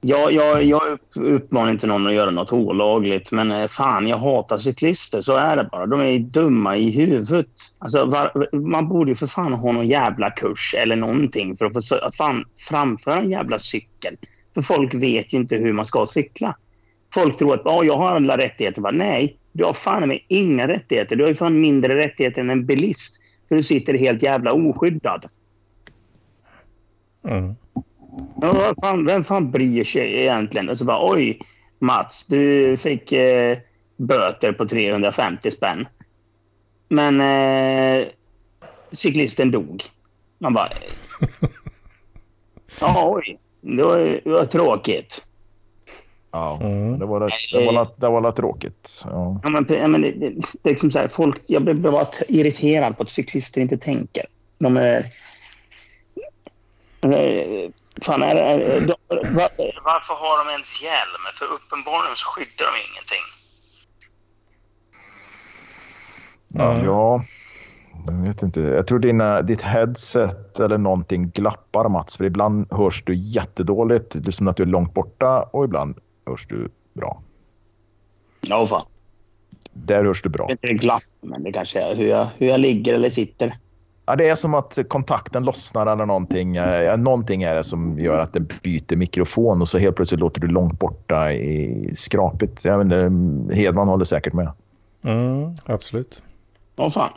jag, 0.00 0.32
jag, 0.32 0.62
jag 0.62 0.82
upp- 0.82 1.16
uppmanar 1.16 1.70
inte 1.70 1.86
någon 1.86 2.06
att 2.06 2.14
göra 2.14 2.30
något 2.30 2.52
olagligt, 2.52 3.32
men 3.32 3.50
eh, 3.50 3.68
fan, 3.68 4.08
jag 4.08 4.16
hatar 4.16 4.58
cyklister. 4.58 5.22
Så 5.22 5.36
är 5.36 5.56
det 5.56 5.68
bara. 5.72 5.86
De 5.86 6.00
är 6.00 6.18
dumma 6.18 6.76
i 6.76 6.90
huvudet. 6.90 7.46
Alltså, 7.78 8.04
var, 8.04 8.56
man 8.56 8.88
borde 8.88 9.10
ju 9.10 9.14
för 9.14 9.26
fan 9.26 9.52
ha 9.52 9.72
någon 9.72 9.88
jävla 9.88 10.30
kurs 10.30 10.74
eller 10.78 10.96
någonting 10.96 11.56
för 11.56 11.66
att 11.66 11.72
få 11.72 12.10
fan, 12.16 12.44
framföra 12.68 13.16
en 13.16 13.30
jävla 13.30 13.58
cykel. 13.58 14.16
För 14.54 14.62
folk 14.62 14.94
vet 14.94 15.32
ju 15.32 15.38
inte 15.38 15.56
hur 15.56 15.72
man 15.72 15.86
ska 15.86 16.06
cykla. 16.06 16.56
Folk 17.14 17.38
tror 17.38 17.54
att 17.54 17.66
oh, 17.66 17.86
jag 17.86 17.96
har 17.96 18.10
alla 18.10 18.36
rättigheter. 18.38 18.80
Bara, 18.80 18.92
Nej, 18.92 19.38
du 19.52 19.64
har 19.64 19.72
fan 19.72 20.08
med 20.08 20.18
inga 20.28 20.68
rättigheter. 20.68 21.16
Du 21.16 21.24
har 21.24 21.28
ju 21.28 21.36
fan 21.36 21.60
mindre 21.60 21.96
rättigheter 21.96 22.40
än 22.40 22.50
en 22.50 22.66
bilist. 22.66 23.20
För 23.48 23.56
du 23.56 23.62
sitter 23.62 23.94
helt 23.94 24.22
jävla 24.22 24.52
oskyddad. 24.52 25.26
Mm. 27.28 27.54
Ja, 28.40 28.52
vad 28.52 28.74
fan, 28.80 29.06
vem 29.06 29.24
fan 29.24 29.50
bryr 29.50 29.84
sig 29.84 30.20
egentligen? 30.20 30.68
Och 30.68 30.78
så 30.78 30.84
bara, 30.84 31.10
oj, 31.12 31.40
Mats, 31.78 32.26
du 32.26 32.76
fick 32.76 33.12
eh, 33.12 33.58
böter 33.96 34.52
på 34.52 34.66
350 34.68 35.50
spänn. 35.50 35.88
Men 36.88 37.20
eh, 37.20 38.06
cyklisten 38.92 39.50
dog. 39.50 39.82
Man 40.38 40.54
bara... 40.54 40.68
Ja, 42.80 43.10
oj. 43.10 43.38
Det 43.60 43.82
var, 43.82 43.98
det 43.98 44.30
var 44.30 44.44
tråkigt. 44.44 45.26
Ja, 46.32 46.58
Mm. 46.62 46.98
det 46.98 47.06
var 47.06 47.20
det, 47.20 47.30
det, 47.52 47.66
var, 47.66 47.86
det- 47.96 48.08
var 48.20 48.30
tråkigt. 48.30 49.02
Ja. 49.04 49.40
Ja, 49.42 49.48
men, 49.50 49.66
ja, 49.68 49.86
men 49.88 50.00
det, 50.02 50.10
det, 50.10 50.28
det 50.62 50.68
är 50.68 50.72
liksom 50.72 50.90
så 50.92 50.98
här, 50.98 51.08
folk, 51.08 51.40
jag 51.48 51.62
blir 51.64 51.74
bara 51.74 52.06
irriterad 52.28 52.96
på 52.96 53.02
att 53.02 53.08
cyklister 53.08 53.60
inte 53.60 53.78
tänker. 53.78 54.24
De 54.58 54.76
är... 54.76 55.06
Fan, 58.02 58.22
är, 58.22 58.36
är, 58.36 58.80
de, 58.80 58.94
var, 59.08 59.50
varför 59.84 60.14
har 60.14 60.44
de 60.44 60.50
ens 60.52 60.82
hjälm? 60.82 61.22
För 61.38 61.44
uppenbarligen 61.44 62.16
så 62.16 62.26
skyddar 62.26 62.66
de 62.66 62.72
ingenting. 62.90 63.24
Ja. 66.48 66.80
ja, 66.84 67.22
jag 68.06 68.26
vet 68.26 68.42
inte. 68.42 68.60
Jag 68.60 68.86
tror 68.86 68.98
dina, 68.98 69.42
ditt 69.42 69.62
headset 69.62 70.60
eller 70.60 70.78
någonting 70.78 71.30
glappar 71.30 71.88
Mats. 71.88 72.16
För 72.16 72.24
ibland 72.24 72.72
hörs 72.72 73.02
du 73.04 73.14
jättedåligt. 73.14 74.10
Det 74.10 74.28
är 74.28 74.32
som 74.32 74.48
att 74.48 74.56
du 74.56 74.62
är 74.62 74.66
långt 74.66 74.94
borta 74.94 75.42
och 75.42 75.64
ibland 75.64 75.98
hörs 76.26 76.46
du 76.46 76.68
bra. 76.92 77.22
Ja, 78.40 78.66
fan. 78.66 78.86
Där 79.72 80.04
hörs 80.04 80.22
du 80.22 80.28
bra. 80.28 80.44
Jag 80.44 80.48
vet 80.48 80.62
inte 80.62 80.66
det 80.66 80.86
glapp, 80.86 81.02
men 81.20 81.42
det 81.42 81.52
kanske 81.52 81.80
är 81.80 81.94
hur 81.94 82.06
jag, 82.06 82.28
hur 82.36 82.46
jag 82.46 82.60
ligger 82.60 82.94
eller 82.94 83.10
sitter. 83.10 83.54
Ja, 84.06 84.16
det 84.16 84.28
är 84.28 84.34
som 84.34 84.54
att 84.54 84.78
kontakten 84.88 85.44
lossnar 85.44 85.86
eller 85.86 86.06
någonting. 86.06 86.56
Eh, 86.56 86.96
Någonting 86.96 87.42
är 87.42 87.54
det 87.54 87.64
som 87.64 87.98
gör 87.98 88.18
att 88.18 88.32
den 88.32 88.48
byter 88.62 88.96
mikrofon 88.96 89.60
och 89.60 89.68
så 89.68 89.78
helt 89.78 89.96
plötsligt 89.96 90.20
låter 90.20 90.40
du 90.40 90.46
långt 90.48 90.78
borta 90.78 91.32
i 91.32 91.90
skrapigt. 91.96 92.64
Jag 92.64 92.82
inte, 92.82 92.96
Hedman 93.54 93.88
håller 93.88 94.04
säkert 94.04 94.32
med. 94.32 94.50
Mm, 95.02 95.50
absolut. 95.66 96.22
Ja, 96.76 96.90
fan. 96.90 97.10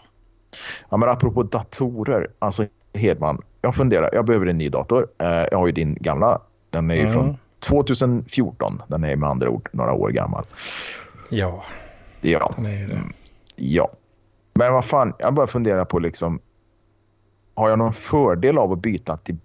Ja, 0.90 0.98
men 0.98 1.10
apropå 1.10 1.44
datorer, 1.44 2.28
alltså 2.40 2.66
Hedman, 2.94 3.42
jag 3.62 3.76
funderar, 3.76 4.10
jag 4.14 4.26
behöver 4.26 4.46
en 4.46 4.58
ny 4.58 4.70
dator. 4.70 5.08
Eh, 5.18 5.28
Jag 5.52 5.58
har 5.58 5.66
ju 5.66 5.72
din 5.72 5.98
gamla, 6.00 6.40
den 6.70 6.92
är 6.92 6.96
ju 6.96 7.02
Mm. 7.02 7.14
från 7.14 7.38
2014. 7.60 8.82
Den 8.88 9.04
är 9.04 9.16
med 9.16 9.30
andra 9.30 9.50
ord 9.50 9.70
några 9.72 9.94
år 9.94 10.10
gammal. 10.10 10.44
Ja, 11.30 11.64
Ja, 12.22 12.52
den 12.56 12.66
är 12.66 12.80
ju 12.80 12.88
det. 12.88 13.02
ja. 13.56 13.90
Men 14.54 14.74
vad 14.74 14.86
fan, 14.86 15.14
jag 15.20 15.34
bara 15.34 15.48
funderar 15.48 15.86
på 15.86 16.00
liksom, 16.00 16.40
har 17.60 17.70
jag 17.70 17.80
någon 17.80 17.94
fördel 17.94 18.58
av 18.58 18.72
att 18.72 18.80
byta 18.80 19.18
till 19.18 19.38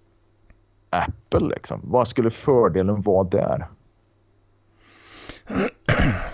Apple? 0.91 1.49
Liksom? 1.49 1.81
Vad 1.85 2.09
skulle 2.09 2.31
fördelen 2.31 3.03
vara 3.03 3.25
där? 3.25 3.67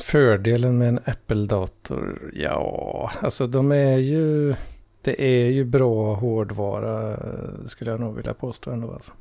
Fördelen 0.00 0.78
med 0.78 0.88
en 0.88 1.00
Apple-dator, 1.04 2.30
ja, 2.34 3.10
alltså 3.22 3.46
de 3.46 3.72
är 3.72 3.96
ju, 3.96 4.54
det 5.02 5.22
är 5.22 5.50
ju 5.50 5.64
bra 5.64 6.14
hårdvara 6.14 7.16
skulle 7.66 7.90
jag 7.90 8.00
nog 8.00 8.16
vilja 8.16 8.34
påstå 8.34 8.70
ändå 8.70 8.92
alltså. 8.92 9.12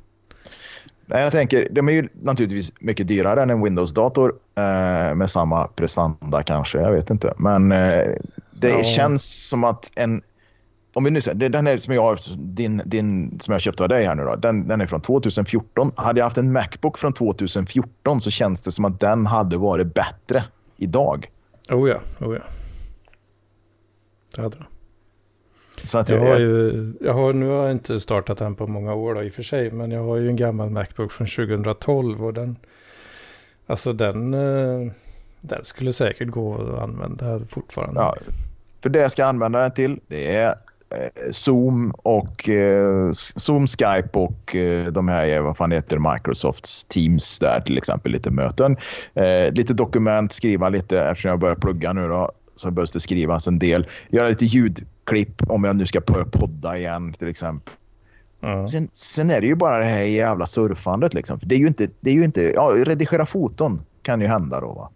Nej, 1.06 1.22
jag 1.22 1.32
tänker, 1.32 1.68
de 1.70 1.88
är 1.88 1.92
ju 1.92 2.08
naturligtvis 2.22 2.72
mycket 2.80 3.08
dyrare 3.08 3.42
än 3.42 3.50
en 3.50 3.64
Windows-dator 3.64 4.34
eh, 4.54 5.14
med 5.14 5.30
samma 5.30 5.66
prestanda 5.66 6.42
kanske, 6.42 6.78
jag 6.78 6.92
vet 6.92 7.10
inte. 7.10 7.34
Men 7.36 7.72
eh, 7.72 8.04
det 8.50 8.68
Ja. 8.70 8.82
känns 8.82 9.48
som 9.48 9.64
att 9.64 9.92
en... 9.96 10.22
Om 10.94 11.04
vi 11.04 11.10
nu 11.10 11.20
säger, 11.20 11.48
den 11.48 11.66
här 11.66 11.76
som 11.76 11.94
jag, 11.94 12.02
har, 12.02 12.18
din, 12.38 12.82
din, 12.84 13.40
som 13.40 13.52
jag 13.52 13.60
köpte 13.60 13.82
av 13.82 13.88
dig 13.88 14.04
här 14.04 14.14
nu 14.14 14.24
då, 14.24 14.36
den, 14.36 14.68
den 14.68 14.80
är 14.80 14.86
från 14.86 15.00
2014. 15.00 15.92
Hade 15.96 16.20
jag 16.20 16.24
haft 16.24 16.38
en 16.38 16.52
Macbook 16.52 16.98
från 16.98 17.12
2014 17.12 18.20
så 18.20 18.30
känns 18.30 18.62
det 18.62 18.72
som 18.72 18.84
att 18.84 19.00
den 19.00 19.26
hade 19.26 19.56
varit 19.58 19.94
bättre 19.94 20.44
idag. 20.76 21.30
Oh 21.70 21.88
ja, 21.88 22.00
oh 22.26 22.34
ja. 22.34 22.42
Det 24.36 24.42
hade 24.42 24.56
det. 24.56 24.66
Så 25.86 25.98
att 25.98 26.10
Jag 26.10 26.22
jag, 26.22 26.26
har 26.26 26.40
ju, 26.40 26.92
jag 27.00 27.14
har, 27.14 27.32
nu 27.32 27.48
har 27.48 27.62
jag 27.62 27.70
inte 27.70 28.00
startat 28.00 28.38
den 28.38 28.54
på 28.54 28.66
många 28.66 28.94
år 28.94 29.14
då, 29.14 29.22
i 29.22 29.28
och 29.28 29.32
för 29.32 29.42
sig, 29.42 29.70
men 29.70 29.90
jag 29.90 30.04
har 30.04 30.16
ju 30.16 30.28
en 30.28 30.36
gammal 30.36 30.70
Macbook 30.70 31.12
från 31.12 31.26
2012 31.26 32.24
och 32.24 32.34
den, 32.34 32.56
alltså 33.66 33.92
den, 33.92 34.34
eh, 34.34 34.92
den 35.40 35.64
skulle 35.64 35.92
säkert 35.92 36.28
gå 36.28 36.54
att 36.54 36.82
använda 36.82 37.40
fortfarande. 37.48 38.00
Ja, 38.00 38.16
För 38.82 38.90
det 38.90 38.98
jag 38.98 39.12
ska 39.12 39.24
använda 39.24 39.60
den 39.60 39.70
till 39.70 40.00
det 40.06 40.36
är 40.36 40.54
Zoom 41.30 41.90
och 41.90 42.48
eh, 42.48 43.12
Zoom, 43.12 43.66
Skype 43.66 44.18
och 44.18 44.56
eh, 44.56 44.86
de 44.86 45.08
här, 45.08 45.36
eh, 45.36 45.42
vad 45.42 45.56
fan 45.56 45.72
heter 45.72 46.12
Microsofts 46.14 46.84
Teams 46.84 47.38
där 47.38 47.60
till 47.60 47.78
exempel, 47.78 48.12
lite 48.12 48.30
möten. 48.30 48.76
Eh, 49.14 49.52
lite 49.52 49.74
dokument, 49.74 50.32
skriva 50.32 50.68
lite, 50.68 51.00
eftersom 51.00 51.28
jag 51.28 51.38
börjar 51.38 51.56
plugga 51.56 51.92
nu 51.92 52.08
då, 52.08 52.32
så 52.54 52.70
behövs 52.70 52.92
det 52.92 53.00
skrivas 53.00 53.46
en 53.46 53.58
del. 53.58 53.86
Göra 54.08 54.28
lite 54.28 54.44
ljudklipp 54.44 55.42
om 55.50 55.64
jag 55.64 55.76
nu 55.76 55.86
ska 55.86 56.00
börja 56.00 56.24
podda 56.24 56.78
igen 56.78 57.12
till 57.12 57.28
exempel. 57.28 57.74
Ja. 58.40 58.68
Sen, 58.68 58.88
sen 58.92 59.30
är 59.30 59.40
det 59.40 59.46
ju 59.46 59.54
bara 59.54 59.78
det 59.78 59.84
här 59.84 60.02
jävla 60.02 60.46
surfandet 60.46 61.14
liksom. 61.14 61.40
För 61.40 61.46
det 61.46 61.54
är 61.54 61.58
ju 61.58 61.66
inte, 61.66 61.88
det 62.00 62.10
är 62.10 62.14
ju 62.14 62.24
inte, 62.24 62.42
ja, 62.42 62.74
redigera 62.76 63.26
foton 63.26 63.82
kan 64.02 64.20
ju 64.20 64.26
hända 64.26 64.60
då 64.60 64.72
va. 64.72 64.90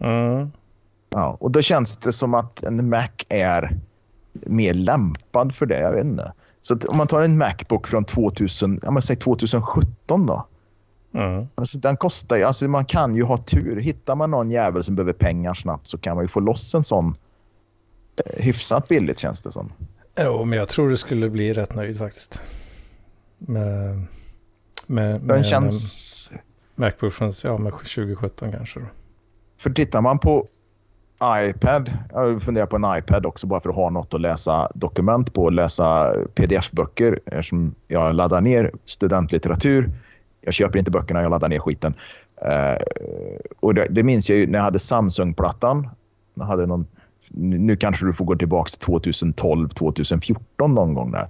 Mm. 0.00 0.50
Ja, 1.10 1.36
och 1.40 1.50
då 1.50 1.62
känns 1.62 1.96
det 1.96 2.12
som 2.12 2.34
att 2.34 2.62
en 2.62 2.88
Mac 2.88 3.08
är 3.28 3.76
mer 4.32 4.74
lämpad 4.74 5.54
för 5.54 5.66
det. 5.66 5.80
Jag 5.80 5.92
vet 5.92 6.04
inte. 6.04 6.32
Så 6.60 6.78
om 6.88 6.96
man 6.96 7.06
tar 7.06 7.22
en 7.22 7.38
Macbook 7.38 7.86
från 7.86 8.04
2000, 8.04 8.80
ja, 8.82 8.90
men 8.90 9.02
säg 9.02 9.16
2017 9.16 10.26
då. 10.26 10.46
Mm. 11.14 11.46
Alltså, 11.54 11.78
den 11.78 11.96
kostar 11.96 12.36
ju, 12.36 12.42
alltså 12.42 12.68
man 12.68 12.84
kan 12.84 13.14
ju 13.14 13.22
ha 13.22 13.36
tur. 13.36 13.80
Hittar 13.80 14.14
man 14.14 14.30
någon 14.30 14.50
jävel 14.50 14.84
som 14.84 14.96
behöver 14.96 15.12
pengar 15.12 15.54
snabbt 15.54 15.86
så 15.86 15.98
kan 15.98 16.14
man 16.14 16.24
ju 16.24 16.28
få 16.28 16.40
loss 16.40 16.74
en 16.74 16.84
sån 16.84 17.14
eh, 18.24 18.42
hyfsat 18.42 18.88
billigt 18.88 19.18
känns 19.18 19.42
det 19.42 19.52
som. 19.52 19.72
Jo, 20.18 20.44
men 20.44 20.58
jag 20.58 20.68
tror 20.68 20.90
du 20.90 20.96
skulle 20.96 21.30
bli 21.30 21.52
rätt 21.52 21.74
nöjd 21.74 21.98
faktiskt. 21.98 22.42
Med, 23.38 24.06
med, 24.86 25.20
Den 25.20 25.26
med 25.26 25.46
känns... 25.46 26.30
en 26.32 26.38
Macbook 26.74 27.12
från 27.12 27.32
ja, 27.44 27.58
med 27.58 27.72
2017 27.72 28.52
kanske. 28.52 28.80
Då. 28.80 28.86
För 29.58 29.70
tittar 29.70 30.00
man 30.00 30.18
på 30.18 30.46
iPad, 31.24 31.92
jag 32.12 32.42
funderar 32.42 32.66
på 32.66 32.76
en 32.76 32.98
iPad 32.98 33.26
också 33.26 33.46
bara 33.46 33.60
för 33.60 33.70
att 33.70 33.76
ha 33.76 33.90
något 33.90 34.14
att 34.14 34.20
läsa 34.20 34.68
dokument 34.74 35.34
på, 35.34 35.50
läsa 35.50 36.14
pdf-böcker 36.34 37.18
eftersom 37.26 37.74
jag 37.88 38.14
laddar 38.14 38.40
ner 38.40 38.70
studentlitteratur. 38.84 39.90
Jag 40.40 40.54
köper 40.54 40.78
inte 40.78 40.90
böckerna, 40.90 41.22
jag 41.22 41.30
laddar 41.30 41.48
ner 41.48 41.58
skiten. 41.58 41.94
Uh, 42.44 42.82
och 43.60 43.74
det, 43.74 43.86
det 43.90 44.02
minns 44.02 44.30
jag 44.30 44.38
ju 44.38 44.46
när 44.46 44.58
jag 44.58 44.64
hade 44.64 44.78
Samsung-plattan. 44.78 45.88
Jag 46.34 46.44
hade 46.44 46.66
någon, 46.66 46.86
nu 47.34 47.76
kanske 47.76 48.06
du 48.06 48.12
får 48.12 48.24
gå 48.24 48.36
tillbaka 48.36 48.70
till 48.70 48.78
2012, 48.78 49.68
2014 49.68 50.74
någon 50.74 50.94
gång 50.94 51.10
där. 51.10 51.28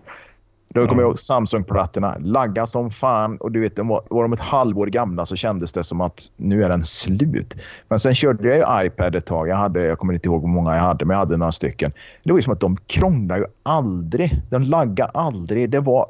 Då 0.75 0.87
kommer 0.87 1.03
jag 1.03 1.09
ihåg 1.09 1.19
Samsung-plattorna 1.19 2.17
lagga 2.21 2.67
som 2.67 2.91
fan 2.91 3.37
och 3.37 3.53
du 3.53 3.61
vet, 3.61 3.77
de 3.77 3.89
var, 3.89 4.03
var 4.11 4.23
de 4.23 4.33
ett 4.33 4.41
halvår 4.41 4.87
gamla 4.87 5.27
så 5.27 5.37
kändes 5.37 5.73
det 5.73 5.85
som 5.85 6.01
att 6.01 6.31
nu 6.37 6.65
är 6.65 6.69
den 6.69 6.85
slut. 6.85 7.57
Men 7.89 7.99
sen 7.99 8.15
körde 8.15 8.49
jag 8.49 8.57
ju 8.57 8.87
iPad 8.87 9.15
ett 9.15 9.27
tag. 9.27 9.49
Jag, 9.49 9.57
hade, 9.57 9.83
jag 9.83 9.99
kommer 9.99 10.13
inte 10.13 10.29
ihåg 10.29 10.41
hur 10.41 10.49
många 10.49 10.75
jag 10.75 10.83
hade, 10.83 11.05
men 11.05 11.15
jag 11.15 11.19
hade 11.19 11.37
några 11.37 11.53
stycken. 11.53 11.93
Det 12.23 12.31
var 12.31 12.39
ju 12.39 12.43
som 12.43 12.53
att 12.53 12.61
de 12.61 12.77
krånglade 12.77 13.41
ju 13.41 13.47
aldrig. 13.63 14.43
De 14.51 14.63
laggade 14.63 15.11
aldrig. 15.11 15.71
Det 15.71 15.81
var... 15.81 16.07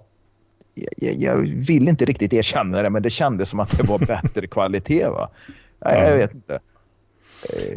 Jag, 0.96 1.14
jag 1.14 1.36
vill 1.66 1.88
inte 1.88 2.04
riktigt 2.04 2.32
erkänna 2.32 2.82
det, 2.82 2.90
men 2.90 3.02
det 3.02 3.10
kändes 3.10 3.48
som 3.48 3.60
att 3.60 3.78
det 3.78 3.82
var 3.82 3.98
bättre 4.06 4.46
kvalitet. 4.46 5.08
Va? 5.08 5.28
Nej, 5.84 6.10
jag 6.10 6.16
vet 6.16 6.34
inte. 6.34 6.60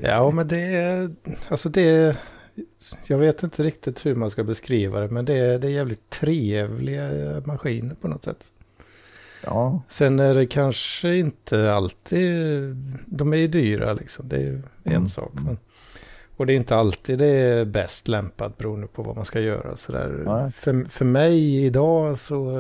Ja, 0.01 0.31
men 0.31 0.47
det 0.47 0.61
är, 0.61 1.11
alltså 1.49 1.69
det 1.69 1.81
är, 1.81 2.17
jag 3.08 3.18
vet 3.18 3.43
inte 3.43 3.64
riktigt 3.64 4.06
hur 4.06 4.16
man 4.16 4.30
ska 4.30 4.43
beskriva 4.43 4.99
det, 4.99 5.08
men 5.08 5.26
det 5.26 5.34
är, 5.34 5.60
det 5.60 5.68
är 5.68 5.72
jävligt 5.72 6.10
trevliga 6.10 7.10
maskiner 7.45 7.95
på 7.95 8.08
något 8.08 8.24
sätt. 8.24 8.51
Ja, 9.45 9.82
Sen 9.88 10.20
är 10.20 10.34
det 10.34 10.45
kanske 10.45 11.16
inte 11.16 11.74
alltid, 11.74 12.36
de 13.06 13.34
är 13.34 13.38
ju 13.38 13.47
dyra 13.47 13.93
liksom, 13.93 14.30
det 14.30 14.36
är 14.36 14.39
ju 14.41 14.62
en 14.84 14.91
Mm. 14.95 15.08
sak. 15.08 15.32
Men, 15.34 15.58
och 16.38 16.45
det 16.45 16.54
är 16.54 16.56
inte 16.58 16.76
alltid 16.76 17.20
det 17.20 17.26
är 17.26 17.66
bäst 17.66 18.08
lämpat 18.08 18.58
beroende 18.58 18.88
på 18.88 19.04
vad 19.04 19.16
man 19.16 19.26
ska 19.26 19.39
göra. 19.39 19.76
Så. 19.76 19.91
För, 20.56 20.89
för 20.89 21.06
mig 21.06 21.66
idag 21.66 22.20
så, 22.20 22.51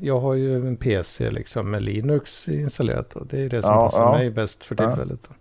jag 0.00 0.20
har 0.20 0.34
ju 0.34 0.56
en 0.68 0.76
PC 0.76 1.30
liksom 1.30 1.70
med 1.70 1.82
Linux 1.82 2.48
installerat 2.48 3.16
och 3.16 3.26
det 3.26 3.40
är 3.40 3.48
det 3.48 3.62
som 3.62 3.72
Ja, 3.72 3.84
passar 3.84 4.02
ja. 4.02 4.12
mig 4.18 4.30
bäst 4.30 4.64
för 4.64 4.74
tillfället. 4.74 5.26
Och 5.26 5.34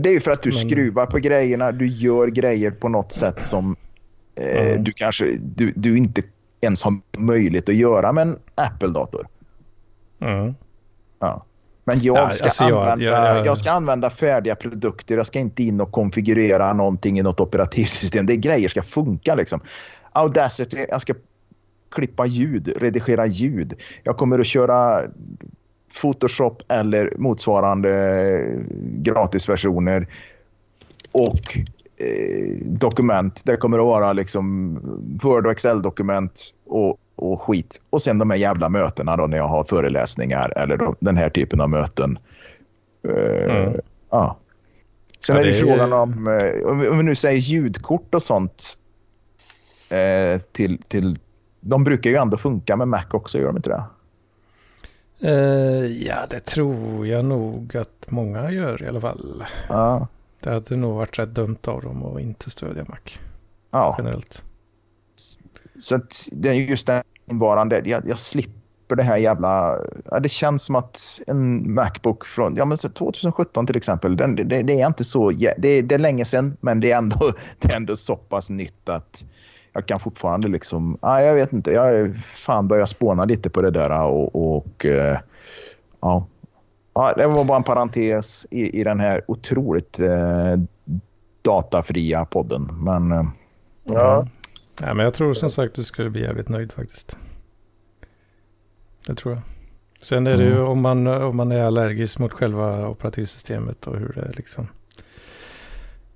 Det 0.00 0.08
är 0.08 0.12
ju 0.12 0.20
för 0.20 0.30
att 0.30 0.42
du 0.42 0.50
Men- 0.50 0.58
skruvar 0.58 1.06
på 1.06 1.18
grejerna. 1.18 1.72
Du 1.72 1.86
gör 1.86 2.26
grejer 2.28 2.70
på 2.70 2.88
något 2.88 3.12
sätt 3.12 3.42
som 3.42 3.76
eh, 4.40 4.68
Mm. 4.68 4.84
du 4.84 4.92
kanske 4.92 5.36
du, 5.42 5.72
du 5.76 5.96
inte 5.98 6.22
ens 6.60 6.82
har 6.82 7.00
möjlighet 7.18 7.68
att 7.68 7.74
göra 7.74 8.12
med 8.12 8.22
en 8.28 8.38
Apple-dator. 8.54 9.26
Mm. 10.20 10.54
Ja. 11.20 11.44
Men 11.84 12.00
jag, 12.00 12.16
Ja, 12.16 12.30
ska 12.30 12.44
alltså 12.44 12.64
jag- 12.64 12.88
använda, 12.88 13.04
jag- 13.36 13.46
jag, 13.46 13.58
ska 13.58 13.70
använda 13.70 14.10
färdiga 14.10 14.54
produkter. 14.54 15.16
Jag 15.16 15.26
ska 15.26 15.38
inte 15.38 15.62
in 15.62 15.80
och 15.80 15.92
konfigurera 15.92 16.72
någonting 16.72 17.18
i 17.18 17.22
något 17.22 17.40
operativsystem. 17.40 18.26
Det 18.26 18.32
är 18.32 18.36
grejer 18.36 18.68
ska 18.68 18.82
funka. 18.82 19.34
Liksom. 19.34 19.60
Audacity, 20.12 20.86
jag 20.88 21.02
ska 21.02 21.14
klippa 21.90 22.26
ljud, 22.26 22.72
redigera 22.76 23.26
ljud. 23.26 23.74
Jag 24.02 24.16
kommer 24.16 24.38
att 24.38 24.46
köra 24.46 25.02
Photoshop 26.00 26.62
eller 26.68 27.12
motsvarande 27.18 27.90
gratisversioner. 28.82 30.06
Och 31.12 31.56
eh, 31.96 32.66
dokument. 32.66 33.42
Det 33.44 33.56
kommer 33.56 33.78
att 33.78 33.84
vara 33.84 34.12
liksom 34.12 34.74
Word 35.22 35.46
och 35.46 35.52
Excel-dokument 35.52 36.40
och, 36.66 36.96
och 37.16 37.42
skit. 37.42 37.80
Och 37.90 38.02
sen 38.02 38.18
de 38.18 38.30
här 38.30 38.38
jävla 38.38 38.68
mötena 38.68 39.16
då 39.16 39.26
när 39.26 39.36
jag 39.36 39.48
har 39.48 39.64
föreläsningar 39.64 40.52
eller 40.58 40.76
de, 40.76 40.96
den 41.00 41.16
här 41.16 41.30
typen 41.30 41.60
av 41.60 41.70
möten. 41.70 42.18
Eh, 43.08 43.56
Mm. 43.56 43.74
Ja. 44.10 44.36
Sen 45.26 45.36
Ja, 45.36 45.42
det, 45.42 45.48
det 45.48 45.54
är 45.56 45.60
ju- 45.60 45.66
frågan 45.66 45.92
om, 45.92 46.28
eh, 46.28 46.68
om 46.90 46.96
vi 46.98 47.02
nu 47.02 47.14
säger 47.14 47.38
ljudkort 47.38 48.14
och 48.14 48.22
sånt. 48.22 48.78
Eh, 49.88 50.40
till, 50.52 50.78
till, 50.88 51.18
de 51.60 51.84
brukar 51.84 52.10
ju 52.10 52.16
ändå 52.16 52.36
funka 52.36 52.76
med 52.76 52.88
Mac 52.88 53.04
också, 53.10 53.38
gör 53.38 53.46
de 53.46 53.56
inte 53.56 53.70
det? 53.70 53.82
Eh, 55.22 55.86
ja, 55.86 56.26
det 56.30 56.40
tror 56.40 57.06
jag 57.06 57.24
nog 57.24 57.76
att 57.76 58.10
många 58.10 58.50
gör 58.50 58.82
i 58.82 58.88
alla 58.88 59.00
fall. 59.00 59.44
Ja. 59.68 60.08
Det 60.40 60.50
hade 60.50 60.76
nog 60.76 60.94
varit 60.94 61.18
rätt 61.18 61.34
dumt 61.34 61.58
av 61.66 61.82
dem 61.82 62.06
att 62.06 62.20
inte 62.20 62.50
stödja 62.50 62.84
Mac 62.88 62.98
ja. 63.70 63.94
generellt. 63.98 64.44
Så 65.80 65.94
att 65.94 66.28
det 66.32 66.48
är 66.48 66.52
just 66.52 66.86
den 66.86 67.02
varande, 67.26 67.82
jag, 67.84 68.06
jag 68.06 68.18
slipper 68.18 68.96
det 68.96 69.02
här 69.02 69.16
jävla... 69.16 69.78
Ja, 70.10 70.20
det 70.20 70.28
känns 70.28 70.64
som 70.64 70.76
att 70.76 71.20
en 71.26 71.74
Macbook 71.74 72.24
från 72.24 72.56
ja, 72.56 72.64
men 72.64 72.78
så 72.78 72.88
2017 72.88 73.66
till 73.66 73.76
exempel, 73.76 74.16
den, 74.16 74.36
det, 74.36 74.44
det 74.62 74.80
är 74.80 74.86
inte 74.86 75.04
så... 75.04 75.30
Det, 75.30 75.80
det 75.82 75.94
är 75.94 75.98
länge 75.98 76.24
sedan, 76.24 76.56
men 76.60 76.80
det 76.80 76.92
är, 76.92 76.98
ändå, 76.98 77.32
det 77.58 77.72
är 77.72 77.76
ändå 77.76 77.96
så 77.96 78.16
pass 78.16 78.50
nytt 78.50 78.88
att 78.88 79.24
jag 79.72 79.86
kan 79.86 80.00
fortfarande 80.00 80.48
liksom... 80.48 80.98
Ja, 81.02 81.22
jag 81.22 81.34
vet 81.34 81.52
inte, 81.52 81.70
jag 81.70 81.94
är 81.94 82.14
fan 82.34 82.68
börjar 82.68 82.86
spåna 82.86 83.24
lite 83.24 83.50
på 83.50 83.62
det 83.62 83.70
där 83.70 84.02
och... 84.02 84.56
och 84.56 84.86
eh, 84.86 85.18
ja. 86.00 86.26
ja. 86.94 87.14
Det 87.16 87.26
var 87.26 87.44
bara 87.44 87.56
en 87.56 87.62
parentes 87.62 88.46
i, 88.50 88.80
i 88.80 88.84
den 88.84 89.00
här 89.00 89.22
otroligt 89.28 89.98
eh, 89.98 90.56
datafria 91.42 92.24
podden, 92.24 92.68
men... 92.84 93.12
Eh, 93.12 93.24
Ja, 93.84 94.26
Ja, 94.80 94.94
men 94.94 95.04
jag 95.04 95.14
tror 95.14 95.34
som 95.34 95.50
sagt 95.50 95.74
du 95.74 95.84
skulle 95.84 96.10
bli 96.10 96.22
jävligt 96.22 96.48
nöjd 96.48 96.72
faktiskt. 96.72 97.16
Det 99.06 99.14
tror 99.14 99.34
jag. 99.34 99.42
Sen 100.00 100.26
är 100.26 100.36
det 100.36 100.44
ju 100.44 100.52
Mm. 100.52 100.68
om 100.68 100.80
man, 100.80 101.06
om 101.06 101.36
man 101.36 101.52
är 101.52 101.62
allergisk 101.62 102.18
mot 102.18 102.32
själva 102.32 102.88
operativsystemet 102.88 103.86
och 103.86 103.96
hur 103.98 104.12
det 104.12 104.36
liksom 104.36 104.68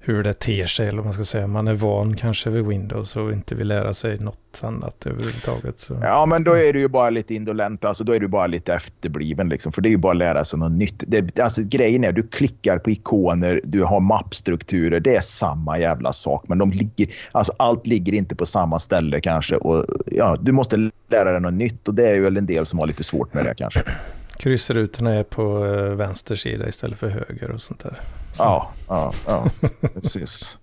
hur 0.06 0.22
det 0.22 0.32
ter 0.32 0.66
sig 0.66 0.88
eller 0.88 0.96
vad 0.96 1.04
man 1.04 1.14
ska 1.14 1.24
säga. 1.24 1.46
Man 1.46 1.68
är 1.68 1.74
van 1.74 2.16
kanske 2.16 2.50
vid 2.50 2.64
Windows 2.64 3.16
och 3.16 3.32
inte 3.32 3.54
vill 3.54 3.68
lära 3.68 3.94
sig 3.94 4.18
något 4.18 4.60
annat 4.62 5.06
överhuvudtaget. 5.06 5.80
Så. 5.80 5.98
Ja, 6.02 6.26
men 6.26 6.44
då 6.44 6.56
är 6.56 6.72
du 6.72 6.78
ju 6.78 6.88
bara 6.88 7.10
lite 7.10 7.34
indolent. 7.34 7.84
Alltså, 7.84 8.04
då 8.04 8.12
är 8.12 8.20
du 8.20 8.28
bara 8.28 8.46
lite 8.46 8.74
efterbliven. 8.74 9.48
Liksom, 9.48 9.72
för 9.72 9.82
det 9.82 9.88
är 9.88 9.90
ju 9.90 9.96
bara 9.96 10.12
att 10.12 10.18
lära 10.18 10.44
sig 10.44 10.58
något 10.58 10.72
nytt. 10.72 11.04
Det, 11.06 11.40
alltså, 11.40 11.62
grejen 11.64 12.04
är 12.04 12.12
du 12.12 12.22
klickar 12.22 12.78
på 12.78 12.90
ikoner, 12.90 13.60
du 13.64 13.82
har 13.82 14.00
mappstrukturer. 14.00 15.00
Det 15.00 15.16
är 15.16 15.20
samma 15.20 15.78
jävla 15.78 16.12
sak. 16.12 16.44
Men 16.48 16.58
de 16.58 16.70
ligger, 16.70 17.08
alltså, 17.32 17.52
allt 17.56 17.86
ligger 17.86 18.12
inte 18.12 18.36
på 18.36 18.46
samma 18.46 18.78
ställe 18.78 19.20
kanske. 19.20 19.56
Och, 19.56 19.86
ja, 20.06 20.36
du 20.40 20.52
måste 20.52 20.90
lära 21.10 21.32
dig 21.32 21.40
något 21.40 21.54
nytt 21.54 21.88
och 21.88 21.94
det 21.94 22.08
är 22.10 22.14
ju 22.14 22.20
väl 22.20 22.36
en 22.36 22.46
del 22.46 22.66
som 22.66 22.78
har 22.78 22.86
lite 22.86 23.04
svårt 23.04 23.34
med 23.34 23.44
det 23.44 23.54
kanske. 23.54 23.82
Kryssrutorna 24.38 25.14
är 25.14 25.22
på 25.22 25.64
eh, 25.66 25.82
vänster 25.94 26.36
sida 26.36 26.68
istället 26.68 26.98
för 26.98 27.08
höger 27.08 27.50
och 27.50 27.62
sånt 27.62 27.80
där. 27.80 28.00
Så, 28.34 28.42
Ja, 28.42 28.70
ja, 28.88 29.12
ja 29.26 29.50
precis. 29.94 30.58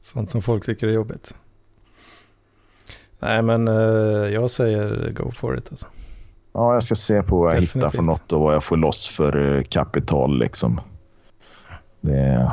Sånt 0.00 0.30
som 0.30 0.42
folk 0.42 0.64
tycker 0.66 0.88
är 0.88 0.92
jobbigt. 0.92 1.34
Nej, 3.18 3.42
men 3.42 3.68
eh, 3.68 3.74
jag 4.34 4.50
säger 4.50 5.10
go 5.10 5.32
for 5.32 5.58
it 5.58 5.66
alltså. 5.70 5.86
Ja, 6.52 6.74
jag 6.74 6.82
ska 6.84 6.94
se 6.94 7.22
på 7.22 7.38
vad 7.40 7.54
jag 7.54 7.60
hittar 7.60 7.72
för 7.72 7.80
Definitivt. 7.80 8.06
något 8.06 8.32
och 8.32 8.40
vad 8.40 8.54
jag 8.54 8.64
får 8.64 8.76
loss 8.76 9.08
för 9.08 9.56
eh, 9.56 9.62
kapital. 9.62 10.38
Liksom. 10.38 10.80
Det, 12.00 12.52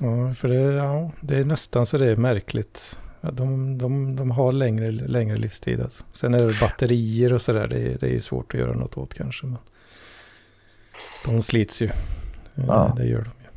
Ja, 0.00 0.34
för 0.34 0.48
det, 0.48 0.54
ja, 0.54 1.10
det 1.20 1.36
är 1.36 1.44
nästan 1.44 1.86
så 1.86 1.98
det 1.98 2.06
är 2.06 2.16
märkligt. 2.16 2.98
Ja, 3.24 3.30
de, 3.30 3.78
de, 3.78 4.16
de 4.16 4.30
har 4.30 4.52
längre, 4.52 4.90
längre 4.90 5.36
livstid. 5.36 5.80
Alltså. 5.80 6.04
Sen 6.12 6.34
är 6.34 6.38
det 6.38 6.60
batterier 6.60 7.32
och 7.32 7.42
sådär. 7.42 7.66
Det, 7.68 7.76
är- 7.78 7.98
det 7.98 8.06
är 8.06 8.10
ju 8.10 8.20
svårt 8.20 8.54
att 8.54 8.60
göra 8.60 8.72
något 8.74 8.96
åt 8.98 9.14
kanske. 9.14 9.46
Men 9.46 9.58
de 11.24 11.42
slits 11.42 11.82
ju. 11.82 11.86
Eh, 11.86 11.92
Ja. 12.54 12.94
Det 12.96 13.04
gör 13.06 13.18
de 13.22 13.30
ju. 13.42 13.48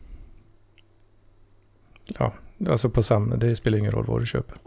Ja, 2.19 2.33
alltså 2.69 2.89
på 2.89 3.03
samma. 3.03 3.35
Det 3.35 3.55
spelar 3.55 3.77
ingen 3.77 3.91
roll 3.91 4.05
vad 4.05 4.21
du 4.21 4.25
köper. 4.25 4.57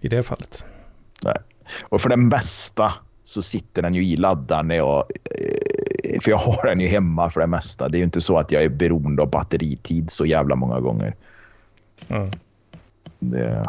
I 0.00 0.08
det 0.08 0.22
fallet. 0.22 0.64
Och 1.82 2.00
för 2.00 2.08
det 2.08 2.16
mesta 2.16 2.92
så 3.24 3.42
sitter 3.42 3.82
den 3.82 3.94
ju 3.94 4.04
i 4.04 4.16
laddaren 4.16 4.68
när 4.68 4.76
jag... 4.76 5.04
eh, 5.24 6.20
För 6.22 6.30
jag 6.30 6.38
har 6.38 6.66
den 6.66 6.80
ju 6.80 6.86
hemma 6.86 7.30
för 7.30 7.40
det 7.40 7.46
mesta. 7.46 7.88
Det 7.88 7.96
är 7.96 7.98
ju 7.98 8.04
inte 8.04 8.20
så 8.20 8.36
att 8.38 8.52
jag 8.52 8.62
är 8.64 8.68
beroende 8.68 9.22
av 9.22 9.30
batteritid 9.30 10.10
så 10.10 10.26
jävla 10.26 10.56
många 10.56 10.80
gånger. 10.80 11.14
Mm. 12.08 12.30
Det, 13.20 13.68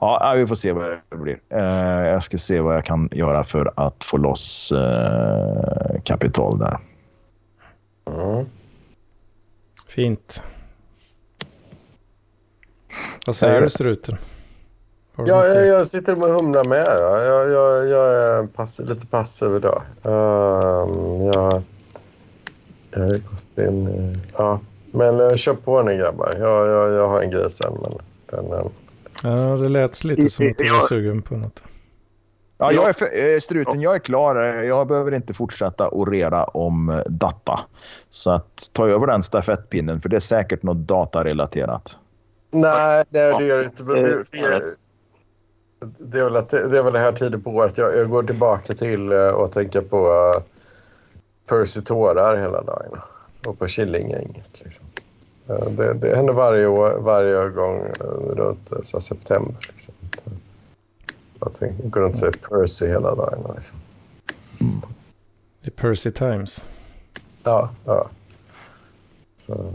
ja, 0.00 0.32
vi 0.36 0.46
får 0.46 0.54
se 0.54 0.72
vad 0.72 0.90
det 1.10 1.16
blir. 1.16 1.38
Eh, 1.48 2.06
Jag 2.06 2.24
ska 2.24 2.38
se 2.38 2.60
vad 2.60 2.74
jag 2.76 2.84
kan 2.84 3.08
göra 3.12 3.44
för 3.44 3.72
att 3.76 4.04
få 4.04 4.16
loss 4.16 4.72
eh, 4.72 6.00
kapital 6.04 6.58
där. 6.58 6.78
mm. 8.06 8.46
Fint. 9.88 10.42
Vad 13.26 13.36
säger 13.36 13.56
Eh, 13.56 13.62
du 13.62 13.70
struten? 13.70 14.16
Ja, 15.16 15.46
jag, 15.46 15.66
jag 15.66 15.86
sitter 15.86 16.22
och 16.22 16.28
humlar 16.28 16.64
med. 16.64 16.86
Ja. 16.86 17.22
Jag, 17.22 17.50
jag, 17.50 17.86
jag 17.88 18.14
är 18.14 18.46
pass, 18.46 18.80
lite 18.80 19.06
passiv 19.06 19.56
idag. 19.56 19.82
Um, 20.02 21.22
jag, 21.22 21.62
jag 22.90 23.00
har 23.00 23.18
gått 23.18 23.58
in... 23.68 23.86
eh, 23.86 24.18
Ja, 24.38 24.60
men 24.92 25.20
uh, 25.20 25.34
kör 25.34 25.54
på 25.54 25.82
nu 25.82 25.96
grabbar. 25.96 26.36
Jag, 26.38 26.68
jag, 26.68 26.92
jag 26.92 27.08
har 27.08 27.20
en 27.22 27.30
grej 27.30 27.50
sen. 27.50 27.72
Men 27.82 27.92
den, 28.36 28.52
eh, 28.52 28.64
Ja, 29.22 29.56
det 29.56 29.68
lät 29.68 30.04
lite 30.04 30.28
som 30.28 30.50
att 30.50 30.58
du 30.58 30.70
var 30.70 30.76
Ja. 30.76 30.86
sugen 30.88 31.22
på 31.22 31.36
något. 31.36 31.62
Ja, 32.58 32.72
jag 32.72 32.88
är 32.88 32.92
för, 32.92 33.04
eh, 33.34 33.38
struten, 33.38 33.80
jag 33.80 33.94
är 33.94 33.98
klar. 33.98 34.36
Jag 34.62 34.86
behöver 34.86 35.14
inte 35.14 35.34
fortsätta 35.34 35.88
orera 35.88 36.44
om 36.44 36.88
eh, 36.88 36.98
data. 37.06 37.60
Så 38.10 38.30
att 38.30 38.70
ta 38.72 38.88
över 38.88 39.06
den 39.06 39.22
stafettpinnen, 39.22 40.00
för 40.00 40.08
det 40.08 40.16
är 40.16 40.20
säkert 40.20 40.62
något 40.62 40.76
datarelaterat. 40.76 41.98
Nej, 42.50 43.04
det, 43.10 43.38
det 43.38 43.44
gör 43.44 43.58
det 43.58 43.64
inte. 43.64 43.82
Det, 45.98 46.18
är 46.20 46.24
väl 46.24 46.36
att, 46.36 46.48
det 46.48 46.78
är 46.78 46.82
väl 46.82 46.92
det 46.92 46.98
här 46.98 47.12
tiden 47.12 47.42
på 47.42 47.50
året. 47.50 47.78
Jag, 47.78 47.96
jag 47.96 48.10
går 48.10 48.22
tillbaka 48.22 48.74
till 48.74 49.12
och 49.12 49.52
tänker 49.52 49.80
på 49.80 50.08
Percy 51.46 51.80
tårar 51.82 52.36
hela 52.36 52.62
dagen. 52.62 52.98
Och 53.46 53.58
på 53.58 53.66
Killinggänget. 53.66 54.62
Liksom. 54.64 54.84
Eh, 55.48 55.70
det, 55.70 55.94
det 55.94 56.16
händer 56.16 56.32
varje, 56.32 56.66
år, 56.66 56.98
varje 57.00 57.48
gång 57.48 57.80
uh, 57.80 58.34
runt 58.34 58.72
uh, 58.72 58.82
så 58.82 59.00
september. 59.00 59.68
Liksom. 59.72 59.94
Jag 61.40 61.54
tänker, 61.58 61.88
går 61.88 62.00
runt 62.00 62.12
och 62.12 62.18
säger 62.18 62.32
Percy 62.32 62.86
hela 62.86 63.14
dagen. 63.14 63.54
Liksom. 63.56 63.78
Det 65.60 65.66
är 65.66 65.70
Percy 65.70 66.10
Times. 66.10 66.66
Ja, 67.42 67.70
ja. 67.84 68.10
Så, 69.38 69.72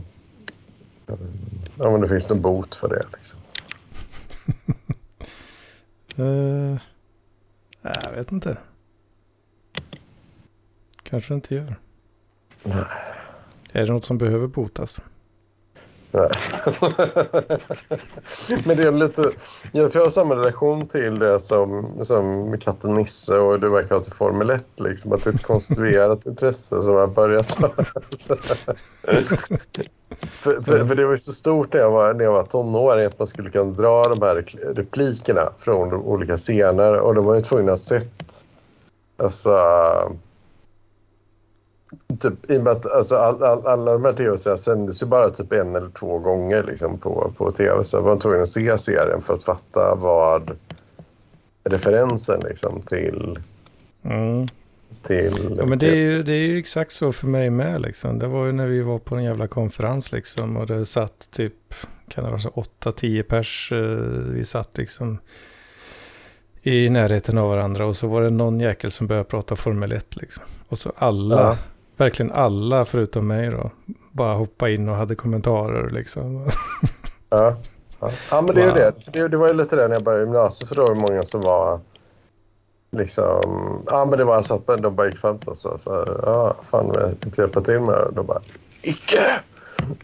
ja, 1.78 1.92
men 1.92 2.02
det 2.02 2.08
finns 2.08 2.32
en 2.32 2.42
bot 2.42 2.76
för 2.76 2.90
det. 2.90 3.06
Liksom. 3.18 3.40
Uh, 6.20 6.78
jag 7.82 8.12
vet 8.12 8.32
inte. 8.32 8.58
Kanske 11.04 11.34
inte 11.34 11.56
gör. 11.56 11.76
Nej. 12.64 12.86
Är 13.72 13.86
det 13.86 13.94
något 13.94 14.06
som 14.06 14.18
behöver 14.18 14.48
botas? 14.48 15.02
Men 18.66 18.78
det 18.78 18.84
är 18.84 18.92
lite... 18.92 19.32
Jag 19.72 19.92
tror 19.92 20.02
jag 20.02 20.06
har 20.06 20.10
samma 20.10 20.36
relation 20.36 20.88
till 20.88 21.20
det 21.20 21.40
som, 21.40 21.92
som 22.02 22.58
katten 22.60 22.94
Nisse 22.94 23.38
och 23.38 23.60
det 23.60 23.70
verkar 23.70 23.96
ha 23.96 24.04
till 24.04 24.14
Formel 24.14 24.50
1. 24.50 24.66
Liksom, 24.76 25.14
att 25.14 25.24
det 25.24 25.30
är 25.30 25.34
ett 25.34 25.44
konstruerat 25.44 26.26
intresse 26.26 26.82
som 26.82 26.94
har 26.94 27.08
börjat... 27.08 27.52
för, 30.40 30.62
för, 30.62 30.86
för 30.86 30.96
det 30.96 31.06
var 31.06 31.12
ju 31.12 31.18
så 31.18 31.32
stort 31.32 31.74
när 31.74 31.80
jag 31.80 31.92
var, 31.92 32.14
när 32.14 32.24
jag 32.24 32.32
var 32.32 32.44
tonåring 32.44 33.06
att 33.06 33.20
man 33.20 33.28
skulle 33.28 33.50
kunna 33.50 33.72
dra 33.72 34.04
de 34.04 34.22
här 34.22 34.36
replikerna 34.76 35.50
från 35.60 35.90
de 35.90 36.06
olika 36.06 36.38
scener 36.38 37.00
och 37.00 37.16
de 37.16 37.26
var 37.26 37.36
ju 37.36 37.42
tvungna 37.42 37.72
att 37.72 37.80
sett... 37.80 38.44
Alltså... 39.18 39.60
Typ, 42.20 42.52
I 42.52 42.58
och 42.58 42.64
med 42.64 42.72
att 42.74 42.92
alltså, 42.92 43.16
all, 43.16 43.44
all, 43.44 43.68
alla 43.68 43.92
de 43.94 44.06
här 44.06 44.14
tv-serierna 44.14 44.58
sändes 44.58 45.04
ju 45.04 45.08
bara 45.08 45.30
typ 45.30 45.52
en 45.54 45.76
eller 45.76 45.90
två 45.90 46.20
gånger 46.20 46.64
liksom, 46.64 46.98
på, 46.98 47.32
på 47.38 47.52
tv. 47.52 47.84
Så 47.84 48.02
var 48.02 48.18
tvungen 48.18 48.42
att 48.42 48.48
se 48.50 48.78
serien 48.78 49.22
för 49.22 49.34
att 49.34 49.44
fatta 49.44 49.96
vad 49.96 50.52
referensen 51.64 52.40
liksom, 52.50 52.82
till... 52.82 53.40
Mm. 54.04 54.48
till 55.04 55.56
Ja, 55.58 55.66
men 55.66 55.80
det 55.80 55.88
är, 55.90 55.96
ju, 55.96 56.24
det 56.24 56.34
är 56.34 56.48
ju 56.48 56.60
exakt 56.60 56.92
så 56.92 57.12
för 57.12 57.28
mig 57.28 57.50
med 57.50 57.82
liksom. 57.82 58.20
Det 58.20 58.28
var 58.28 58.46
ju 58.46 58.52
när 58.52 58.68
vi 58.68 58.82
var 58.82 59.00
på 59.00 59.16
en 59.16 59.24
jävla 59.24 59.48
konferens 59.48 60.12
liksom. 60.12 60.58
Och 60.58 60.68
det 60.68 60.86
satt 60.86 61.28
typ, 61.32 61.74
kan 62.10 62.24
det 62.24 62.30
vara 62.30 62.40
så 62.40 62.50
8-10 62.50 63.24
pers. 63.24 63.72
eh, 63.72 63.78
Vi 64.34 64.44
satt 64.44 64.78
liksom 64.78 65.18
i 66.62 66.90
närheten 66.90 67.38
av 67.38 67.50
varandra. 67.50 67.86
Och 67.86 67.96
så 67.96 68.08
var 68.08 68.22
det 68.22 68.30
någon 68.30 68.60
jäkel 68.60 68.92
som 68.92 69.08
började 69.08 69.30
prata 69.30 69.56
Formel 69.56 69.92
1 69.92 70.16
liksom. 70.16 70.44
Och 70.68 70.80
så 70.80 70.92
alla, 70.96 71.36
Ja. 71.42 71.58
Verkligen 71.98 72.32
alla 72.32 72.86
förutom 72.86 73.28
mig 73.28 73.50
då. 73.50 73.72
Bara 74.12 74.34
hoppa 74.34 74.70
in 74.70 74.90
och 74.90 74.96
hade 74.96 75.16
kommentarer 75.16 75.90
liksom. 75.90 76.46
Ja, 77.30 77.56
ja. 78.00 78.12
ja 78.32 78.42
men 78.42 78.56
det 78.56 78.62
är 78.62 78.66
ju 78.66 78.72
Wow. 78.72 78.94
det. 79.12 79.12
det. 79.20 79.28
Det 79.28 79.38
var 79.38 79.48
ju 79.48 79.54
lite 79.54 79.76
det 79.76 79.88
när 79.88 79.96
jag 79.96 80.04
började 80.04 80.24
gymnasiet 80.24 80.70
för 80.70 80.76
då 80.76 80.82
var 80.82 80.90
det 80.96 81.02
många 81.02 81.26
som 81.26 81.42
var 81.42 81.80
liksom, 82.92 83.82
ja 83.86 84.06
men 84.06 84.18
det 84.18 84.24
var 84.26 84.42
så 84.42 84.54
att 84.54 84.82
de 84.82 84.96
bara 84.96 85.08
gick 85.08 85.18
fram 85.18 85.38
till 85.38 85.50
oss 85.50 85.66
och 85.66 85.82
sa 85.82 86.06
ja 86.24 86.56
fan 86.64 86.92
vill 86.92 87.16
inte 87.26 87.42
hjälpa 87.42 87.62
till 87.62 87.80
med 87.80 87.96
det? 87.96 88.04
Och 88.06 88.14
de 88.14 88.26
bara, 88.26 88.42
icke! 88.82 89.22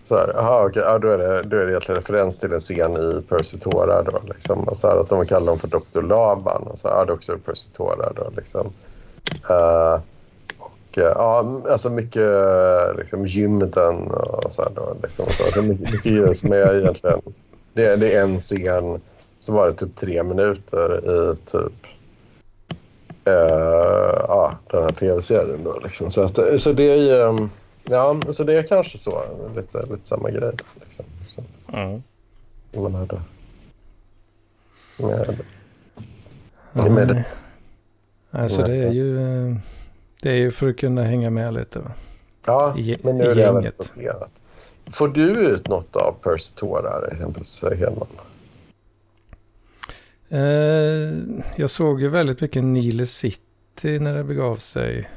Så 0.05 0.15
här, 0.15 0.39
aha, 0.39 0.65
okej, 0.69 0.83
ja, 0.85 0.99
då, 0.99 1.07
är 1.07 1.17
det, 1.17 1.43
då 1.43 1.57
är 1.57 1.65
det 1.65 1.71
egentligen 1.71 1.95
referens 2.01 2.39
till 2.39 2.53
en 2.53 2.59
scen 2.59 2.91
i 2.93 3.21
Percy 3.29 3.57
Tårar 3.59 4.03
då 4.03 4.21
liksom. 4.33 4.67
Och 4.67 4.77
så 4.77 4.87
här, 4.87 4.97
att 4.97 5.09
de 5.09 5.25
kallar 5.25 5.47
dem 5.47 5.59
för 5.59 5.67
Dr. 5.67 6.01
Laban 6.01 6.63
och 6.63 6.79
så 6.79 6.87
här, 6.87 6.95
ja, 6.95 7.05
det 7.05 7.11
är 7.11 7.15
också 7.15 7.37
Percy 7.45 7.69
Tårar 7.69 8.13
då 8.15 8.29
liksom. 8.35 8.67
Uh, 9.49 9.99
uh, 10.97 11.03
ja, 11.03 11.61
alltså 11.69 11.89
mycket 11.89 12.31
liksom 12.97 13.25
gymden 13.25 14.11
och 14.11 14.51
så 14.51 14.61
här 14.61 14.71
då 14.75 14.97
liksom. 15.03 15.25
Så, 15.29 15.43
alltså, 15.43 15.61
mycket, 15.61 15.91
mycket 16.05 16.37
som 16.37 16.51
är 16.51 16.79
egentligen, 16.81 17.21
det, 17.73 17.95
det 17.95 18.15
är 18.15 18.23
en 18.23 18.39
scen 18.39 19.01
så 19.39 19.53
var 19.53 19.67
det 19.67 19.73
typ 19.73 19.95
tre 19.95 20.23
minuter 20.23 20.99
i 21.05 21.35
typ 21.51 21.87
uh, 23.27 23.33
ja, 24.27 24.57
den 24.71 24.83
här 24.83 24.89
tv-serien. 24.89 25.63
Då, 25.63 25.79
liksom. 25.79 26.11
så, 26.11 26.21
att, 26.21 26.61
så 26.61 26.71
det 26.71 26.83
är 26.83 26.97
ju... 26.97 27.49
Ja, 27.85 28.21
så 28.29 28.43
det 28.43 28.57
är 28.57 28.63
kanske 28.63 28.97
så. 28.97 29.23
Lite, 29.55 29.81
lite 29.81 30.07
samma 30.07 30.29
grej. 30.29 30.51
Liksom. 30.83 31.05
Så. 31.27 31.43
Mm. 31.73 32.03
Man 32.71 32.93
hade... 32.93 33.21
Med, 36.73 36.91
med 36.91 37.07
det. 37.07 37.25
Alltså 38.31 38.61
det 38.61 38.75
är 38.75 38.91
ju... 38.91 39.21
eh, 39.21 39.55
Det 40.23 40.31
är 40.31 40.35
ju 40.35 40.51
för 40.51 40.69
att 40.69 40.77
kunna 40.77 41.03
hänga 41.03 41.29
med 41.29 41.53
lite. 41.53 41.81
Ja, 42.45 42.75
I- 42.77 42.97
men 43.03 43.17
nu 43.17 43.23
är 43.23 43.35
det 43.35 43.43
även. 43.43 43.65
Får 44.91 45.07
du 45.07 45.23
ut 45.23 45.67
något 45.67 45.95
av 45.95 46.15
Percy 46.21 46.53
Tårar, 46.55 47.09
exempelvis 47.11 47.63
Hedman? 47.79 48.07
Eh, 50.29 51.41
jag 51.55 51.69
såg 51.69 52.01
ju 52.01 52.09
väldigt 52.09 52.41
mycket 52.41 52.63
Nile 52.63 53.05
City 53.05 53.99
när 53.99 54.15
det 54.15 54.23
begav 54.23 54.57
sig. 54.57 55.09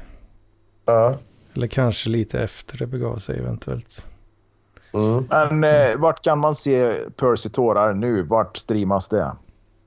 Ja. 0.85 1.17
Eller 1.53 1.67
kanske 1.67 2.09
lite 2.09 2.39
efter 2.41 2.77
det 2.77 2.85
begav 2.87 3.17
sig 3.19 3.39
eventuellt. 3.39 4.05
Mm. 4.93 5.25
Men 5.29 5.63
eh, 5.63 5.97
vart 5.97 6.23
kan 6.23 6.39
man 6.39 6.55
se 6.55 6.93
Percy 7.15 7.49
Tårar 7.49 7.93
nu? 7.93 8.21
Vart 8.21 8.57
streamas 8.57 9.09
det? 9.09 9.31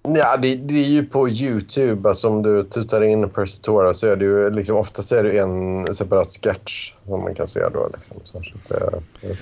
Ja, 0.03 0.37
det, 0.37 0.55
det 0.55 0.75
är 0.75 0.89
ju 0.89 1.05
på 1.07 1.29
YouTube. 1.29 2.09
Alltså, 2.09 2.29
om 2.29 2.43
du 2.43 2.65
tutar 2.65 3.01
in 3.03 3.31
Percy 3.31 3.61
Tårar 3.63 3.93
så 3.93 4.07
är 4.07 4.17
det 4.17 4.25
ju 4.25 4.51
liksom, 4.51 4.77
oftast 4.77 5.13
är 5.13 5.25
det 5.25 5.39
en 5.39 5.95
separat 5.95 6.33
sketch 6.43 6.95
som 7.07 7.23
man 7.23 7.35
kan 7.35 7.47
se 7.47 7.61
då. 7.73 7.91
Liksom. 7.95 8.17
Så 8.25 8.43
det, 8.69 9.01
det 9.21 9.37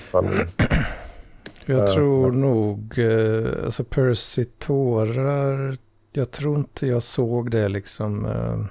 Jag 1.65 1.79
Ja, 1.79 1.87
tror 1.93 2.27
ja. 2.27 2.33
nog, 2.39 2.99
eh, 2.99 3.65
alltså 3.65 3.83
Percy 3.83 4.45
tårar, 4.45 5.75
jag 6.11 6.31
tror 6.31 6.57
inte 6.57 6.87
jag 6.87 7.03
såg 7.03 7.51
det 7.51 7.67
liksom. 7.67 8.25
Eh, 8.25 8.65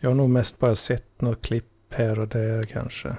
jag 0.00 0.10
har 0.10 0.14
nog 0.14 0.30
mest 0.30 0.58
bara 0.58 0.74
sett 0.74 1.20
något 1.20 1.42
klipp 1.42 1.64
här 1.90 2.20
och 2.20 2.28
där 2.28 2.62
kanske. 2.62 3.16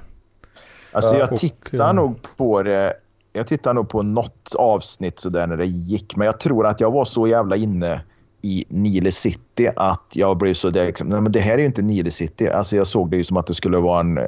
Alltså 0.92 1.14
Ja, 1.16 1.20
jag 1.20 1.34
och, 1.34 1.40
tittar 1.40 1.90
eh, 1.90 1.94
nog 1.94 2.20
på 2.38 2.64
det. 2.64 2.94
Jag 3.38 3.48
tittade 3.48 3.74
nog 3.74 3.90
på 3.90 4.02
något 4.02 4.56
avsnitt 4.58 5.20
så 5.20 5.30
där 5.30 5.48
när 5.48 5.58
det 5.58 5.66
gick. 5.66 6.16
Men 6.16 6.26
jag 6.26 6.40
tror 6.40 6.68
att 6.68 6.80
jag 6.80 6.92
var 6.92 7.06
så 7.06 7.28
jävla 7.28 7.56
inne 7.56 8.02
i 8.42 8.66
Nile 8.70 9.12
City 9.12 9.70
att 9.76 10.14
jag 10.14 10.38
blev 10.38 10.54
så 10.54 10.70
där 10.70 10.86
liksom, 10.86 11.10
nej 11.10 11.22
men 11.22 11.32
det 11.32 11.40
här 11.40 11.54
är 11.54 11.58
ju 11.58 11.66
inte 11.66 11.82
Nile 11.82 12.12
City. 12.12 12.48
Alltså 12.48 12.76
jag 12.76 12.88
såg 12.88 13.10
det 13.12 13.18
ju 13.18 13.24
som 13.24 13.38
att 13.38 13.48
det 13.48 13.54
skulle 13.54 13.78
vara 13.78 14.00
en 14.00 14.20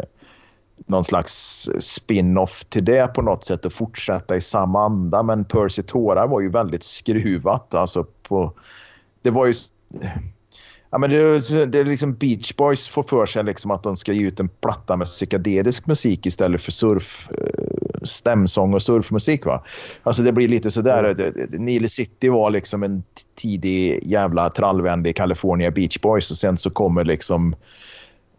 någon 0.86 1.04
slags 1.04 1.70
spin-off 1.80 2.66
till 2.66 2.86
det 2.86 3.14
på 3.14 3.22
något 3.22 3.44
sätt 3.44 3.66
och 3.66 3.74
fortsätta 3.74 4.36
i 4.36 4.42
samma 4.42 4.86
anda. 4.86 5.24
Men 5.24 5.46
Percy 5.46 5.84
Tårar 5.84 6.28
var 6.28 6.42
ju 6.42 6.50
väldigt 6.50 6.84
skruvat. 6.84 7.74
Alltså 7.74 8.06
på, 8.28 8.54
det 9.22 9.30
var 9.30 9.46
ju... 9.46 9.54
Ja, 10.92 10.98
men 10.98 11.10
det, 11.10 11.18
är- 11.18 11.66
det 11.66 11.80
är 11.80 11.86
liksom 11.86 12.14
Beach 12.14 12.56
Boys 12.56 12.88
får 12.88 13.04
för 13.04 13.26
sig 13.26 13.44
liksom 13.44 13.72
att 13.72 13.84
de 13.84 13.96
ska 13.96 14.14
ge 14.14 14.22
ut 14.28 14.40
en 14.40 14.50
platta 14.50 14.98
med 14.98 15.08
psykedelisk 15.08 15.88
musik 15.88 16.26
istället 16.26 16.62
för 16.62 16.72
surf, 16.72 17.28
eh, 17.32 18.02
stämsång 18.04 18.74
och 18.74 18.82
surfmusik. 18.82 19.46
Va? 19.46 19.64
Alltså 20.04 20.24
det 20.24 20.32
blir 20.32 20.48
lite 20.48 20.72
sådär. 20.72 21.04
Mm. 21.04 21.66
Nile 21.66 21.90
City 21.90 22.30
var 22.30 22.52
liksom 22.52 22.84
en 22.84 23.04
tidig 23.36 24.00
jävla 24.04 24.50
trallvänlig 24.50 25.16
California 25.16 25.72
Beach 25.72 26.00
Boys 26.02 26.32
och 26.32 26.38
sen 26.38 26.58
så 26.58 26.70
kommer 26.70 27.06
liksom 27.06 27.56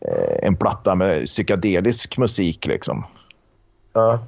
eh, 0.00 0.46
en 0.48 0.56
platta 0.56 0.94
med 0.94 1.26
psykedelisk 1.26 2.18
musik 2.18 2.66
liksom. 2.66 3.04
Ja. 3.92 4.18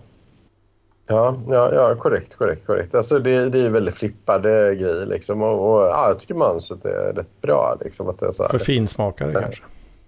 Ja, 1.07 1.37
ja, 1.49 1.75
ja, 1.75 1.95
korrekt, 1.95 2.37
korrekt, 2.37 2.67
korrekt. 2.67 2.95
Alltså 2.95 3.19
det, 3.19 3.49
det 3.49 3.59
är 3.59 3.71
väldigt 3.71 3.95
flippade 3.95 4.75
grejer 4.75 5.07
liksom. 5.07 5.43
Och, 5.43 5.73
och 5.73 5.83
ja, 5.83 6.09
jag 6.09 6.19
tycker 6.19 6.35
manset 6.35 6.85
är 6.85 7.13
rätt 7.13 7.41
bra 7.41 7.79
liksom. 7.81 8.09
Att 8.09 8.19
det 8.19 8.27
är 8.27 8.33
så 8.33 8.43
här. 8.43 8.51
För 8.51 8.59
finsmakare 8.59 9.33
kanske. 9.33 9.63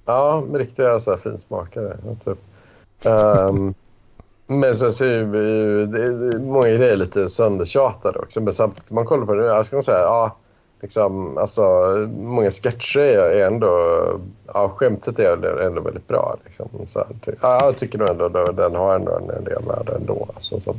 Ja, 0.04 0.44
riktiga 0.54 1.00
så 1.00 1.10
här 1.10 1.18
finsmakare. 1.18 1.96
Typ. 2.24 2.38
Ehm, 3.02 3.74
men 4.46 4.74
sen 4.74 4.92
så 4.92 5.04
är 5.04 5.18
ju 5.18 5.86
det, 5.86 6.30
det, 6.30 6.38
många 6.38 6.68
grejer 6.68 6.96
lite 6.96 7.28
söndertjatade 7.28 8.18
också. 8.18 8.40
Men 8.40 8.52
samtidigt, 8.52 8.90
man 8.90 9.04
kollar 9.04 9.26
på 9.26 9.34
det 9.34 9.46
jag 9.46 9.66
ska 9.66 9.82
säga, 9.82 9.98
ja, 9.98 10.36
liksom, 10.84 11.38
alltså, 11.38 11.62
många 12.18 12.50
sketcher 12.50 13.00
är 13.00 13.46
ändå, 13.46 13.68
ja, 14.54 14.68
skämtet 14.68 15.18
är 15.18 15.60
ändå 15.60 15.80
väldigt 15.80 16.08
bra. 16.08 16.36
Liksom. 16.44 16.68
Så 16.88 16.98
här, 16.98 17.06
ty, 17.24 17.32
ja, 17.40 17.58
jag 17.64 17.76
tycker 17.76 17.98
nog 17.98 18.10
ändå 18.10 18.24
att 18.24 18.56
den 18.56 18.74
har 18.74 18.94
ändå 18.94 19.12
en, 19.12 19.44
del 19.44 19.64
värde 19.64 19.92
ändå. 19.94 20.28
Alltså, 20.34 20.60
som, 20.60 20.76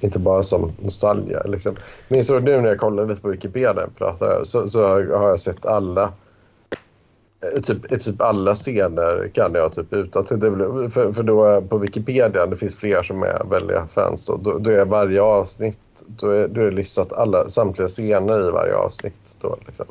inte 0.00 0.18
bara 0.18 0.42
som 0.42 0.72
nostalgia. 0.82 1.42
Liksom. 1.42 1.76
Men 2.08 2.24
så 2.24 2.40
nu 2.40 2.60
när 2.60 2.68
jag 2.68 2.78
kollar 2.78 3.06
lite 3.06 3.22
på 3.22 3.28
Wikipedia 3.28 3.88
pratade, 3.98 4.46
så, 4.46 4.68
så 4.68 4.86
har 5.16 5.28
jag 5.28 5.40
sett 5.40 5.66
alla 5.66 6.12
eh, 7.40 7.60
Typ, 7.60 8.04
typ 8.04 8.20
alla 8.20 8.54
scener 8.54 9.30
kan 9.34 9.54
jag 9.54 9.72
typ 9.72 9.92
utan 9.92 10.24
till. 10.24 10.38
Det 10.38 10.90
För, 10.90 11.12
för 11.12 11.22
då 11.22 11.44
är 11.44 11.60
på 11.60 11.78
Wikipedia, 11.78 12.46
det 12.46 12.56
finns 12.56 12.76
fler 12.76 13.02
som 13.02 13.22
är 13.22 13.50
väldiga 13.50 13.86
fans, 13.86 14.26
då, 14.26 14.36
då, 14.36 14.58
då 14.58 14.70
är 14.70 14.84
varje 14.84 15.22
avsnitt, 15.22 15.78
då 16.06 16.30
är, 16.30 16.48
då 16.48 16.60
är 16.60 16.64
det 16.64 16.76
listat 16.76 17.12
alla, 17.12 17.48
samtliga 17.48 17.88
scener 17.88 18.48
i 18.48 18.50
varje 18.50 18.74
avsnitt. 18.74 19.25
Då, 19.46 19.58
liksom. 19.66 19.86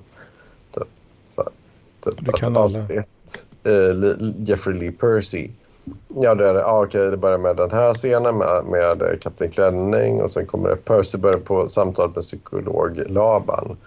typ, 0.71 0.87
så 1.29 1.41
här. 1.41 1.51
Typ, 2.03 2.25
Du 2.25 2.31
kan 2.31 2.55
alla. 2.55 2.65
avsnitt 2.65 3.45
eh, 3.63 4.33
Jeffrey 4.37 4.79
Lee 4.79 4.91
Percy. 4.91 5.49
Ja, 6.07 6.35
det 6.35 6.49
är. 6.49 6.55
Ah, 6.55 6.83
okej, 6.83 7.11
det 7.11 7.17
börjar 7.17 7.37
med 7.37 7.55
den 7.55 7.71
här 7.71 7.93
scenen 7.93 8.37
med, 8.37 8.65
med 8.65 9.21
Kapten 9.21 9.51
Klänning 9.51 10.21
och 10.21 10.31
sen 10.31 10.45
kommer 10.45 10.69
det 10.69 10.75
Percy 10.75 11.17
börjar 11.17 11.39
på 11.39 11.69
samtal 11.69 12.11
med 12.15 12.23
psykolog 12.23 13.03
Laban. 13.07 13.77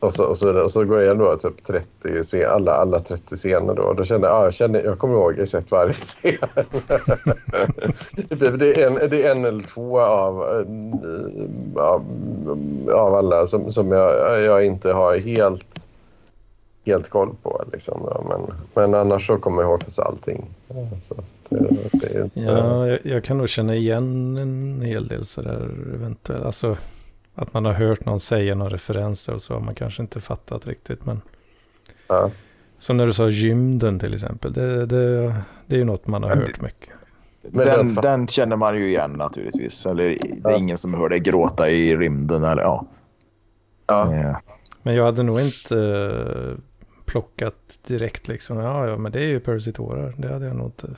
Och 0.00 0.12
så, 0.12 0.24
och 0.24 0.36
så, 0.38 0.46
vidare. 0.46 0.62
och 0.62 0.70
så 0.70 0.84
går 0.84 0.96
det 0.96 1.04
igenom 1.04 1.26
då, 1.26 1.36
typ 1.36 1.64
30, 1.66 2.22
scen- 2.22 2.50
alla, 2.50 2.72
alla 2.72 3.00
30 3.00 3.36
scener. 3.36 3.74
Då. 3.74 3.82
Och 3.82 3.96
då 3.96 4.04
kände 4.04 4.26
jag, 4.26 4.36
ah, 4.36 4.44
jag, 4.44 4.54
känner, 4.54 4.84
jag 4.84 4.98
kommer 4.98 5.14
ihåg 5.14 5.38
exakt 5.38 5.70
varje 5.70 5.92
scen. 5.92 6.38
det, 8.28 8.46
är 8.46 8.86
en, 8.86 9.10
det 9.10 9.22
är 9.26 9.30
en 9.30 9.44
eller 9.44 9.62
två 9.62 10.00
av, 10.00 10.42
eh, 10.42 11.82
av, 11.82 12.04
av 12.92 13.14
alla 13.14 13.46
som, 13.46 13.72
som 13.72 13.92
jag, 13.92 14.42
jag 14.42 14.64
inte 14.66 14.92
har 14.92 15.18
helt, 15.18 15.86
helt 16.86 17.08
koll 17.08 17.34
på. 17.42 17.64
Liksom, 17.72 18.08
men, 18.28 18.40
men 18.74 19.00
annars 19.00 19.26
så 19.26 19.38
kommer 19.38 19.62
jag 19.62 19.70
ihåg 19.70 19.80
precis 19.80 19.98
allting. 19.98 20.44
Så, 21.02 21.14
det, 21.48 21.58
det 21.92 22.06
är 22.06 22.30
Ja, 22.34 22.86
jag, 22.86 22.98
jag 23.02 23.24
kan 23.24 23.38
nog 23.38 23.48
känna 23.48 23.74
igen 23.74 24.36
en 24.36 24.82
hel 24.82 25.08
del 25.08 25.24
sådär 25.24 25.70
eventuellt. 25.94 26.44
Alltså 26.44 26.76
att 27.40 27.54
man 27.54 27.64
har 27.64 27.72
hört 27.72 28.04
någon 28.04 28.20
säga 28.20 28.54
någon 28.54 28.70
referens 28.70 29.28
och 29.28 29.42
så 29.42 29.54
har 29.54 29.60
man 29.60 29.74
kanske 29.74 30.02
inte 30.02 30.20
fattat 30.20 30.66
riktigt. 30.66 31.04
Men 31.06 31.20
ja. 32.08 32.30
som 32.78 32.96
när 32.96 33.06
du 33.06 33.12
sa 33.12 33.28
gymden 33.28 33.98
till 33.98 34.14
exempel. 34.14 34.52
Det, 34.52 34.86
det, 34.86 35.34
det 35.66 35.74
är 35.74 35.78
ju 35.78 35.84
något 35.84 36.06
man 36.06 36.22
har 36.22 36.30
Men 36.30 36.38
hört 36.38 36.60
mycket. 36.60 36.94
Men 37.52 37.66
Den, 37.66 37.94
den 37.94 38.26
känner 38.26 38.56
man 38.56 38.76
ju 38.78 38.88
igen 38.88 39.10
naturligtvis. 39.10 39.86
Eller 39.86 40.04
det 40.04 40.10
är 40.48 40.50
Ja. 40.50 40.56
ingen 40.56 40.78
som 40.78 40.94
hör 40.94 41.08
dig 41.08 41.20
gråta 41.20 41.70
i 41.70 41.96
rymden. 41.96 42.44
Eller, 42.44 42.62
ja. 42.62 42.86
Ja. 43.86 44.14
Eh, 44.14 44.36
Men 44.82 44.94
jag 44.94 45.04
hade 45.04 45.22
nog 45.22 45.40
inte 45.40 45.78
eh, 45.78 46.58
plockat 47.04 47.78
direkt 47.86 48.28
liksom. 48.28 48.56
Ja, 48.58 48.86
ja, 48.86 48.96
men 48.96 49.12
det 49.12 49.20
är 49.20 49.26
ju 49.28 49.40
Percy 49.40 49.72
tårar. 49.72 50.14
Det 50.18 50.32
hade 50.32 50.46
jag 50.46 50.56
nog 50.56 50.66
inte 50.66 50.88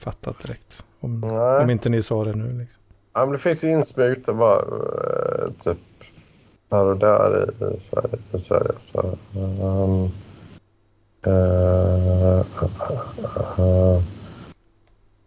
fattat 0.00 0.38
direkt. 0.42 0.84
Om, 1.00 1.24
om 1.62 1.70
inte 1.70 1.88
ni 1.88 2.02
sa 2.02 2.24
det 2.24 2.34
nu 2.34 2.58
liksom. 2.58 2.82
Ja, 3.16 3.24
men 3.24 3.32
det 3.32 3.38
finns 3.38 3.64
ju 3.64 3.68
typ 5.64 5.78
här 6.70 6.84
och 6.84 6.96
där 6.96 7.44
i, 7.44 7.76
i 7.76 7.80
Sverige. 7.80 8.18
I 8.32 8.38
Sverige 8.38 8.72
så, 8.78 9.00
um, 9.34 10.10
uh, 11.26 12.40
uh, 12.62 12.70
uh, 13.58 14.02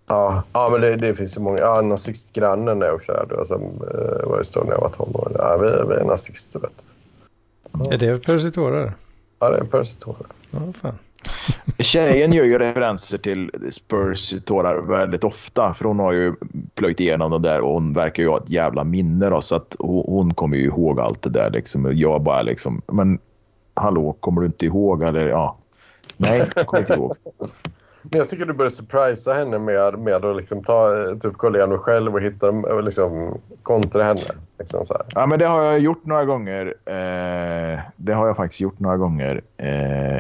ja, 0.08 0.44
ja, 0.54 0.70
men 0.72 0.82
det, 0.82 0.96
det 0.96 1.16
finns 1.16 1.38
ju 1.38 1.42
många. 1.42 1.60
Ja, 1.60 1.82
nazistgrannen 1.82 2.82
är 2.82 2.92
också 2.92 3.12
där 3.12 3.26
då, 3.30 3.46
som 3.46 3.62
uh, 3.62 4.30
var 4.30 4.42
i 4.42 4.46
stor 4.46 4.64
när 4.64 4.72
jag 4.72 4.82
var 4.82 4.90
tonåring. 4.90 5.36
Ja, 5.38 5.58
vi, 5.58 5.68
vi 5.68 6.02
är 6.02 6.06
nazister, 6.06 6.60
vet 6.60 6.86
du. 7.72 7.96
Är 7.96 7.98
det 7.98 8.26
Percy 8.26 8.52
tårar? 8.52 8.94
Ja, 9.40 9.50
det 9.50 9.58
är 9.58 9.64
Percy 9.64 9.98
Tårar. 10.00 10.28
Ja, 10.52 10.60
fan. 10.82 10.98
Tjejen 11.80 12.34
gör 12.34 12.44
ju 12.44 12.58
referenser 12.58 13.18
till 13.18 13.52
Spurs 13.72 14.34
tårar 14.46 14.82
väldigt 14.82 15.24
ofta. 15.24 15.74
För 15.74 15.86
hon 15.86 16.00
har 16.00 16.14
ju 16.14 16.34
plöjt 16.76 17.00
igenom 17.00 17.32
dem 17.32 17.42
där 17.42 17.62
och 17.62 17.74
hon 17.74 17.94
verkar 17.94 18.24
ju 18.24 18.30
ha 18.30 18.38
ett 18.38 18.50
jävla 18.50 18.84
minne. 18.84 19.30
Då, 19.30 19.42
så 19.42 19.56
att 19.56 19.76
hon, 19.80 20.34
kommer 20.34 20.58
ju 20.58 20.66
ihåg 20.66 21.00
allt 21.00 21.22
det 21.22 21.30
där. 21.30 21.50
Liksom. 21.50 21.92
Jag 21.98 22.22
bara 22.22 22.42
liksom... 22.42 22.82
Men 22.88 23.20
hallå, 23.74 24.16
kommer 24.20 24.42
du 24.42 24.48
inte 24.48 24.66
ihåg? 24.66 25.04
Eller 25.04 25.28
ja, 25.28 25.58
nej, 26.18 26.50
jag 26.56 26.66
kommer 26.66 26.82
inte 26.82 26.94
ihåg. 26.94 27.16
Men 28.02 28.20
jag 28.20 28.30
tycker 28.30 28.46
du 28.46 28.54
borde 28.54 28.70
surprisa 28.70 29.34
henne 29.34 29.60
med, 29.60 30.00
med 30.00 30.26
att 30.26 30.36
liksom 30.38 30.64
ta, 30.64 30.90
typ 31.22 31.34
kolla 31.38 31.58
igenom 31.58 31.78
själv 31.78 32.14
och 32.14 32.22
hitta 32.22 32.52
liksom 32.82 33.38
kontra 33.64 34.04
henne. 34.04 34.22
Liksom. 34.60 34.86
Ja, 35.16 35.26
men 35.26 35.40
det 35.40 35.46
har 35.46 35.64
jag 35.64 35.80
gjort 35.80 36.06
några 36.06 36.26
gånger. 36.26 36.66
Eh, 36.86 37.80
det 37.96 38.14
har 38.14 38.28
jag 38.28 38.36
faktiskt 38.36 38.62
gjort 38.62 38.80
några 38.80 38.98
gånger. 38.98 39.42
Eh, 39.58 40.19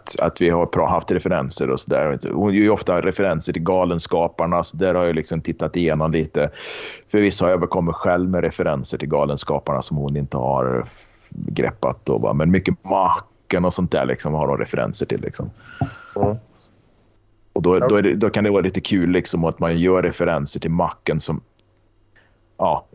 att, 0.00 0.20
att 0.20 0.40
vi 0.40 0.50
har 0.50 0.86
haft 0.86 1.10
referenser 1.10 1.70
och 1.70 1.80
sådär. 1.80 2.18
Hon 2.32 2.54
gör 2.54 2.62
ju 2.62 2.70
ofta 2.70 3.00
referenser 3.00 3.52
till 3.52 3.62
Galenskaparna. 3.62 4.62
Så 4.62 4.76
där 4.76 4.94
har 4.94 5.04
jag 5.04 5.14
liksom 5.14 5.40
tittat 5.40 5.76
igenom 5.76 6.12
lite. 6.12 6.50
Förvisso 7.08 7.44
har 7.44 7.50
jag 7.50 7.70
kommit 7.70 7.94
själv 7.94 8.30
med 8.30 8.40
referenser 8.40 8.98
till 8.98 9.08
Galenskaparna 9.08 9.82
som 9.82 9.96
hon 9.96 10.16
inte 10.16 10.36
har 10.36 10.84
greppat. 11.28 12.00
Då, 12.04 12.18
va? 12.18 12.32
Men 12.32 12.50
mycket 12.50 12.84
Macken 12.84 13.64
och 13.64 13.74
sånt 13.74 13.92
där 13.92 14.06
liksom, 14.06 14.34
har 14.34 14.48
de 14.48 14.58
referenser 14.58 15.06
till. 15.06 15.20
Liksom. 15.20 15.50
Mm. 16.16 16.36
Och 17.52 17.62
då, 17.62 17.78
då, 17.78 18.00
det, 18.00 18.14
då, 18.14 18.30
kan 18.30 18.44
det 18.44 18.50
vara 18.50 18.62
lite 18.62 18.80
kul 18.80 19.10
liksom, 19.10 19.44
att 19.44 19.58
man 19.58 19.78
gör 19.78 20.02
referenser 20.02 20.60
till 20.60 20.70
macken 20.70 21.20
som, 21.20 21.40
ja, 22.58 22.86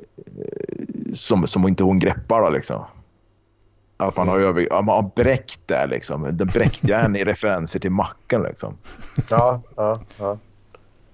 som, 1.14 1.48
som 1.48 1.68
inte 1.68 1.84
hon 1.84 2.00
greppar. 2.00 2.42
Då, 2.42 2.50
liksom. 2.50 2.84
Att 3.98 4.18
man 4.18 4.28
har, 4.28 4.40
över, 4.40 4.68
ja, 4.70 4.82
man 4.82 4.96
har 4.96 5.12
bräckt 5.16 5.60
det. 5.66 5.88
Liksom. 5.88 6.38
Den 6.38 6.48
bräckte 6.48 6.96
henne 6.96 7.20
i 7.20 7.24
referenser 7.24 7.80
till 7.80 7.92
macken. 7.92 8.44
Liksom. 8.44 8.78
Ja, 9.30 9.62
ja, 9.76 10.02
ja. 10.20 10.38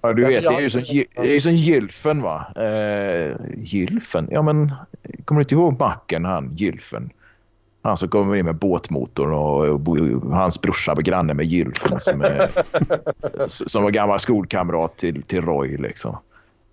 Ja, 0.04 0.12
du 0.12 0.26
vet, 0.26 0.42
det 0.42 0.48
är 0.48 0.60
ju 0.60 0.70
som, 0.70 0.82
det 1.14 1.36
är 1.36 1.40
som 1.40 1.54
Gylfen 1.54 2.22
va? 2.22 2.46
Eh, 2.56 3.36
Gylfen? 3.56 4.28
Ja 4.30 4.42
men, 4.42 4.72
kommer 5.24 5.40
du 5.40 5.42
inte 5.42 5.54
ihåg 5.54 5.80
macken 5.80 6.24
han, 6.24 6.54
Gylfen? 6.56 7.10
Han 7.82 7.96
som 7.96 8.08
kommer 8.08 8.36
in 8.36 8.44
med 8.44 8.56
båtmotorn 8.56 9.32
och, 9.32 9.88
och 9.88 10.36
hans 10.36 10.60
brorsa 10.60 10.94
var 10.94 11.02
granne 11.02 11.34
med 11.34 11.46
Gylfen 11.46 12.00
som, 12.00 12.20
är, 12.20 12.50
som 13.46 13.82
var 13.82 13.90
gammal 13.90 14.20
skolkamrat 14.20 14.96
till, 14.96 15.22
till 15.22 15.42
Roy. 15.42 15.76
Liksom. 15.76 16.16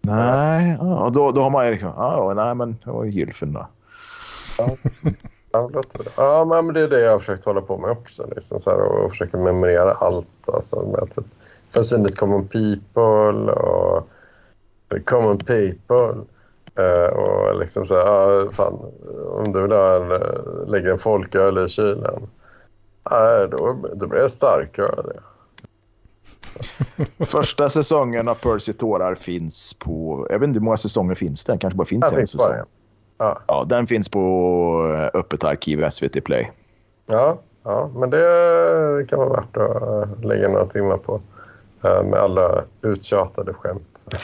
Nej, 0.01 0.77
ja, 0.79 1.11
då, 1.13 1.31
då 1.31 1.41
har 1.41 1.49
man 1.49 1.65
ju 1.65 1.71
liksom, 1.71 1.93
ja, 1.95 2.33
nej 2.35 2.55
men 2.55 2.77
det 2.83 2.91
var 2.91 3.03
ju 3.03 3.11
Gylfen 3.11 3.53
då. 3.53 3.67
Ja. 4.57 4.75
Ja, 5.51 6.61
men 6.63 6.73
det 6.73 6.81
är 6.81 6.87
det 6.87 6.99
jag 6.99 7.11
har 7.11 7.19
försökt 7.19 7.45
hålla 7.45 7.61
på 7.61 7.77
med 7.77 7.91
också. 7.91 8.27
Liksom, 8.35 8.59
så 8.59 8.69
här, 8.69 8.79
och 8.79 9.11
försöka 9.11 9.37
memorera 9.37 9.91
allt. 9.91 10.27
Alltså, 10.45 10.81
med 10.81 11.15
typ, 11.15 11.25
Facility 11.73 12.15
Common 12.15 12.47
People 12.47 13.51
och 13.51 14.07
Common 15.05 15.37
People. 15.37 16.25
Uh, 16.79 17.13
och 17.13 17.59
liksom 17.59 17.85
så 17.85 17.95
här, 17.95 18.43
uh, 18.43 18.51
fan, 18.51 18.79
om 19.27 19.51
du 19.53 19.67
där 19.67 20.13
uh, 20.13 20.69
lägger 20.69 20.91
en 20.91 20.97
folköl 20.97 21.65
i 21.65 21.69
kylen, 21.69 22.27
uh, 23.11 23.49
då, 23.51 23.89
då 23.93 24.07
blir 24.07 24.19
det 24.19 24.29
starköl. 24.29 25.11
Första 27.25 27.69
säsongen 27.69 28.27
av 28.27 28.35
Percy 28.35 28.73
tårar 28.73 29.15
finns 29.15 29.73
på... 29.73 30.27
Jag 30.29 30.39
vet 30.39 30.47
inte 30.47 30.59
hur 30.59 30.65
många 30.65 30.77
säsonger 30.77 31.15
finns 31.15 31.45
det? 31.45 31.57
kanske 31.57 31.77
bara 31.77 31.85
finns 31.85 32.01
ja, 32.01 32.09
en 32.09 32.15
finns 32.15 32.31
säsong. 32.31 32.47
bara, 32.47 32.65
ja. 33.19 33.39
ja, 33.47 33.65
den 33.69 33.87
finns 33.87 34.09
på 34.09 35.09
Öppet 35.13 35.43
arkiv 35.43 35.89
SVT 35.89 36.23
Play. 36.23 36.51
Ja, 37.05 37.39
ja, 37.63 37.91
men 37.95 38.09
det 38.09 39.05
kan 39.09 39.19
vara 39.19 39.29
värt 39.29 39.57
att 39.57 40.25
lägga 40.25 40.49
några 40.49 40.65
timmar 40.65 40.97
på. 40.97 41.21
Med 41.81 42.13
alla 42.13 42.63
uttjatade 42.81 43.53
skämt. 43.53 43.99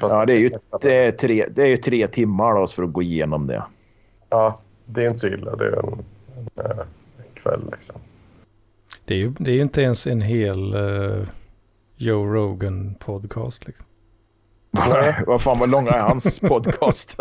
ja, 0.00 0.26
det 0.26 0.34
är 0.34 0.38
ju 0.38 0.50
det 0.80 1.06
är 1.06 1.12
tre, 1.12 1.46
det 1.50 1.72
är 1.72 1.76
tre 1.76 2.06
timmar 2.06 2.54
då 2.54 2.66
för 2.66 2.82
att 2.82 2.92
gå 2.92 3.02
igenom 3.02 3.46
det. 3.46 3.62
Ja, 4.28 4.60
det 4.84 5.04
är 5.04 5.08
inte 5.08 5.18
så 5.18 5.26
illa. 5.26 5.56
Det 5.56 5.64
är 5.64 5.72
en, 5.72 6.04
en, 6.36 6.78
en 7.18 7.34
kväll 7.34 7.70
liksom. 7.72 7.96
Det 9.04 9.14
är 9.14 9.18
ju 9.18 9.32
det 9.38 9.50
är 9.50 9.60
inte 9.60 9.82
ens 9.82 10.06
en 10.06 10.20
hel 10.20 10.74
uh, 10.74 11.26
Joe 11.96 12.34
Rogan 12.34 12.94
podcast 13.00 13.66
liksom. 13.66 13.86
Vad 15.26 15.42
fan 15.42 15.58
vad 15.58 15.68
lång 15.68 15.86
är 15.88 15.98
hans 15.98 16.40
podcast? 16.48 17.16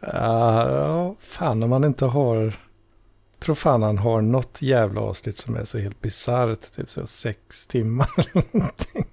Ja, 0.00 1.14
fan 1.20 1.62
om 1.62 1.70
man 1.70 1.84
inte 1.84 2.04
har 2.04 2.56
tror 3.38 3.54
fan 3.54 3.82
han 3.82 3.98
har 3.98 4.20
något 4.20 4.62
jävla 4.62 5.00
avsnitt 5.00 5.38
som 5.38 5.56
är 5.56 5.64
så 5.64 5.78
helt 5.78 6.00
bisarrt. 6.00 6.72
Typ 6.76 6.90
så 6.90 7.06
sex 7.06 7.66
timmar 7.66 8.08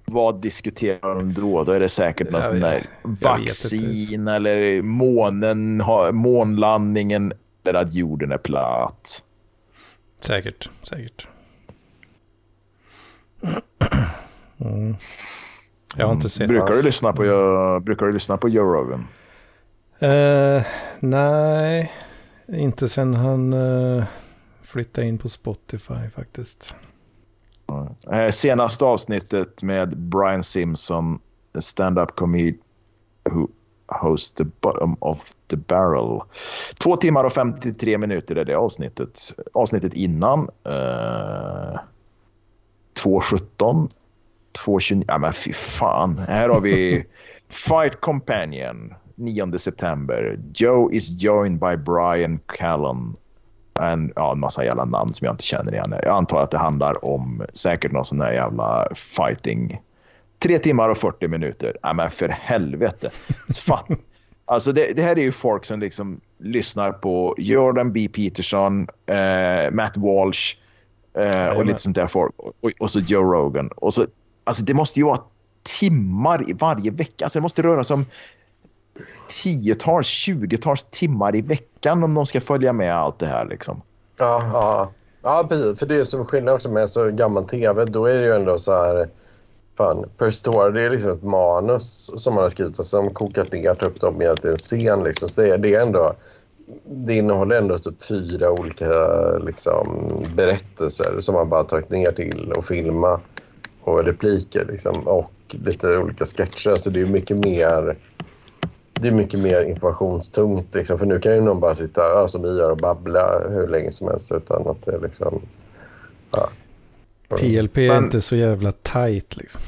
Vad 0.04 0.40
diskuterar 0.40 1.14
de 1.14 1.34
då? 1.34 1.64
Då 1.64 1.72
är 1.72 1.80
det 1.80 1.88
säkert 1.88 2.30
någon 2.30 2.42
sån 2.42 2.60
där 2.60 2.82
vaccin 3.02 4.28
eller 4.28 4.82
månen, 4.82 5.82
månlandningen 6.12 7.32
eller 7.64 7.80
att 7.80 7.94
jorden 7.94 8.32
är 8.32 8.38
platt. 8.38 9.22
Säkert, 10.20 10.70
säkert. 10.82 11.26
Mm. 14.58 14.96
Jag 15.96 16.06
har 16.06 16.12
inte 16.12 16.28
sett. 16.28 16.48
Brukar 16.48 16.74
du 16.74 16.82
lyssna 16.82 17.12
på, 17.12 17.22
brukar 17.84 18.06
du 18.06 18.12
lyssna 18.12 18.36
på 18.36 18.48
Joe 18.48 18.74
Rogan? 18.74 19.06
Uh, 20.02 20.62
nej, 21.00 21.92
inte 22.48 22.88
sen 22.88 23.14
han 23.14 23.52
uh, 23.52 24.04
flyttade 24.62 25.06
in 25.06 25.18
på 25.18 25.28
Spotify 25.28 26.08
faktiskt. 26.14 26.76
Uh, 28.12 28.30
senaste 28.30 28.84
avsnittet 28.84 29.62
med 29.62 29.98
Brian 29.98 30.42
Simpson, 30.42 31.18
stand-up 31.60 32.16
comedian 32.16 32.58
who 33.30 33.48
hosts 33.86 34.34
the 34.34 34.44
bottom 34.60 34.96
of 35.00 35.30
the 35.50 35.56
barrel. 35.56 36.20
Två 36.82 36.96
timmar 36.96 37.24
och 37.24 37.32
53 37.32 37.98
minuter 37.98 38.36
är 38.36 38.44
det 38.44 38.54
avsnittet. 38.54 39.34
Avsnittet 39.52 39.94
innan. 39.94 40.40
Uh, 40.40 41.78
2.17. 42.94 43.90
2.29. 44.58 45.04
Ja 45.08 45.18
men 45.18 45.32
fy 45.32 45.52
fan. 45.52 46.18
Här 46.18 46.48
har 46.48 46.60
vi 46.60 47.04
Fight 47.48 48.00
Companion. 48.00 48.94
9 49.16 49.58
september. 49.58 50.38
Joe 50.54 50.90
is 50.92 51.22
joined 51.22 51.60
by 51.60 51.76
Brian 51.76 52.40
Callan. 52.46 53.16
En, 53.80 54.12
ja, 54.16 54.32
en 54.32 54.40
massa 54.40 54.64
jävla 54.64 54.84
namn 54.84 55.12
som 55.12 55.24
jag 55.24 55.32
inte 55.32 55.44
känner 55.44 55.72
igen. 55.72 55.94
Jag 56.02 56.16
antar 56.16 56.42
att 56.42 56.50
det 56.50 56.58
handlar 56.58 57.04
om 57.04 57.44
säkert 57.52 57.92
någon 57.92 58.04
sån 58.04 58.18
där 58.18 58.32
jävla 58.32 58.88
fighting. 58.94 59.80
Tre 60.38 60.58
timmar 60.58 60.88
och 60.88 60.98
40 60.98 61.28
minuter. 61.28 61.76
Ja, 61.82 61.92
men 61.92 62.10
för 62.10 62.28
helvete. 62.28 63.10
Fan. 63.66 63.96
Alltså 64.46 64.72
det, 64.72 64.96
det, 64.96 65.02
här 65.02 65.18
är 65.18 65.22
ju 65.22 65.32
folk 65.32 65.64
som 65.64 65.80
liksom 65.80 66.20
lyssnar 66.38 66.92
på 66.92 67.34
Jordan 67.38 67.92
B. 67.92 68.08
Peterson, 68.08 68.88
eh, 69.06 69.70
Matt 69.72 69.96
Walsh 69.96 70.56
eh, 71.18 71.48
och 71.48 71.66
lite 71.66 71.80
sånt 71.80 71.96
där 71.96 72.06
folk. 72.06 72.34
Och, 72.36 72.72
och, 72.80 72.90
så 72.90 73.00
Joe 73.00 73.32
Rogan. 73.32 73.68
Och 73.68 73.94
så, 73.94 74.06
alltså 74.44 74.64
det 74.64 74.74
måste 74.74 75.00
ju 75.00 75.06
vara 75.06 75.20
timmar 75.80 76.50
i 76.50 76.52
varje 76.52 76.90
vecka. 76.90 77.24
Alltså 77.24 77.38
det 77.38 77.42
måste 77.42 77.62
röra 77.62 77.84
sig 77.84 77.94
om 77.94 78.06
tiotals, 79.28 80.06
tjugotals 80.06 80.86
timmar 80.90 81.36
i 81.36 81.42
veckan 81.42 82.04
om 82.04 82.14
de 82.14 82.26
ska 82.26 82.40
följa 82.40 82.72
med 82.72 82.94
allt 82.94 83.18
det 83.18 83.26
här. 83.26 83.46
Liksom. 83.46 83.82
Ja, 84.18 84.50
ja. 84.52 84.90
ja 85.22 85.46
precis. 85.48 85.78
För 85.78 85.86
det 85.86 85.96
är 85.96 86.04
som 86.04 86.26
skillnad 86.26 86.54
också 86.54 86.68
med 86.68 86.90
så 86.90 87.10
gammal 87.10 87.44
tv. 87.44 87.84
Då 87.84 88.06
är 88.06 88.18
det 88.18 88.24
ju 88.24 88.32
ändå 88.32 88.58
så 88.58 88.72
här... 88.72 89.08
Fan, 89.76 90.04
per 90.18 90.30
story, 90.30 90.72
det 90.72 90.82
är 90.82 90.90
liksom 90.90 91.10
ett 91.10 91.22
manus 91.22 92.10
som 92.16 92.34
man 92.34 92.42
har 92.42 92.50
skrivit 92.50 92.78
och 92.78 92.86
som 92.86 93.14
kokat 93.14 93.52
ner 93.52 93.84
upp 93.84 94.00
dem 94.00 94.22
i 94.22 94.24
en 94.24 94.56
scen. 94.56 95.04
Liksom. 95.04 95.28
Så 95.28 95.40
det, 95.40 95.48
är, 95.48 95.58
det 95.58 95.74
är 95.74 95.82
ändå... 95.82 96.14
Det 96.84 97.14
innehåller 97.14 97.58
ändå 97.58 97.78
typ 97.78 98.02
fyra 98.02 98.50
olika 98.50 98.88
liksom, 99.38 100.10
berättelser 100.34 101.16
som 101.20 101.34
man 101.34 101.48
bara 101.48 101.64
tagit 101.64 101.90
ner 101.90 102.12
till 102.12 102.52
och 102.56 102.64
filma 102.64 103.20
och 103.84 104.04
repliker 104.04 104.64
liksom, 104.64 105.08
och 105.08 105.30
lite 105.48 105.98
olika 105.98 106.26
sketcher. 106.26 106.76
Så 106.76 106.90
det 106.90 107.00
är 107.00 107.06
mycket 107.06 107.36
mer 107.36 107.96
det 109.00 109.08
är 109.08 109.12
mycket 109.12 109.40
mer 109.40 109.62
informationstungt. 109.62 110.74
Liksom, 110.74 110.98
för 110.98 111.06
nu 111.06 111.18
kan 111.18 111.34
ju 111.34 111.40
någon 111.40 111.60
bara 111.60 111.74
sitta 111.74 112.00
ja, 112.00 112.28
som 112.28 112.42
vi 112.42 112.58
gör 112.58 112.70
och 112.70 112.76
babbla 112.76 113.48
hur 113.48 113.68
länge 113.68 113.92
som 113.92 114.08
helst 114.08 114.32
utan 114.32 114.68
att 114.68 114.86
det 114.86 114.98
liksom... 114.98 115.40
Ja. 116.30 116.48
PLP 117.28 117.78
är 117.78 117.88
men, 117.88 118.04
inte 118.04 118.20
så 118.20 118.36
jävla 118.36 118.72
tight 118.72 119.36
liksom. 119.36 119.60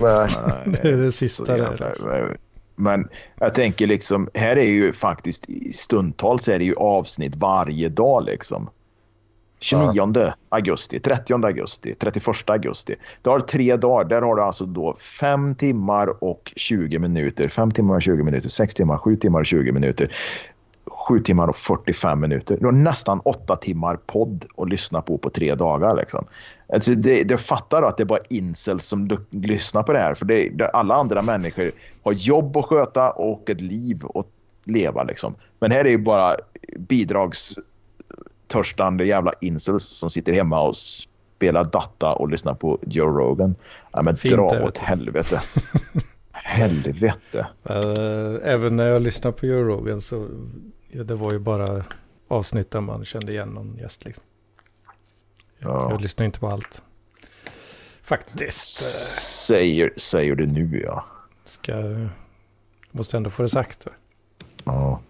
Nej. 0.00 0.28
det 0.82 0.88
är 0.88 0.96
det 0.96 1.12
sista 1.12 1.56
där. 1.56 1.82
Alltså. 1.82 2.28
Men 2.76 3.08
jag 3.40 3.54
tänker 3.54 3.86
liksom, 3.86 4.28
här 4.34 4.56
är 4.56 4.68
ju 4.68 4.92
faktiskt 4.92 5.46
stundtals 5.74 6.48
är 6.48 6.58
det 6.58 6.64
ju 6.64 6.74
avsnitt 6.74 7.36
varje 7.36 7.88
dag 7.88 8.24
liksom. 8.24 8.68
29 9.64 10.12
ja. 10.14 10.34
augusti, 10.48 10.98
30 10.98 11.44
augusti, 11.44 11.94
31 11.94 12.50
augusti. 12.50 12.94
Du 13.22 13.30
har 13.30 13.40
tre 13.40 13.76
dagar. 13.76 14.08
Där 14.08 14.22
har 14.22 14.36
du 14.36 14.42
alltså 14.42 14.64
då 14.64 14.96
5 15.20 15.54
timmar 15.54 16.24
och 16.24 16.52
20 16.56 16.98
minuter. 16.98 17.48
5 17.48 17.70
timmar 17.70 17.94
och 17.94 18.02
20 18.02 18.22
minuter, 18.22 18.48
6 18.48 18.74
timmar, 18.74 18.98
7 18.98 19.16
timmar 19.16 19.40
och 19.40 19.46
20 19.46 19.72
minuter. 19.72 20.16
7 21.08 21.20
timmar 21.20 21.48
och 21.48 21.56
45 21.56 22.20
minuter. 22.20 22.56
Du 22.60 22.66
har 22.66 22.72
nästan 22.72 23.20
8 23.24 23.56
timmar 23.56 23.98
podd 24.06 24.44
att 24.56 24.68
lyssna 24.68 25.02
på 25.02 25.18
på 25.18 25.30
tre 25.30 25.54
dagar. 25.54 25.96
Liksom. 25.96 26.24
Alltså 26.72 26.94
det, 26.94 27.22
det 27.22 27.38
fattar 27.38 27.82
att 27.82 27.96
det 27.96 28.02
är 28.02 28.06
bara 28.06 28.20
incels 28.30 28.84
som 28.84 29.18
lyssnar 29.30 29.82
på 29.82 29.92
det 29.92 29.98
här. 29.98 30.14
För 30.14 30.26
det, 30.26 30.48
det, 30.48 30.68
alla 30.68 30.94
andra 30.94 31.22
människor 31.22 31.70
har 32.02 32.12
jobb 32.12 32.56
att 32.56 32.64
sköta 32.64 33.10
och 33.10 33.50
ett 33.50 33.60
liv. 33.60 34.02
att 34.14 34.26
leva 34.64 35.02
liksom. 35.02 35.34
Men 35.60 35.70
här 35.70 35.84
är 35.84 35.90
ju 35.90 35.98
bara 35.98 36.36
bidrags 36.78 37.54
bidragstörstande 38.54 39.04
jävla 39.04 39.32
incels 39.40 39.84
som 39.84 40.10
sitter 40.10 40.32
hemma 40.32 40.60
och 40.60 40.76
spelar 40.76 41.64
data 41.64 42.12
och 42.12 42.28
lyssnar 42.28 42.54
på 42.54 42.78
Joe 42.86 43.06
Rogan. 43.18 43.54
Ja, 43.92 44.02
men 44.02 44.16
Fint, 44.16 44.34
dra 44.34 44.42
åt 44.44 44.62
vet. 44.62 44.78
helvete. 44.78 45.42
helvete. 46.32 47.46
Eh, 47.64 48.34
Även 48.52 48.76
när 48.76 48.86
jag 48.86 49.02
lyssnar 49.02 49.32
på 49.32 49.46
Joe 49.46 49.62
Rogan 49.64 50.00
så 50.00 50.28
ja, 50.90 51.02
det 51.04 51.14
var 51.14 51.32
ju 51.32 51.38
bara 51.38 51.84
avsnitt 52.28 52.70
där 52.70 52.80
man 52.80 53.04
kände 53.04 53.32
igen 53.32 53.48
någon 53.48 53.76
gäst 53.78 54.04
liksom. 54.04 54.24
Jag, 55.58 55.70
Ja. 55.70 55.90
jag 55.90 56.00
lyssnar 56.00 56.24
inte 56.26 56.40
på 56.40 56.48
allt. 56.48 56.82
Faktiskt. 58.02 58.82
eh, 58.82 58.86
Säger, 59.46 59.92
säger 59.96 60.34
du 60.34 60.46
nu 60.46 60.82
ja. 60.86 61.04
Ska, 61.44 61.72
måste 62.90 63.16
ändå 63.16 63.30
få 63.30 63.42
det 63.42 63.48
sagt. 63.48 63.86
va? 63.86 63.92
Ja. 64.64 65.00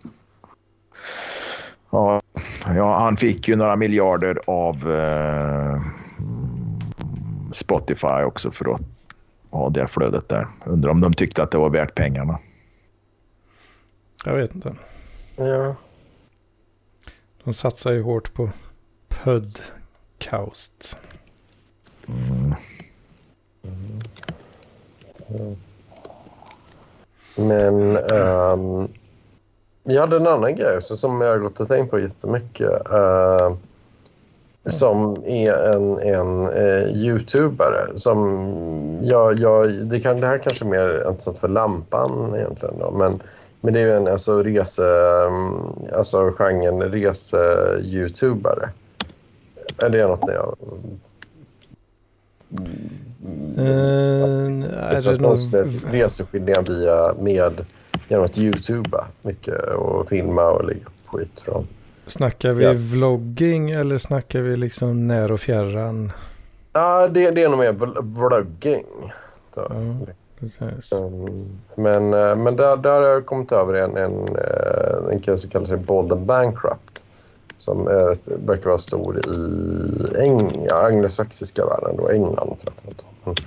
Ja, 1.95 2.21
ja, 2.67 2.99
han 2.99 3.17
fick 3.17 3.49
ju 3.49 3.57
några 3.57 3.77
miljarder 3.77 4.41
av 4.47 4.93
eh, 4.93 5.83
Spotify 7.53 8.23
också 8.25 8.51
för 8.51 8.75
att 8.75 8.81
ha 9.51 9.71
det 9.71 9.87
flödet 9.87 10.29
där. 10.29 10.47
Undrar 10.65 10.91
om 10.91 11.01
de 11.01 11.15
tyckte 11.15 11.43
att 11.43 11.51
det 11.51 11.59
var 11.59 11.71
värt 11.71 11.95
pengarna. 11.95 12.39
Jag 14.25 14.35
vet 14.35 14.55
inte. 14.55 14.75
Ja. 15.37 15.75
De 17.45 17.55
satsar 17.55 17.93
ju 17.93 18.03
hårt 18.03 18.35
på 18.35 18.51
podcast. 19.09 20.99
Mm. 22.09 22.55
Men 27.37 27.97
ehm, 27.97 28.89
jag 29.85 30.01
hade 30.01 30.17
en 30.17 30.27
annan 30.27 30.55
grej 30.55 30.77
också 30.77 30.97
som 30.97 31.21
jag 31.21 31.31
har 31.31 31.39
gått 31.39 31.61
och 31.61 31.69
tänkt 31.69 31.91
på 31.91 31.99
jättemycket. 31.99 32.71
Uh, 32.93 33.57
som 34.67 35.25
är 35.27 35.53
en, 35.53 35.99
en 35.99 36.49
eh, 36.49 36.97
YouTubare 36.97 37.87
som 37.97 39.01
jag, 39.03 39.39
jag, 39.39 39.71
det, 39.71 40.01
kan, 40.01 40.21
det 40.21 40.27
här 40.27 40.39
kanske 40.39 40.65
är 40.65 40.69
mer 40.69 41.09
intressant 41.09 41.39
för 41.39 41.49
lampan 41.49 42.35
egentligen 42.37 42.79
då, 42.79 42.91
men, 42.91 43.21
men 43.61 43.75
det 43.75 43.81
är 43.81 43.87
ju 43.87 43.93
en 43.93 44.09
alltså, 44.09 44.43
rese, 44.43 44.83
um, 45.29 45.73
alltså 45.95 46.31
genren 46.31 46.83
rese-YouTubare. 46.83 48.69
Är 49.79 49.89
det 49.89 50.07
något 50.07 50.27
ni 50.27 50.35
har 50.35 50.55
Eh, 53.57 53.65
är 54.97 55.03
det 55.03 55.21
någon... 55.21 55.37
reseskildringar 55.93 56.63
via 56.63 57.15
med 57.21 57.65
genom 58.09 58.25
att 58.25 58.39
youtuba 58.39 59.07
mycket 59.23 59.63
och 59.75 60.09
filma 60.09 60.51
och 60.51 60.65
lägga 60.65 60.81
upp 60.81 61.07
skit 61.07 61.41
från. 61.45 61.67
Snackar 62.07 62.53
vi 62.53 62.65
Ja. 62.65 62.73
vlogging 62.77 63.71
eller 63.71 63.99
snackar 63.99 64.41
vi 64.41 64.57
liksom 64.57 65.09
när 65.09 65.33
och 65.33 65.41
fjärran? 65.41 66.13
Ja, 66.73 67.09
det, 67.09 67.31
det 67.31 67.43
är 67.43 67.49
nog 67.49 67.59
mer 67.59 67.73
vl- 67.73 68.03
vlogging. 68.03 68.85
Ja. 69.55 69.63
Um, 69.71 70.07
men 71.75 72.15
eh, 72.15 72.37
men 72.37 72.57
där, 72.57 72.77
där 72.77 73.01
har 73.01 73.09
jag 73.09 73.27
kommit 73.27 73.53
över 73.53 73.75
en, 73.75 73.97
en, 73.97 74.29
eh, 74.37 75.13
en 75.13 75.19
kille 75.19 75.39
som 75.39 75.51
kallar 75.51 75.67
sig 75.67 75.77
Bolden 75.77 76.27
Bankrupt. 76.27 77.05
Som 77.59 77.87
är, 77.89 78.17
verkar 78.47 78.69
vara 78.71 78.79
stor 78.79 79.19
i 79.19 80.19
Eng, 80.25 80.67
ja, 80.69 80.87
anglosaxiska 80.87 81.67
världen, 81.67 81.97
då, 81.97 82.09
England 82.11 82.57
framförallt. 82.65 83.45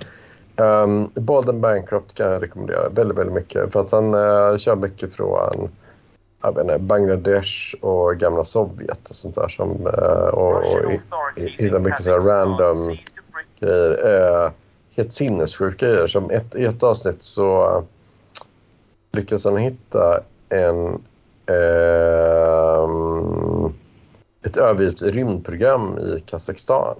Um, 0.60 1.10
Bolden 1.14 1.60
Bankrupt 1.60 2.14
kan 2.14 2.32
jag 2.32 2.42
rekommendera 2.42 2.88
väldigt, 2.88 3.18
väldigt 3.18 3.34
mycket. 3.34 3.72
För 3.72 3.80
att 3.80 3.92
han 3.92 4.14
uh, 4.14 4.56
kör 4.56 4.76
mycket 4.76 5.12
från 5.12 5.70
jag 6.42 6.54
vet 6.54 6.64
inte, 6.64 6.78
Bangladesh 6.78 7.74
och 7.80 8.16
gamla 8.16 8.44
Sovjet 8.44 9.10
och 9.10 9.16
sånt 9.16 9.34
där. 9.34 9.48
Som, 9.48 9.86
uh, 9.86 10.28
och, 10.28 10.54
och 10.54 10.92
hittar 11.36 11.78
mycket 11.78 12.04
så 12.04 12.10
här 12.10 12.20
random 12.20 12.96
grejer. 13.60 13.90
Uh, 13.90 14.50
helt 14.96 15.12
sinnessjuka 15.12 15.86
grejer. 15.86 16.06
Som 16.06 16.30
ett, 16.30 16.54
I 16.54 16.64
ett 16.64 16.82
avsnitt 16.82 17.22
så 17.22 17.82
lyckas 19.12 19.44
han 19.44 19.56
hitta 19.56 20.20
en 20.48 21.02
uh, 21.50 22.88
ett 24.44 24.56
övergivet 24.56 25.02
rymdprogram 25.02 25.98
i 25.98 26.20
Kazakstan. 26.26 26.96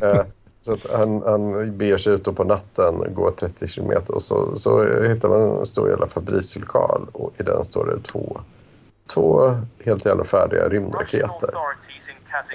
Så 0.62 0.76
han, 0.92 1.22
han 1.22 1.76
beger 1.78 1.98
sig 1.98 2.12
ut 2.12 2.24
på 2.36 2.44
natten, 2.44 3.14
går 3.14 3.30
30 3.30 3.66
kilometer 3.68 4.14
och 4.14 4.22
så, 4.22 4.56
så 4.56 5.02
hittar 5.02 5.28
man 5.28 5.58
en 5.58 5.66
stor 5.66 5.88
jävla 5.88 6.06
fabrikslokal 6.06 7.06
och 7.12 7.32
i 7.38 7.42
den 7.42 7.64
står 7.64 7.86
det 7.86 8.02
två, 8.02 8.40
två 9.14 9.54
helt 9.84 10.04
jävla 10.04 10.24
färdiga 10.24 10.68
rymdraketer. 10.68 11.50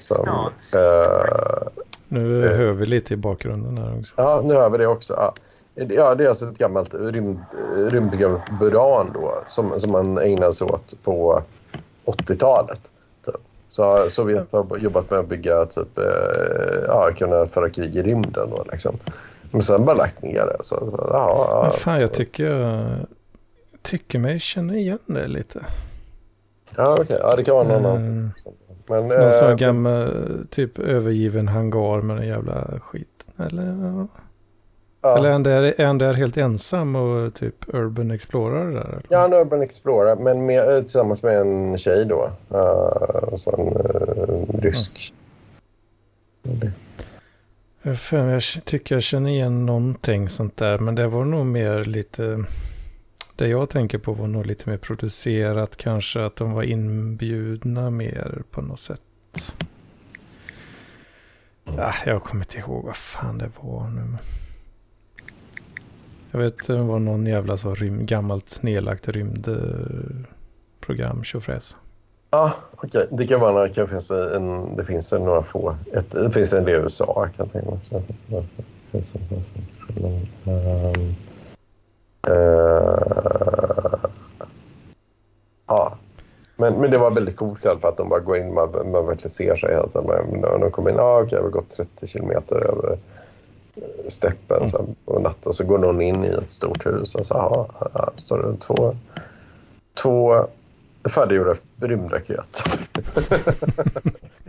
Som, 0.01 0.27
eh, 0.71 1.67
Nu 2.07 2.45
eh. 2.45 2.57
hör 2.57 2.71
vi 2.71 2.85
lite 2.85 3.13
i 3.13 3.17
bakgrunden 3.17 3.77
här 3.77 3.99
också. 3.99 4.13
Ja, 4.17 4.41
nu 4.43 4.53
har 4.53 4.69
vi 4.69 4.77
det 4.77 4.87
också. 4.87 5.13
Ja. 5.13 5.33
Ja, 5.75 6.15
det 6.15 6.23
är 6.23 6.29
alltså 6.29 6.45
ett 6.45 6.57
gammalt 6.57 6.93
rymd, 6.93 7.39
rymdprogram 7.75 8.39
Buran 8.59 9.11
då, 9.13 9.43
som, 9.47 9.79
som 9.79 9.91
man 9.91 10.17
ägnade 10.17 10.53
sig 10.53 10.67
åt 10.67 10.93
på 11.03 11.41
80-talet. 12.05 12.91
Så 13.75 14.09
Sovjet 14.09 14.51
har 14.51 14.77
jobbat 14.77 15.09
med 15.09 15.19
att 15.19 15.27
bygga, 15.29 15.65
typ, 15.65 15.97
eh, 15.97 16.03
ja, 16.87 17.09
kunna 17.17 17.45
föra 17.45 17.69
krig 17.69 17.95
i 17.95 18.03
rymden. 18.03 18.49
Då, 18.49 18.65
liksom. 18.71 18.95
Men 19.51 19.61
sen 19.61 19.85
bara 19.85 19.95
lagt 19.95 20.21
ner 20.23 20.45
det. 20.45 20.57
Så, 20.61 20.89
så, 20.89 21.09
ja, 21.11 21.59
Men 21.71 21.79
fan, 21.79 21.99
jag 21.99 22.09
så. 22.09 22.15
tycker 22.15 22.43
jag 22.45 22.85
tycker 23.81 24.19
mig 24.19 24.39
känna 24.39 24.75
igen 24.75 24.99
det 25.05 25.27
lite. 25.27 25.65
Ja, 26.77 26.97
okej. 27.01 27.17
Ja, 27.21 27.35
det 27.35 27.43
kan 27.43 27.55
vara 27.55 27.67
någon 27.67 27.85
Mm. 27.85 27.91
annan. 27.91 28.31
Men, 28.87 29.07
Någon 29.07 29.33
sån 29.33 29.49
eh, 29.49 29.55
gammal 29.55 30.47
typ 30.51 30.79
övergiven 30.79 31.47
hangar 31.47 32.01
med 32.01 32.17
en 32.17 32.27
jävla 32.27 32.79
skit. 32.81 33.25
Eller, 33.37 34.07
ja. 35.05 35.17
eller 35.17 35.29
är, 35.29 35.33
han 35.33 35.43
där, 35.43 35.81
är 35.81 35.85
han 35.85 35.97
där 35.97 36.13
helt 36.13 36.37
ensam 36.37 36.95
och 36.95 37.33
typ 37.33 37.55
Urban 37.67 38.11
Explorer 38.11 38.71
där? 38.71 39.01
Ja, 39.09 39.25
en 39.25 39.33
Urban 39.33 39.61
Explorer, 39.61 40.15
men 40.15 40.45
med, 40.45 40.75
eh, 40.75 40.81
tillsammans 40.81 41.23
med 41.23 41.37
en 41.37 41.77
tjej 41.77 42.05
då. 42.05 42.31
Uh, 42.53 43.35
så 43.35 43.55
en 43.57 43.67
eh, 43.67 44.61
rysk. 44.61 45.13
Jag 47.81 47.97
mig, 48.11 48.33
jag 48.33 48.65
tycker 48.65 48.95
jag 48.95 49.03
känner 49.03 49.29
igen 49.29 49.65
någonting 49.65 50.29
sånt 50.29 50.57
där. 50.57 50.77
Men 50.77 50.95
det 50.95 51.07
var 51.07 51.25
nog 51.25 51.45
mer 51.45 51.83
lite... 51.83 52.43
Det 53.35 53.47
jag 53.47 53.69
tänker 53.69 53.97
på 53.97 54.13
var 54.13 54.27
nog 54.27 54.45
lite 54.45 54.69
mer 54.69 54.77
producerat. 54.77 55.77
Kanske 55.77 56.25
att 56.25 56.35
de 56.35 56.53
var 56.53 56.63
inbjudna 56.63 57.89
mer 57.89 58.41
på 58.51 58.61
något 58.61 58.79
sätt. 58.79 59.01
Ah, 61.77 61.93
jag 62.05 62.23
kommer 62.23 62.43
inte 62.43 62.57
ihåg 62.57 62.85
vad 62.85 62.95
fan 62.95 63.37
det 63.37 63.49
var 63.61 63.89
nu. 63.89 64.17
Jag 66.35 66.41
vet 66.41 66.67
det 66.67 66.77
var 66.77 66.99
någon 66.99 67.25
jävla 67.25 67.57
så 67.57 67.73
rym, 67.73 68.05
gammalt 68.05 68.63
nedlagt 68.63 69.07
rymdprogram. 69.07 71.17
Eh, 71.17 71.23
Tjofräs. 71.23 71.75
Ja, 72.31 72.53
okej. 72.75 73.07
Det 73.11 73.27
kan 73.27 73.39
vara 73.39 73.63
det 73.63 73.69
kan 73.69 73.87
finnas 73.87 74.11
en, 74.11 74.75
det 74.75 74.85
finns 74.85 75.13
en 75.13 75.25
några 75.25 75.43
få. 75.43 75.75
Ett, 75.93 76.11
det 76.11 76.31
finns 76.31 76.53
en 76.53 76.63
del 76.63 76.81
i 76.81 76.83
USA 76.83 77.29
kan 77.35 77.45
jag 77.45 77.51
tänka 77.51 77.69
mig. 77.69 77.75
också. 77.75 78.01
Det 78.91 78.91
finns 78.91 79.13
eh, 82.27 82.93
Ja. 85.67 85.97
Men, 86.55 86.73
men 86.73 86.91
det 86.91 86.97
var 86.97 87.11
väldigt 87.11 87.35
coolt 87.35 87.65
i 87.65 87.67
alla 87.67 87.79
fall 87.79 87.91
att 87.91 87.97
de 87.97 88.09
bara 88.09 88.19
går 88.19 88.37
in 88.37 88.53
man, 88.53 88.71
man 88.71 89.05
verkligen 89.05 89.29
ser 89.29 89.55
sig 89.55 89.73
hela 89.73 89.87
tiden. 89.87 90.05
Men 90.31 90.41
de 90.59 90.71
kommer 90.71 90.89
in, 90.89 90.99
ah, 90.99 91.21
okej, 91.21 91.37
Vi 91.37 91.43
har 91.43 91.51
gått 91.51 91.71
30 91.77 92.07
kilometer 92.07 92.55
över 92.55 92.97
steppen 94.07 94.69
så 94.69 94.77
här, 94.77 94.85
på 95.05 95.19
natten. 95.19 95.53
Så 95.53 95.63
går 95.63 95.77
någon 95.77 96.01
in 96.01 96.23
i 96.23 96.27
ett 96.27 96.51
stort 96.51 96.85
hus 96.85 97.15
och 97.15 97.25
så 97.25 97.33
ah, 97.33 97.67
ah, 97.93 98.09
står 98.15 98.37
det 98.37 98.57
två, 98.57 98.95
två 99.93 100.47
färdiggjorda 101.09 101.55
rymdraketer. 101.79 102.87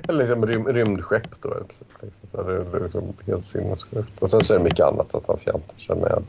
Eller 0.08 0.18
liksom 0.24 0.46
rym, 0.46 0.66
rymdskepp 0.66 1.40
då. 1.40 1.48
Liksom. 1.48 1.86
Så 2.32 2.42
det 2.42 2.52
är 2.52 2.82
liksom 2.82 3.02
helt 3.26 3.44
sinnessjukt. 3.44 4.22
Och 4.22 4.30
sen 4.30 4.44
så 4.44 4.54
är 4.54 4.58
det 4.58 4.64
mycket 4.64 4.86
annat 4.86 5.14
att 5.14 5.24
han 5.26 5.38
fjantar 5.38 5.78
sig 5.78 5.96
med 5.96 6.22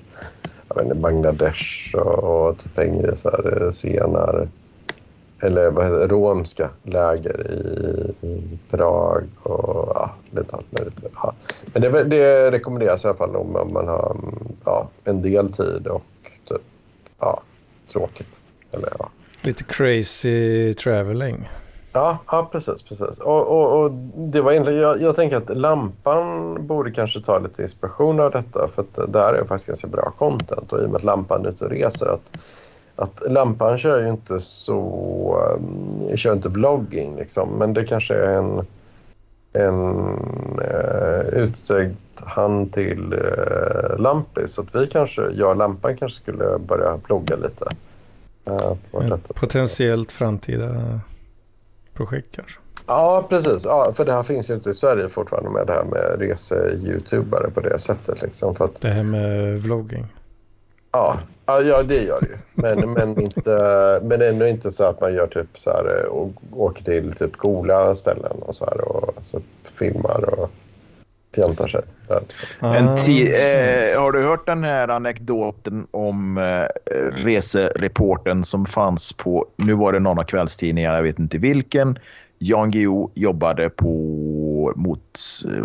jag 0.67 0.75
vet 0.75 0.83
inte, 0.85 0.95
Bangladesh 0.95 1.95
och, 1.95 2.47
och 2.49 2.57
typ 2.57 2.77
hänger 2.77 3.13
i 3.13 3.17
så 3.17 3.29
här 3.29 3.63
eh, 3.63 3.71
scener. 3.71 4.47
Eller 5.39 5.71
vad 5.71 5.85
heter 5.85 5.99
det, 5.99 6.07
romska 6.07 6.69
läger 6.83 7.51
i, 7.51 8.57
Prag 8.69 9.23
och 9.43 9.91
ja, 9.95 10.11
lite 10.31 10.55
allt 10.55 10.71
möjligt. 10.71 10.95
Ja. 11.15 11.33
Men 11.65 11.81
det, 11.81 12.03
det 12.03 12.51
rekommenderas 12.51 13.05
i 13.05 13.07
alla 13.07 13.17
fall 13.17 13.35
om 13.35 13.55
om 13.55 13.73
man 13.73 13.87
har 13.87 14.17
ja, 14.65 14.89
en 15.03 15.21
del 15.21 15.53
tid 15.53 15.87
och 15.87 16.03
typ, 16.47 16.61
ja, 17.19 17.41
tråkigt. 17.91 18.27
Eller, 18.71 18.93
ja. 18.99 19.09
Lite 19.41 19.63
crazy 19.63 20.73
traveling. 20.73 21.49
Ja, 21.97 22.17
ja 22.31 22.49
precis. 22.51 22.81
precis. 22.81 23.19
Och, 23.19 23.47
och, 23.47 23.79
och 23.79 23.91
det 24.15 24.41
var 24.41 24.51
egentligen, 24.51 24.81
jag, 24.81 25.01
jag 25.01 25.15
tänker 25.15 25.37
att 25.37 25.57
Lampan 25.57 26.57
borde 26.67 26.91
kanske 26.91 27.21
ta 27.21 27.39
lite 27.39 27.61
inspiration 27.61 28.19
av 28.19 28.31
detta 28.31 28.67
för 28.67 28.81
att 28.81 29.13
där 29.13 29.33
är 29.33 29.45
faktiskt 29.45 29.67
ganska 29.67 29.87
bra 29.87 30.13
content 30.17 30.73
och 30.73 30.81
i 30.81 30.85
och 30.85 30.89
med 30.89 30.95
att 30.95 31.03
Lampan 31.03 31.45
är 31.45 31.49
ute 31.49 31.65
och 31.65 31.71
reser 31.71 32.05
att, 32.05 32.31
att 32.97 33.21
lampan 33.31 33.77
kör 33.77 34.01
ju 34.01 34.09
inte 34.09 34.39
så... 34.41 34.79
Um, 35.55 36.17
kör 36.17 36.33
inte 36.33 36.49
vlogging 36.49 37.15
liksom, 37.15 37.49
men 37.49 37.73
det 37.73 37.83
kanske 37.83 38.13
är 38.13 38.37
en, 38.37 38.65
en 39.53 39.95
uh, 40.59 41.27
utsträckt 41.33 42.19
hand 42.19 42.73
till 42.73 43.13
uh, 43.13 43.99
Lampis. 43.99 44.51
Så 44.51 44.61
att 44.61 44.75
vi 44.75 44.87
kanske, 44.87 45.21
jag 45.21 45.49
och 45.49 45.55
Lampan 45.55 45.97
kanske 45.97 46.21
skulle 46.21 46.57
börja 46.59 46.97
blogga 46.97 47.35
lite. 47.35 47.65
Uh, 48.49 49.17
Potentiellt 49.33 50.11
framtida 50.11 50.99
projekt 51.93 52.35
kanske? 52.35 52.59
Ja, 52.87 53.25
precis. 53.29 53.65
Ja, 53.65 53.93
för 53.95 54.05
det 54.05 54.13
här 54.13 54.23
finns 54.23 54.49
ju 54.49 54.53
inte 54.53 54.69
i 54.69 54.73
Sverige 54.73 55.09
fortfarande 55.09 55.49
med 55.49 55.67
det 55.67 55.73
här 55.73 55.83
med 55.83 56.19
rese-youtubare 56.19 57.49
på 57.49 57.59
det 57.59 57.79
sättet. 57.79 58.21
Liksom, 58.21 58.55
för 58.55 58.65
att... 58.65 58.81
Det 58.81 58.89
här 58.89 59.03
med 59.03 59.59
vlogging? 59.61 60.05
Ja, 60.91 61.17
ja 61.47 61.83
det 61.83 62.03
gör 62.03 62.21
det 62.21 62.27
ju. 62.27 62.37
Men, 62.53 62.93
men, 62.93 63.21
inte, 63.21 63.99
men 64.03 64.21
ändå 64.21 64.47
inte 64.47 64.71
så 64.71 64.83
att 64.83 65.01
man 65.01 65.13
gör 65.13 65.27
typ 65.27 65.59
så 65.59 65.69
här 65.69 66.05
och 66.05 66.31
åker 66.51 66.83
till 66.83 67.13
typ 67.13 67.37
coola 67.37 67.95
ställen 67.95 68.37
och 68.41 68.55
så 68.55 68.65
här 68.65 68.81
och 68.81 69.13
så 69.25 69.41
filmar 69.73 70.39
och 70.39 70.51
fjantar 71.35 71.67
sig. 71.67 71.81
En 72.59 72.87
eh, 72.87 74.01
har 74.01 74.11
du 74.11 74.23
hört 74.23 74.45
den 74.45 74.63
här 74.63 74.87
anekdoten 74.87 75.87
om 75.91 76.37
eh, 76.37 76.93
resereporten 77.25 78.43
som 78.43 78.65
fanns 78.65 79.13
på, 79.13 79.45
nu 79.55 79.73
var 79.73 79.93
det 79.93 79.99
någon 79.99 80.19
av 80.19 80.23
kvällstidningarna, 80.23 80.95
jag 80.95 81.03
vet 81.03 81.19
inte 81.19 81.37
vilken, 81.37 81.99
Jan 82.39 82.71
Guillou 82.71 83.09
jobbade 83.13 83.69
på, 83.69 84.73
mot, 84.75 85.19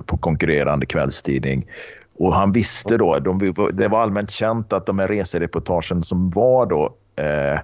på 0.07 0.17
konkurrerande 0.17 0.87
kvällstidning. 0.87 1.67
Och 2.15 2.35
han 2.35 2.53
visste 2.53 2.97
då, 2.97 3.19
de, 3.19 3.55
det 3.73 3.89
var 3.89 4.01
allmänt 4.01 4.31
känt 4.31 4.73
att 4.73 4.87
de 4.87 4.99
här 4.99 5.09
resereportagen 5.09 6.03
som 6.03 6.31
var 6.31 6.67
då 6.67 6.95
eh, 7.17 7.61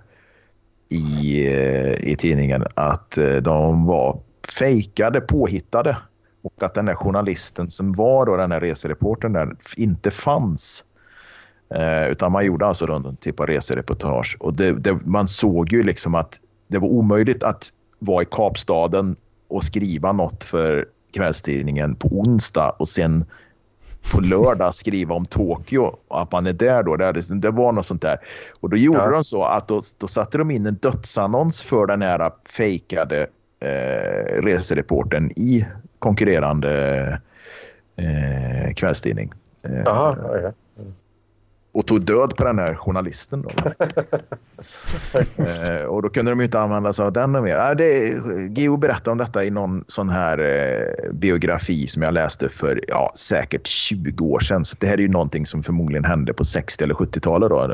i, 0.90 1.46
eh, 1.46 2.10
i 2.10 2.16
tidningen, 2.18 2.64
att 2.74 3.18
eh, 3.18 3.36
de 3.36 3.86
var 3.86 4.20
fejkade, 4.58 5.20
påhittade. 5.20 5.96
Och 6.42 6.62
att 6.62 6.74
den 6.74 6.86
där 6.86 6.94
journalisten 6.94 7.70
som 7.70 7.92
var 7.92 8.26
då 8.26 8.36
den 8.36 8.52
här 8.52 8.60
resereportern 8.60 9.32
där 9.32 9.56
inte 9.76 10.10
fanns. 10.10 10.84
Eh, 11.74 12.08
utan 12.08 12.32
man 12.32 12.46
gjorde 12.46 12.66
alltså 12.66 12.86
någon 12.86 13.16
typ 13.16 13.40
av 13.40 13.46
resereportage. 13.46 14.36
Och 14.40 14.56
det, 14.56 14.72
det, 14.72 14.98
man 15.04 15.28
såg 15.28 15.72
ju 15.72 15.82
liksom 15.82 16.14
att 16.14 16.40
det 16.68 16.78
var 16.78 16.88
omöjligt 16.88 17.42
att 17.42 17.68
vara 17.98 18.22
i 18.22 18.26
Kapstaden 18.30 19.16
och 19.48 19.64
skriva 19.64 20.12
något 20.12 20.44
för 20.44 20.86
kvällstidningen 21.14 21.94
på 21.94 22.08
onsdag 22.08 22.70
och 22.70 22.88
sen 22.88 23.24
på 24.12 24.20
lördag 24.20 24.74
skriva 24.74 25.14
om 25.14 25.24
Tokyo 25.24 25.96
och 26.08 26.22
att 26.22 26.32
man 26.32 26.46
är 26.46 26.52
där 26.52 26.82
då. 26.82 26.96
Det, 26.96 27.40
det 27.40 27.50
var 27.50 27.72
något 27.72 27.86
sånt 27.86 28.02
där. 28.02 28.18
Och 28.60 28.70
då 28.70 28.76
gjorde 28.76 28.98
ja. 28.98 29.10
de 29.10 29.24
så 29.24 29.44
att 29.44 29.68
då, 29.68 29.80
då 29.98 30.06
satte 30.06 30.38
de 30.38 30.50
in 30.50 30.66
en 30.66 30.74
dödsannons 30.74 31.62
för 31.62 31.86
den 31.86 32.02
här 32.02 32.30
fejkade 32.48 33.26
eh, 33.60 34.42
resereporten 34.42 35.30
i 35.30 35.66
konkurrerande 35.98 37.20
eh, 37.96 38.74
kvällstidning. 38.74 39.32
Eh, 39.64 39.92
Aha, 39.92 40.12
okay 40.12 40.52
och 41.72 41.86
tog 41.86 42.04
död 42.04 42.36
på 42.36 42.44
den 42.44 42.58
här 42.58 42.74
journalisten. 42.74 43.42
Då. 43.42 43.48
eh, 45.44 45.82
och 45.82 46.02
då 46.02 46.08
kunde 46.08 46.30
de 46.30 46.40
inte 46.40 46.60
använda 46.60 46.92
sig 46.92 47.04
av 47.04 47.12
den 47.12 47.30
mer. 47.30 47.58
Eh, 47.58 47.70
det, 47.70 48.14
Geo 48.60 48.76
berättade 48.76 49.10
om 49.10 49.18
detta 49.18 49.44
i 49.44 49.50
någon 49.50 49.84
sån 49.86 50.08
här 50.08 50.38
eh, 50.38 51.12
biografi 51.12 51.86
som 51.86 52.02
jag 52.02 52.14
läste 52.14 52.48
för 52.48 52.84
ja, 52.88 53.12
säkert 53.14 53.66
20 53.66 54.24
år 54.24 54.40
sedan. 54.40 54.64
Så 54.64 54.76
det 54.80 54.86
här 54.86 54.94
är 54.94 54.98
ju 54.98 55.08
någonting 55.08 55.46
som 55.46 55.62
förmodligen 55.62 56.04
hände 56.04 56.32
på 56.32 56.44
60 56.44 56.84
eller 56.84 56.94
70-talet. 56.94 57.50
Då. 57.50 57.62
Eh, 57.62 57.68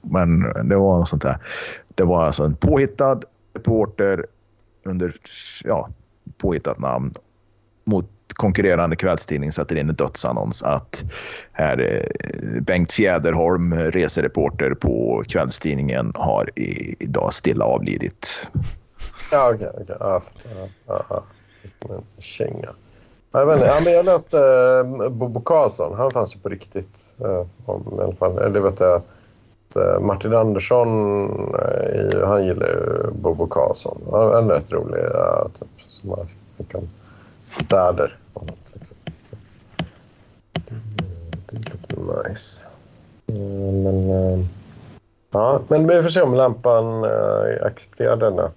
men 0.00 0.40
det 0.68 0.76
var 0.76 0.98
något 0.98 1.08
sånt 1.08 1.22
där. 1.22 1.36
Det 1.94 2.04
var 2.04 2.24
alltså 2.24 2.44
en 2.44 2.56
påhittad 2.56 3.20
reporter 3.54 4.26
under 4.84 5.14
ja, 5.64 5.88
påhittat 6.38 6.78
namn 6.78 7.12
mot 7.84 8.10
konkurrerande 8.36 8.96
kvällstidning 8.96 9.52
sätter 9.52 9.76
in 9.76 9.88
en 9.88 9.94
dödsannons 9.94 10.62
att 10.62 11.04
här, 11.52 11.78
eh, 11.78 12.62
Bengt 12.62 12.92
Fjäderholm, 12.92 13.72
eh, 13.72 13.78
resereporter 13.78 14.74
på 14.74 15.22
kvällstidningen, 15.28 16.12
har 16.14 16.50
idag 17.00 17.32
stilla 17.32 17.64
avlidit. 17.64 18.50
Ja, 19.32 19.52
okej. 19.54 19.68
Okay, 19.68 19.82
okay. 19.82 19.96
ja, 20.00 20.22
ja, 20.86 21.04
ja. 21.08 21.22
Känga. 22.18 22.68
Jag, 23.32 23.46
vet 23.46 23.56
inte, 23.56 23.66
ja, 23.66 23.80
men 23.84 23.92
jag 23.92 24.04
läste 24.04 24.38
eh, 24.38 25.10
Bobo 25.10 25.40
Karlsson. 25.40 25.94
Han 25.96 26.10
fanns 26.10 26.34
ju 26.34 26.38
på 26.38 26.48
riktigt. 26.48 26.88
Om, 27.64 27.98
i 28.00 28.02
alla 28.02 28.14
fall. 28.14 28.38
Eller 28.38 28.60
vet 28.60 28.80
jag, 28.80 29.02
Martin 30.00 30.34
Andersson, 30.34 30.88
han 32.24 32.46
gillar 32.46 32.66
ju 32.66 33.10
Bobo 33.12 33.46
Karlsson. 33.46 34.02
Han 34.12 34.50
är 34.50 34.54
rätt 34.54 34.72
rolig. 34.72 35.00
Typ, 35.54 35.68
som 35.88 36.10
man 36.10 36.26
kan 36.68 36.88
städer. 37.48 38.18
Liksom. 38.72 38.96
Det 41.46 41.96
är 41.96 42.28
nice. 42.28 42.62
Men, 43.26 44.10
eh, 44.10 44.44
ja, 45.30 45.62
men 45.68 45.86
vi 45.86 46.02
får 46.02 46.08
se 46.08 46.22
om 46.22 46.34
lampan 46.34 47.04
äh, 47.04 47.66
accepterar 47.66 48.16
denna 48.16 48.50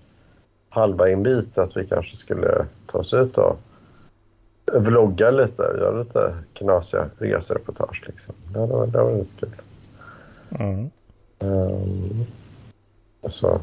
halva 0.70 1.10
invit 1.10 1.58
att 1.58 1.78
vi 1.78 1.88
kanske 1.88 2.16
skulle 2.16 2.66
ta 2.88 2.98
oss 2.98 3.14
ut 3.14 3.38
och 3.38 3.60
vlogga 4.74 5.32
lite, 5.32 5.62
göra 5.62 6.00
lite 6.00 6.36
knasiga 6.54 7.10
resereportage. 7.18 8.04
Liksom. 8.08 8.36
Det 8.54 8.60
varit, 8.60 8.92
det 8.92 9.00
hade 9.00 9.12
varit 9.12 9.40
kul. 9.40 9.50
Mm. 10.60 10.90
Um, 11.40 12.26
så. 13.30 13.62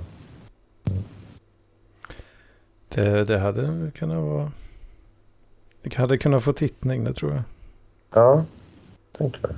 Det, 2.89 3.25
det 3.25 3.39
hade 3.39 3.91
kunnat 3.95 4.23
vara 4.23 4.51
det 5.91 5.97
hade 5.97 6.18
kunnat 6.18 6.45
få 6.45 6.53
tittning, 6.53 7.05
det 7.05 7.14
tror 7.14 7.32
jag. 7.32 7.43
Ja, 8.14 8.45
tänker 9.18 9.41
jag. 9.43 9.51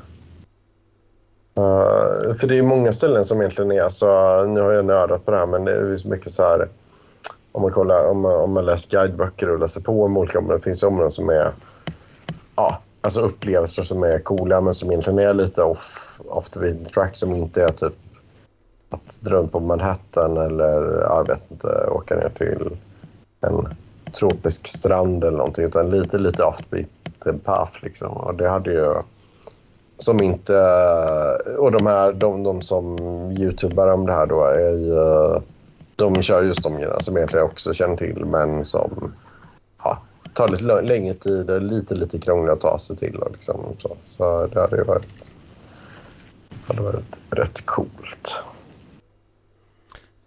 Uh, 1.59 2.35
för 2.35 2.47
det 2.47 2.59
är 2.59 2.62
många 2.62 2.93
ställen 2.93 3.24
som 3.24 3.41
egentligen 3.41 3.72
är, 3.72 3.83
alltså, 3.83 4.07
nu 4.45 4.61
har 4.61 4.72
jag 4.72 4.85
nördat 4.85 5.24
på 5.24 5.31
det 5.31 5.37
här, 5.37 5.47
men 5.47 5.64
det 5.64 5.72
är 5.72 5.97
så 5.97 6.09
mycket 6.09 6.33
så 6.33 6.43
här, 6.43 6.68
om 7.53 7.62
man 7.62 7.70
kollar, 7.70 8.09
om 8.09 8.20
man, 8.20 8.41
om 8.41 8.53
man 8.53 8.66
läst 8.66 8.91
guideböcker 8.91 9.51
och 9.51 9.59
läser 9.59 9.81
på 9.81 10.05
om 10.05 10.16
olika 10.16 10.39
områden, 10.39 10.59
det 10.59 10.64
finns 10.64 10.83
ju 10.83 10.87
områden 10.87 11.12
som 11.12 11.29
är, 11.29 11.53
ja, 12.57 12.83
alltså 13.01 13.20
upplevelser 13.20 13.83
som 13.83 14.03
är 14.03 14.18
coola 14.18 14.61
men 14.61 14.74
som 14.74 14.91
egentligen 14.91 15.18
är 15.18 15.35
lite 15.35 15.62
off, 15.62 16.20
off 16.29 16.51
the 16.51 16.61
beaten 16.61 16.85
track 16.85 17.16
som 17.16 17.35
inte 17.35 17.62
är 17.62 17.72
typ 17.72 17.95
att 18.91 19.18
dra 19.20 19.37
runt 19.37 19.53
på 19.53 19.61
Manhattan 19.61 20.37
eller, 20.37 21.01
jag 21.01 21.26
vet 21.26 21.51
inte, 21.51 21.89
åka 21.91 22.16
ner 22.16 22.29
till 22.29 22.76
en 23.41 23.68
tropisk 24.13 24.67
strand 24.67 25.25
eller 25.25 25.39
någonting 25.39 25.65
utan 25.65 25.91
lite, 25.91 26.19
lite 26.19 26.45
offbeat 26.45 26.89
path 27.45 27.85
liksom. 27.85 28.13
Och 28.13 28.35
det 28.35 28.49
hade 28.49 28.73
ju 28.73 28.95
som 29.99 30.23
inte... 30.23 30.53
Och 31.59 31.73
de 31.73 31.87
här, 31.87 32.13
de, 32.13 32.43
de 32.43 32.63
som 32.63 32.99
youtubar 33.33 33.87
om 33.93 34.07
det 34.07 34.13
här 34.13 34.27
då 34.27 34.45
är 34.45 34.71
ju... 34.71 35.41
De 35.97 36.23
kör 36.23 36.43
just 36.43 36.63
de 36.63 36.75
grejerna 36.75 37.01
som 37.01 37.17
egentligen 37.17 37.47
också 37.47 37.73
känner 37.73 37.97
till 37.97 38.25
men 38.25 38.65
som 38.65 39.15
ja, 39.85 39.99
tar 40.35 40.49
lite 40.49 40.83
längre 40.83 41.15
tid 41.15 41.51
och 41.51 41.63
lite, 41.63 41.95
lite 41.95 42.19
krångligt 42.19 42.53
att 42.53 42.61
ta 42.61 42.79
sig 42.79 42.97
till. 42.97 43.17
Och 43.17 43.33
liksom, 43.33 43.61
så. 43.79 43.97
så 44.05 44.47
det 44.47 44.61
hade 44.61 44.77
ju 44.77 44.83
varit, 44.85 45.33
hade 46.67 46.83
varit 46.83 47.17
rätt 47.31 47.67
coolt. 47.67 48.43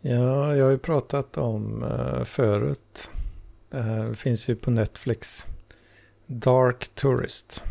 Ja, 0.01 0.55
jag 0.55 0.65
har 0.65 0.71
ju 0.71 0.77
pratat 0.77 1.37
om 1.37 1.83
eh, 1.83 2.23
förut 2.23 3.11
det 3.71 3.81
här 3.81 4.13
finns 4.13 4.49
ju 4.49 4.55
på 4.55 4.71
Netflix. 4.71 5.45
Dark 6.25 6.89
Tourist. 6.95 7.63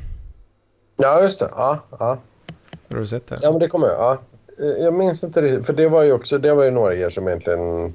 Ja, 0.97 1.23
just 1.23 1.41
det. 1.41 1.51
Ja, 1.57 1.79
ja. 1.91 2.19
Har 2.89 2.99
du 2.99 3.07
sett 3.07 3.27
det? 3.27 3.39
Ja, 3.43 3.51
men 3.51 3.61
det 3.61 3.69
kommer 3.69 3.87
jag. 3.87 3.97
Ja. 3.99 4.19
Jag 4.79 4.95
minns 4.95 5.25
inte 5.25 5.41
det. 5.41 5.63
För 5.63 5.73
det 5.73 5.89
var 5.89 6.03
ju 6.03 6.13
också 6.13 6.39
det 6.39 6.55
var 6.55 6.65
ju 6.65 6.71
några 6.71 6.95
grejer 6.95 7.11
som 7.11 7.29
egentligen... 7.29 7.93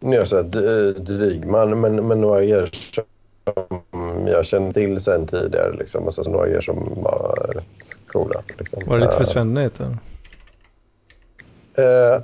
Nu 0.00 0.16
är 0.16 0.18
jag 0.18 0.28
så 0.28 0.42
dryg 0.42 1.46
man, 1.46 1.80
men, 1.80 2.08
men 2.08 2.20
några 2.20 2.40
grejer 2.40 2.70
som 2.94 3.04
jag 4.26 4.46
kände 4.46 4.72
till 4.72 5.00
sen 5.00 5.26
tidigare. 5.26 5.72
Liksom. 5.72 6.06
Och 6.06 6.14
så 6.14 6.30
några 6.30 6.46
grejer 6.46 6.60
som 6.60 7.02
var 7.02 7.50
rätt 7.54 7.66
coola. 8.06 8.42
Liksom. 8.58 8.82
Var 8.86 8.98
det 8.98 9.04
lite 9.04 9.16
för 9.16 9.24
svennigt? 9.24 9.80
Uh, 9.80 9.86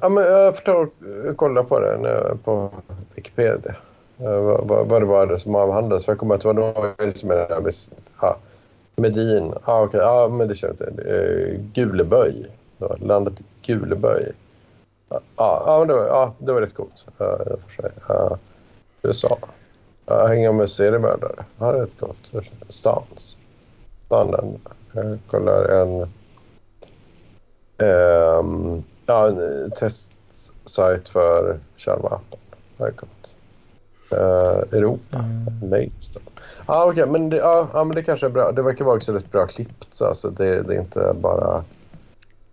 ja, 0.02 0.08
men 0.08 0.24
jag 0.24 0.56
får 0.56 0.64
ta 0.64 0.72
och 1.30 1.36
kolla 1.36 1.64
på 1.64 1.80
det 1.80 2.38
på 2.44 2.70
Wikipedia. 3.14 3.76
Eh, 4.18 4.40
vad, 4.40 4.88
vad 4.88 5.02
det 5.02 5.06
var 5.06 5.36
som 5.36 5.54
avhandlades. 5.54 6.04
För 6.04 6.12
jag 6.12 6.18
kommer 6.18 6.34
att 6.34 6.40
det 6.40 6.48
var 6.48 6.54
någon 6.54 7.12
som 7.12 7.28
där 7.28 7.60
med, 7.60 7.74
ja, 8.20 8.36
Medin. 8.96 9.54
Ah, 9.64 9.82
okay. 9.82 10.00
Ja, 10.00 10.28
men 10.28 10.48
det 10.48 10.54
känner 10.54 10.76
jag 10.78 10.88
inte. 10.88 11.02
Eh, 11.02 11.60
Guleböj. 11.74 12.46
Landet 13.00 13.34
Guleböj. 13.62 14.32
Ja, 15.08 15.20
ja, 15.36 15.84
det, 15.84 15.94
var, 15.94 16.06
ja, 16.06 16.34
det 16.38 16.52
var 16.52 16.60
rätt 16.60 16.74
coolt. 16.74 17.04
Uh, 17.20 17.56
för 17.76 17.82
sig. 17.82 17.90
Uh, 18.10 18.36
USA. 19.02 19.38
Uh, 20.10 20.26
hänga 20.26 20.52
med 20.52 20.70
seriemördare. 20.70 21.44
Ja, 21.58 21.72
det 21.72 21.78
är 21.78 21.82
rätt 21.82 22.00
coolt. 22.00 22.46
Stans. 22.68 23.36
Stanen. 24.06 24.60
Jag 24.92 25.18
kollar 25.30 25.64
en... 25.64 26.02
Ehm, 27.78 28.84
ja, 29.06 29.28
en 29.28 29.70
testsajt 29.70 31.08
för 31.08 31.58
kärnvapen. 31.76 32.38
Det 32.76 32.84
är 32.84 32.90
coolt. 32.90 33.12
Uh, 34.12 34.78
Europa. 34.78 35.18
Mm. 35.18 35.70
Maidstone. 35.70 36.26
Ah, 36.66 36.86
okay, 36.86 37.06
men 37.06 37.30
det, 37.30 37.36
ja, 37.36 37.68
ja, 37.74 37.84
men 37.84 37.94
det 37.94 38.02
kanske 38.02 38.26
är 38.26 38.30
bra. 38.30 38.52
Det 38.52 38.62
verkar 38.62 38.84
vara 38.84 38.96
också 38.96 39.12
rätt 39.12 39.32
bra 39.32 39.46
klippt. 39.46 39.86
så 39.90 40.06
Alltså, 40.06 40.30
det, 40.30 40.62
det 40.62 40.74
är 40.74 40.80
inte 40.80 41.14
bara... 41.20 41.64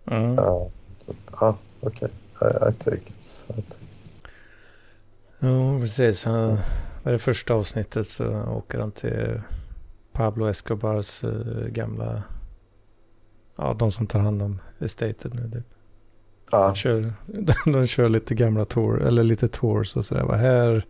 Mm. 0.06 0.34
Ja, 0.34 0.70
ah, 1.30 1.54
okej. 1.80 2.08
Okay. 2.38 2.50
I, 2.50 2.70
I 2.70 2.72
take 2.84 2.96
it. 2.96 3.44
I 3.48 3.52
take 3.52 3.60
it. 3.60 3.76
Ja, 5.38 5.80
precis. 5.80 6.24
Han, 6.24 6.52
i 7.04 7.10
det 7.10 7.18
första 7.18 7.54
avsnittet 7.54 8.06
så 8.06 8.42
åker 8.42 8.78
han 8.78 8.90
till 8.90 9.40
Pablo 10.12 10.48
Escobars 10.48 11.24
eh, 11.24 11.66
gamla... 11.68 12.22
Ja, 13.56 13.74
de 13.78 13.90
som 13.90 14.06
tar 14.06 14.20
hand 14.20 14.42
om 14.42 14.60
estatet 14.78 15.34
nu. 15.34 15.50
Typ. 15.50 15.66
Ja, 16.50 16.66
De, 16.66 16.74
kör, 16.74 17.12
de 17.72 17.86
kör 17.86 18.08
lite 18.08 18.34
gamla 18.34 18.64
tour, 18.64 19.02
eller 19.02 19.22
lite 19.22 19.48
tours 19.48 19.96
och 19.96 20.04
sådär. 20.04 20.32
Här, 20.32 20.86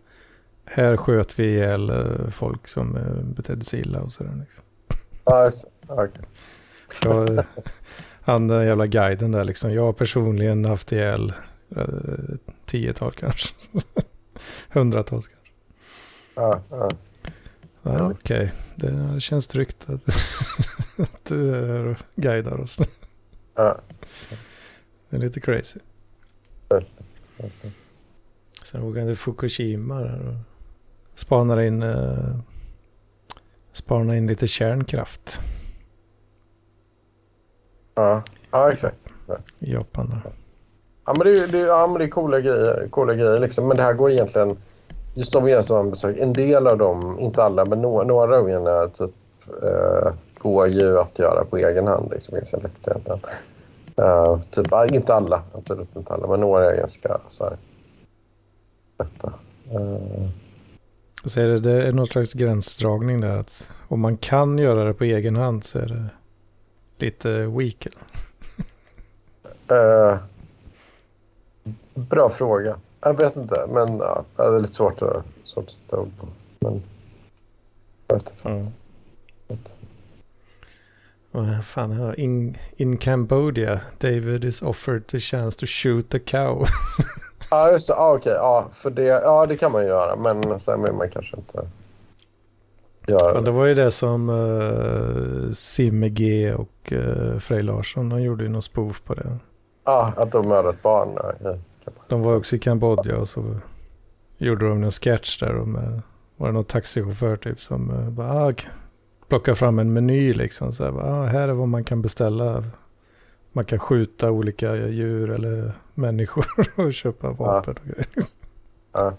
här 0.65 0.97
sköt 0.97 1.39
vi 1.39 1.43
ihjäl 1.43 1.89
eh, 1.89 2.29
folk 2.29 2.67
som 2.67 2.95
eh, 2.97 3.23
betedde 3.23 3.65
sig 3.65 3.79
illa 3.79 3.99
och 4.01 4.13
sådär. 4.13 4.35
Liksom. 4.39 4.63
see. 5.51 5.69
Okej. 5.87 6.21
Jag, 7.03 7.29
eh, 7.37 7.45
han 8.21 8.47
den 8.47 8.65
jävla 8.65 8.87
guiden 8.87 9.31
där 9.31 9.43
liksom. 9.43 9.73
Jag 9.73 9.83
har 9.83 9.93
personligen 9.93 10.65
haft 10.65 10.91
ihjäl 10.91 11.33
eh, 11.75 11.85
tiotal 12.65 13.11
kanske. 13.11 13.53
Hundratals 14.69 15.27
kanske. 15.27 15.51
Ja, 16.35 16.61
ja. 16.69 16.89
Ja, 17.87 18.11
Okej, 18.11 18.51
det 18.75 19.21
känns 19.21 19.47
tryggt 19.47 19.89
att, 19.89 20.05
du 21.23 21.55
är 21.55 21.85
och 21.85 21.97
guidar 22.15 22.59
oss. 22.59 22.79
Ja. 23.55 23.77
Det 25.09 25.15
är 25.15 25.21
lite 25.21 25.39
crazy. 25.39 25.79
Sen 28.63 28.83
åker 28.83 28.99
han 28.99 29.09
till 29.09 29.17
Fukushima 29.17 29.99
där 29.99 30.27
och 30.27 30.54
spanar 31.15 31.61
in, 31.61 31.83
eh, 31.83 32.35
spanar 33.71 34.13
in 34.13 34.27
lite 34.27 34.47
kärnkraft 34.47 35.39
Ja, 37.95 38.23
ja 38.51 38.71
exakt. 38.71 38.95
i 39.59 39.73
Japan. 39.73 40.09
Där. 40.09 40.31
Ja, 41.05 41.13
men 41.17 41.27
det, 41.27 41.37
är- 41.39 41.47
det, 41.47 41.57
ja, 41.57 41.87
men 41.87 41.97
det 41.99 42.05
är 42.05 42.09
coola 42.09 42.39
grejer. 42.39 42.87
Coola 42.89 43.13
grejer 43.13 43.39
liksom. 43.39 43.67
Men 43.67 43.77
det 43.77 43.83
här 43.83 43.93
går 43.93 44.11
egentligen... 44.11 44.57
Just 45.17 45.33
de 45.33 45.43
grejerna 45.45 45.89
besöker, 45.89 46.21
en 46.23 46.33
del 46.33 46.67
av 46.67 46.77
dem, 46.77 47.19
inte 47.19 47.43
alla, 47.43 47.65
men 47.65 47.81
några, 47.81 48.03
några 48.07 48.37
av 48.37 48.43
grejerna 48.45 48.87
typ, 48.87 49.11
eh, 49.63 50.13
går 50.37 50.67
ju 50.67 50.99
att 50.99 51.19
göra 51.19 51.45
på 51.45 51.57
egen 51.57 51.87
hand. 51.87 52.11
Liksom. 52.11 52.37
Eh, 53.97 54.39
typ, 54.51 54.67
inte 54.93 55.13
alla, 55.13 55.43
absolut 55.53 55.95
inte 55.95 56.13
alla, 56.13 56.27
men 56.27 56.39
några 56.39 56.71
är 56.71 56.77
ganska 56.77 57.17
så 57.29 57.43
här, 57.43 57.57
lätta. 58.99 59.33
Eh, 59.71 60.29
Så 61.25 61.39
är 61.39 61.47
det, 61.47 61.59
det 61.59 61.87
är 61.87 61.91
någon 61.91 62.07
slags 62.07 62.33
gränsdragning 62.33 63.21
där. 63.21 63.37
Att 63.37 63.69
om 63.87 63.99
man 63.99 64.17
kan 64.17 64.57
göra 64.57 64.83
det 64.83 64.93
på 64.93 65.03
egen 65.03 65.35
hand 65.35 65.63
så 65.63 65.79
är 65.79 65.85
det 65.85 66.09
lite 67.05 67.45
weak. 67.45 67.87
eh, 69.71 70.17
bra 71.93 72.29
fråga. 72.29 72.77
Jag 73.01 73.17
vet 73.17 73.35
inte, 73.35 73.65
men 73.69 73.97
ja, 73.97 74.25
det 74.35 74.43
är 74.43 74.59
lite 74.59 74.73
svårt 74.73 75.01
att, 75.01 75.25
svårt 75.43 75.65
att 75.65 75.71
sätta 75.71 75.99
ord 75.99 76.11
på. 76.19 76.27
Men, 76.59 76.83
jag 78.07 78.15
vet 78.15 78.33
inte. 79.47 79.71
Vad 81.31 81.65
fan 81.65 81.91
här 81.91 82.19
in, 82.19 82.57
in 82.77 82.97
Cambodia, 82.97 83.79
David 83.99 84.45
is 84.45 84.61
offered 84.61 85.07
the 85.07 85.19
chance 85.19 85.59
to 85.59 85.65
shoot 85.65 86.13
a 86.13 86.19
cow. 86.25 86.65
Ja, 87.51 87.71
just 87.71 87.87
det. 87.87 87.93
Ja, 87.93 88.13
okej. 88.15 88.33
Ja, 88.33 88.67
för 88.73 88.89
det, 88.89 89.05
ja, 89.05 89.45
det 89.45 89.55
kan 89.55 89.71
man 89.71 89.81
ju 89.81 89.87
göra, 89.87 90.15
men 90.15 90.59
sen 90.59 90.83
vill 90.83 90.93
man 90.93 91.09
kanske 91.09 91.37
inte 91.37 91.57
göra 93.07 93.33
Ja, 93.33 93.33
det. 93.33 93.41
det 93.41 93.51
var 93.51 93.65
ju 93.65 93.73
det 93.73 93.91
som 93.91 94.29
uh, 94.29 95.51
Simme 95.51 96.09
G 96.09 96.53
och 96.53 96.91
uh, 96.91 97.39
Frej 97.39 97.63
Larsson, 97.63 98.09
de 98.09 98.21
gjorde 98.21 98.43
ju 98.43 98.49
någon 98.49 98.61
spoof 98.61 99.01
på 99.03 99.13
det. 99.13 99.37
Ja, 99.83 100.13
att 100.17 100.31
de 100.31 100.47
mördade 100.47 100.69
ett 100.69 100.81
barn. 100.81 101.17
Ja. 101.43 101.55
De 102.07 102.21
var 102.21 102.35
också 102.35 102.55
i 102.55 102.59
Kambodja 102.59 103.17
och 103.17 103.27
så 103.27 103.55
gjorde 104.37 104.69
de 104.69 104.83
en 104.83 104.91
sketch 104.91 105.39
där 105.39 105.55
och 105.55 105.67
med, 105.67 106.01
var 106.37 106.47
det 106.47 106.53
någon 106.53 106.65
taxichaufför 106.65 107.35
typ 107.35 107.61
som 107.61 107.89
uh, 107.89 108.09
bara, 108.09 108.47
ah, 108.47 108.51
plockade 109.27 109.55
fram 109.55 109.79
en 109.79 109.93
meny 109.93 110.33
liksom. 110.33 110.71
Så 110.71 110.83
här, 110.83 110.91
bara, 110.91 111.05
ah, 111.05 111.25
här 111.25 111.47
är 111.47 111.53
vad 111.53 111.67
man 111.67 111.83
kan 111.83 112.01
beställa. 112.01 112.63
Man 113.51 113.63
kan 113.63 113.79
skjuta 113.79 114.31
olika 114.31 114.75
djur 114.75 115.31
eller 115.31 115.73
människor 115.95 116.45
och 116.75 116.93
köpa 116.93 117.31
vapen 117.31 117.75
och 117.77 117.87
grejer. 117.87 118.07
Ja. 118.91 119.13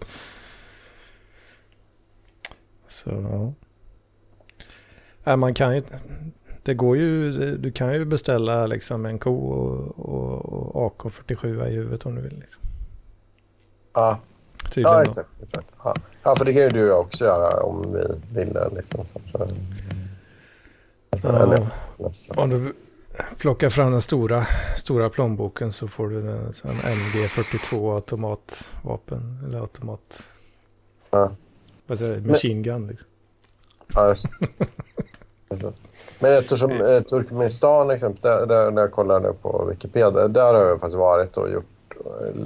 Så 2.89 3.55
ja. 5.25 5.37
Man 5.37 5.55
kan 5.55 5.75
ju, 5.75 5.83
det 6.63 6.75
går 6.75 6.97
ju, 6.97 7.33
du 7.57 7.73
kan 7.73 7.95
ju 7.95 8.05
beställa 8.05 8.67
liksom 8.67 9.07
en 9.07 9.19
ko 9.19 9.35
och, 9.35 9.99
och, 9.99 10.85
och 10.85 11.03
AK47 11.03 11.69
i 11.69 11.75
huvudet 11.75 12.07
om 12.07 12.15
du 12.15 12.23
vill. 12.23 12.39
Liksom. 12.39 12.63
Ja, 13.93 14.21
Tydligen 14.71 14.93
ja 14.93 15.03
exakt. 15.03 15.29
exakt. 15.43 15.73
Ja. 15.85 15.95
ja, 16.23 16.37
för 16.37 16.45
det 16.45 16.53
kan 16.53 16.63
ju 16.63 16.69
du 16.69 16.83
och 16.83 16.89
jag 16.89 17.01
också 17.01 17.25
göra 17.25 17.63
om 17.63 17.93
vi 17.93 18.41
ville. 18.41 18.69
Liksom, 18.69 19.05
så. 19.13 19.21
Ja. 19.33 19.47
Eller 21.11 21.67
nästan. 21.99 22.39
Om 22.39 22.51
du 22.51 22.75
plockar 23.39 23.71
fram 23.71 23.93
den 23.93 24.01
stora, 24.01 24.47
stora 24.77 25.11
plånboken 25.11 25.73
så 25.73 25.89
får 25.89 26.09
du 26.09 26.31
en 26.31 26.53
sån 26.53 26.71
MG42 26.71 27.95
automatvapen. 27.95 29.39
Eller 29.45 29.61
automat... 29.61 30.29
Ja. 31.11 31.31
Vad 31.87 31.99
säger 31.99 32.15
jag? 32.15 32.27
Machine 32.27 32.63
gun 32.63 32.87
liksom. 32.87 33.09
Ja, 33.95 34.09
just. 34.09 34.27
Precis. 35.49 35.81
Men 36.21 36.33
eftersom 36.33 36.71
eh, 36.71 37.01
Turkmenistan 37.01 37.91
exempel, 37.91 38.21
där, 38.23 38.47
där, 38.47 38.71
där 38.71 38.83
jag 38.83 38.93
kollade 38.93 39.33
på 39.33 39.67
Wikipedia, 39.71 40.29
där 40.29 40.55
har 40.55 40.61
jag 40.61 40.81
faktiskt 40.81 40.99
varit 40.99 41.37
och 41.37 41.51
gjort 41.51 41.95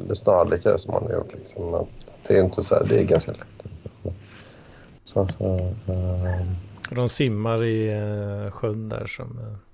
eh, 0.09 0.15
snarlika 0.15 0.79
som 0.79 0.95
man 0.95 1.03
har 1.03 1.13
gjort. 1.13 1.33
Liksom. 1.33 1.71
Men 1.71 1.87
det 2.27 2.37
är 2.37 2.45
inte 2.45 2.63
så 2.63 2.75
här, 2.75 2.85
det 2.85 3.01
är 3.01 3.05
ganska 3.05 3.33
lätt. 3.33 3.73
Så, 5.05 5.29
så, 5.39 5.57
eh, 5.87 6.47
De 6.91 7.09
simmar 7.09 7.65
i 7.65 7.89
eh, 7.89 8.51
sjön 8.51 8.89
där 8.89 9.07
som... 9.07 9.39
Eh, 9.39 9.70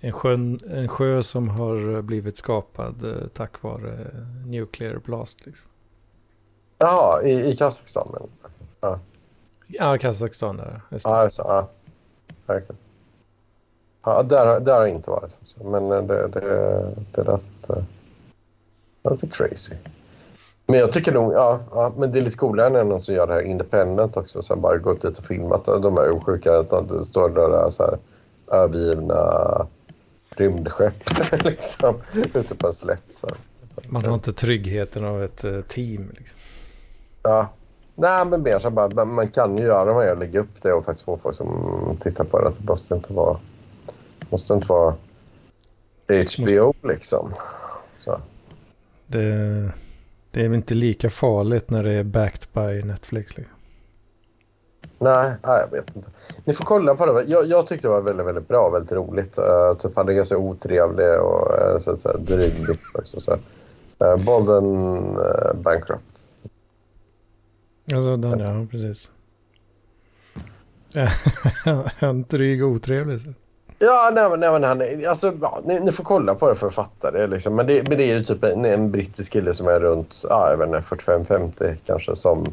en, 0.00 0.12
sjön, 0.12 0.60
en 0.70 0.88
sjö 0.88 1.22
som 1.22 1.48
har 1.48 2.02
blivit 2.02 2.36
skapad 2.36 3.04
eh, 3.04 3.26
tack 3.34 3.62
vare 3.62 3.92
eh, 3.92 4.46
nuclear 4.46 5.00
blast. 5.04 5.46
Liksom. 5.46 5.70
Jaha, 6.78 7.22
i, 7.22 7.50
i 7.50 7.56
Kazakstan? 7.56 8.08
Men. 8.12 8.98
Ja, 9.66 9.98
Kazakstan 9.98 10.56
där. 10.56 10.80
Just 10.90 11.04
det. 11.04 11.10
Ja, 11.10 11.16
alltså, 11.16 11.42
ja. 11.42 11.68
Okej. 12.46 12.76
Ja, 14.04 14.22
där, 14.22 14.60
där 14.60 14.72
har 14.72 14.80
jag 14.80 14.88
inte 14.88 15.10
varit. 15.10 15.36
alltså. 15.40 15.64
Men 15.64 15.92
eh, 15.92 16.02
det, 16.02 16.28
det, 16.28 16.40
det 17.12 17.20
är 17.20 17.24
rätt, 17.24 17.70
eh, 17.70 17.82
lite 19.10 19.26
crazy. 19.26 19.74
Men 20.66 20.78
jag 20.78 20.92
tycker 20.92 21.12
nog, 21.12 21.32
ja, 21.32 21.60
ja, 21.70 21.92
men 21.96 22.12
det 22.12 22.18
är 22.18 22.22
lite 22.22 22.36
coolare 22.36 22.70
när 22.70 22.84
någon 22.84 23.00
som 23.00 23.14
gör 23.14 23.26
det 23.26 23.34
här 23.34 23.42
independent 23.42 24.16
också. 24.16 24.42
Så 24.42 24.54
här, 24.54 24.60
bara 24.60 24.76
gått 24.76 25.00
dit 25.00 25.18
och 25.18 25.24
filmat. 25.24 25.64
De 25.64 25.98
är 25.98 26.10
osjuka 26.10 26.58
att 26.58 26.88
det 26.88 27.04
står 27.04 27.28
där 27.28 27.70
så 27.70 27.82
här 27.82 27.98
övergivna 28.52 29.16
rymdskepp 30.36 30.94
liksom, 31.44 31.94
ute 32.34 32.54
på 32.54 32.66
en 32.66 32.72
slätt. 32.72 33.02
Så. 33.10 33.28
Man 33.88 34.04
har 34.04 34.14
inte 34.14 34.32
tryggheten 34.32 35.04
av 35.04 35.22
ett 35.24 35.44
eh, 35.44 35.60
team. 35.60 36.10
Liksom. 36.18 36.36
Ja. 37.22 37.48
Nej, 37.94 38.26
men 38.26 38.42
mer 38.42 38.58
så 38.58 38.70
bara, 38.70 39.04
man- 39.04 39.28
kan 39.28 39.58
ju 39.58 39.64
göra 39.64 40.04
det, 40.04 40.14
lägga 40.14 40.40
upp 40.40 40.62
det 40.62 40.72
och 40.72 40.84
faktiskt 40.84 41.04
få 41.04 41.18
folk 41.18 41.36
som 41.36 41.98
tittar 42.02 42.24
på 42.24 42.38
det. 42.44 42.52
Det 42.58 42.68
måste 42.68 42.94
inte 42.94 43.12
vara, 43.12 43.38
måste 44.30 44.54
inte 44.54 44.66
vara 44.66 44.94
HBO 46.38 46.74
liksom. 46.82 47.34
Så. 47.96 48.20
Det, 49.06 49.72
det 50.30 50.40
är 50.44 50.54
inte 50.54 50.74
lika 50.74 51.10
farligt 51.10 51.70
när 51.70 51.82
det 51.82 51.92
är 51.92 52.02
backed 52.04 52.46
by 52.52 52.82
Netflix. 52.82 53.36
Liksom. 53.36 53.54
Nej, 55.02 55.32
nej, 55.46 55.60
jag 55.60 55.70
vet 55.70 55.96
inte. 55.96 56.08
Ni 56.44 56.54
får 56.54 56.64
kolla 56.64 56.94
på 56.94 57.06
det. 57.06 57.22
Jag, 57.26 57.46
jag 57.46 57.66
tyckte 57.66 57.86
det 57.86 57.92
var 57.92 58.02
väldigt, 58.02 58.26
väldigt 58.26 58.48
bra 58.48 58.70
väldigt 58.70 58.92
roligt. 58.92 59.38
Uh, 59.38 59.78
typ 59.78 59.96
hade 59.96 60.14
ganska 60.14 60.36
otrevlig 60.36 61.20
och 61.20 61.50
uh, 61.50 61.78
så, 61.78 61.96
så, 61.96 62.16
dryg 62.18 62.52
också. 62.94 63.20
Så. 63.20 63.32
Uh, 63.32 64.16
Bolden 64.24 64.96
uh, 65.16 65.54
Bankrupt. 65.54 66.26
Alltså 67.92 68.16
den, 68.16 68.38
ja, 68.38 68.66
precis. 68.70 69.10
en 72.00 72.22
dryg 72.22 72.64
och 72.64 72.70
otrevlig. 72.70 73.20
Så. 73.20 73.32
Ja, 73.78 74.10
nej, 74.14 74.38
nej, 74.38 74.52
men 74.52 74.64
han 74.64 74.80
är, 74.80 75.08
alltså, 75.08 75.32
ja, 75.40 75.60
ni, 75.64 75.80
ni 75.80 75.92
får 75.92 76.04
kolla 76.04 76.34
på 76.34 76.48
det 76.48 76.54
för 76.54 76.66
att 76.66 76.74
fatta 76.74 77.10
det. 77.10 77.26
Liksom. 77.26 77.54
Men, 77.54 77.66
det 77.66 77.88
men 77.88 77.98
det 77.98 78.10
är 78.10 78.18
ju 78.18 78.24
typ 78.24 78.44
en, 78.44 78.64
en 78.64 78.90
brittisk 78.90 79.32
kille 79.32 79.54
som 79.54 79.68
är 79.68 79.80
runt 79.80 80.24
ja, 80.28 80.50
jag 80.50 80.56
vet 80.56 80.68
inte, 80.68 81.10
45-50 81.10 81.76
kanske 81.84 82.16
som 82.16 82.46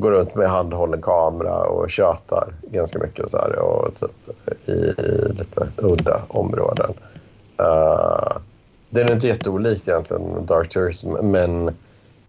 går 0.00 0.10
runt 0.10 0.34
med 0.34 0.48
handhållen 0.48 1.02
kamera 1.02 1.64
och 1.64 1.90
tjötar 1.90 2.52
ganska 2.62 2.98
mycket 2.98 3.30
så 3.30 3.38
här, 3.38 3.58
och 3.58 3.94
typ 3.94 4.48
i, 4.68 4.72
i 4.72 5.32
lite 5.32 5.68
udda 5.76 6.22
områden. 6.28 6.94
Uh, 7.60 8.38
den 8.90 9.08
är 9.08 9.12
inte 9.12 9.26
jätteolik 9.26 9.88
egentligen, 9.88 10.46
Dark 10.46 10.68
Tourism, 10.68 11.10
men, 11.22 11.76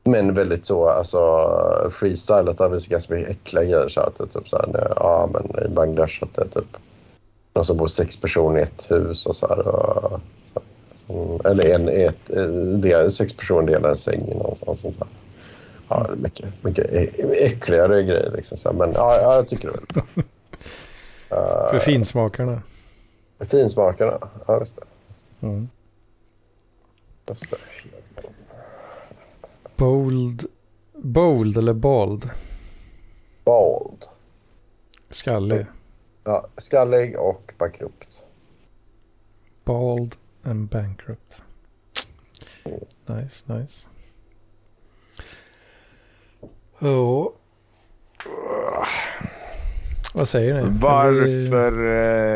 men 0.03 0.33
väldigt 0.33 0.65
så 0.65 0.89
alltså, 0.89 1.47
freestylat. 1.91 2.57
Det 2.57 2.69
finns 2.69 2.87
ganska 2.87 3.13
mycket 3.13 3.29
äckliga 3.29 3.63
grejer. 3.63 3.89
Så 3.89 4.01
att 4.01 4.17
det, 4.17 4.27
typ 4.27 4.49
så 4.49 4.57
här, 4.57 4.93
ja, 4.95 5.29
men 5.33 5.65
I 5.65 5.69
Bangladesh 5.69 6.23
att 6.23 6.35
det 6.35 6.41
är 6.41 6.61
typ 6.61 6.77
någon 7.53 7.65
som 7.65 7.77
bor 7.77 7.87
sex 7.87 8.17
personer 8.17 8.59
i 8.59 8.63
ett 8.63 8.91
hus 8.91 9.25
och 9.25 9.35
så 9.35 9.47
här. 9.47 9.67
Och, 9.67 10.19
så, 10.53 10.61
som, 10.95 11.41
eller 11.45 11.69
en, 11.75 11.89
ett, 11.89 12.27
del, 12.81 13.11
sex 13.11 13.33
personer 13.33 13.67
delar 13.67 13.89
en 13.89 13.97
säng 13.97 14.31
och 14.39 14.57
sånt, 14.57 14.97
sånt 15.89 16.07
där. 16.07 16.15
Ja, 16.15 16.15
mycket, 16.21 16.63
mycket 16.63 16.85
äckligare 17.41 18.03
grejer. 18.03 18.31
Liksom, 18.35 18.57
så. 18.57 18.73
Men 18.73 18.91
ja, 18.93 19.21
jag 19.21 19.47
tycker 19.47 19.67
det 19.67 19.73
är 19.73 19.77
väldigt 19.77 20.15
bra. 20.15 20.23
Uh, 21.37 21.71
För 21.71 21.79
finsmakarna. 21.79 22.61
Finsmakarna, 23.39 24.29
ja 24.47 24.59
just 24.59 24.75
det. 24.75 24.81
Mm. 25.47 25.69
Just 27.27 27.49
det. 27.49 27.57
Bold. 29.75 30.45
Bold 30.93 31.57
eller 31.57 31.73
bald? 31.73 32.29
Bald. 33.43 34.05
Skallig. 35.09 35.65
Ja, 36.23 36.47
skallig 36.57 37.19
och 37.19 37.53
bankrupt. 37.57 38.21
Bald 39.63 40.15
and 40.43 40.69
bankrupt. 40.69 41.43
Nice, 43.05 43.53
nice. 43.53 43.87
Ja. 46.79 47.31
Vad 50.13 50.27
säger 50.27 50.53
ni? 50.53 50.77
Varför, 50.81 51.71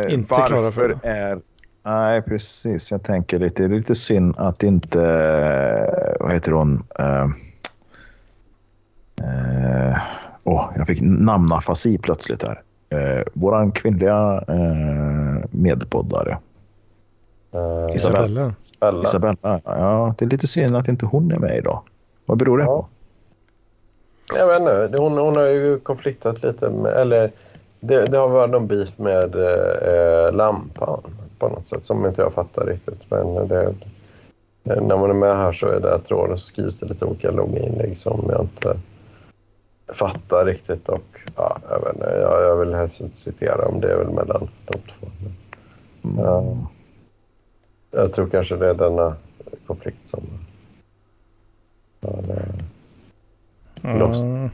eh, 0.07 0.13
inte 0.13 0.33
varför 0.33 0.71
för 0.71 0.99
är... 1.03 1.41
Nej, 1.85 2.21
precis. 2.21 2.91
Jag 2.91 3.03
tänker 3.03 3.39
lite. 3.39 3.67
Det 3.67 3.75
är 3.75 3.77
lite 3.77 3.95
synd 3.95 4.35
att 4.37 4.63
inte... 4.63 4.99
Vad 6.19 6.33
heter 6.33 6.51
hon? 6.51 6.83
Uh, 6.99 7.25
uh, 9.21 9.97
oh, 10.43 10.71
jag 10.75 10.87
fick 10.87 10.99
namnafasi 11.01 11.97
plötsligt 11.97 12.43
här. 12.43 12.61
Uh, 12.93 13.23
våran 13.33 13.71
kvinnliga 13.71 14.43
uh, 14.49 15.45
medpoddare. 15.51 16.37
Uh, 17.55 17.95
Isabella. 17.95 18.53
Isabella. 18.59 19.03
Isabella. 19.03 19.61
Ja, 19.63 20.15
det 20.17 20.25
är 20.25 20.29
lite 20.29 20.47
synd 20.47 20.75
att 20.75 20.87
inte 20.87 21.05
hon 21.05 21.31
är 21.31 21.39
med 21.39 21.57
idag. 21.57 21.81
Vad 22.25 22.37
beror 22.37 22.57
det 22.57 22.63
ja. 22.63 22.67
på? 22.67 22.87
Jag 24.35 24.47
vet 24.47 24.59
inte. 24.59 25.01
Hon, 25.01 25.17
hon 25.17 25.35
har 25.35 25.47
ju 25.47 25.79
konfliktat 25.79 26.43
lite 26.43 26.69
med... 26.69 26.91
Eller 26.91 27.31
det, 27.79 28.05
det 28.05 28.17
har 28.17 28.29
varit 28.29 28.51
någon 28.51 28.67
bit 28.67 28.97
med 28.97 29.35
eh, 29.35 30.33
lampan 30.33 31.01
på 31.39 31.47
något 31.47 31.67
sätt 31.67 31.85
som 31.85 32.05
inte 32.05 32.21
jag 32.21 32.33
fattar 32.33 32.65
riktigt. 32.65 33.11
Men 33.11 33.47
det, 33.47 33.73
när 34.63 34.97
man 34.97 35.09
är 35.09 35.13
med 35.13 35.37
här 35.37 35.51
så 35.51 35.67
är 35.67 35.79
det 35.79 35.99
tråden 35.99 36.37
så 36.37 36.45
skrivs 36.45 36.79
det 36.79 36.85
lite 36.85 37.05
olika 37.05 37.31
långa 37.31 37.59
inlägg 37.59 37.97
som 37.97 38.25
jag 38.29 38.41
inte 38.41 38.79
fattar 39.93 40.45
riktigt. 40.45 40.89
Och, 40.89 41.19
ja, 41.35 41.57
jag, 41.69 41.79
vet 41.79 41.95
inte, 41.95 42.17
jag, 42.21 42.43
jag 42.43 42.57
vill 42.57 42.73
helst 42.73 43.01
inte 43.01 43.17
citera 43.17 43.67
om 43.67 43.81
det 43.81 43.91
är 43.91 43.97
väl 43.97 44.09
mellan 44.09 44.49
de 44.65 44.73
två. 44.73 45.07
Men, 46.01 46.25
ja, 46.25 46.57
jag 47.91 48.13
tror 48.13 48.27
kanske 48.27 48.55
det 48.55 48.69
är 48.69 48.73
denna 48.73 49.15
konflikt 49.67 50.09
som 50.09 50.23
har 52.01 52.23
eh, 52.29 52.63
lost. 53.83 54.23
Mm. 54.23 54.49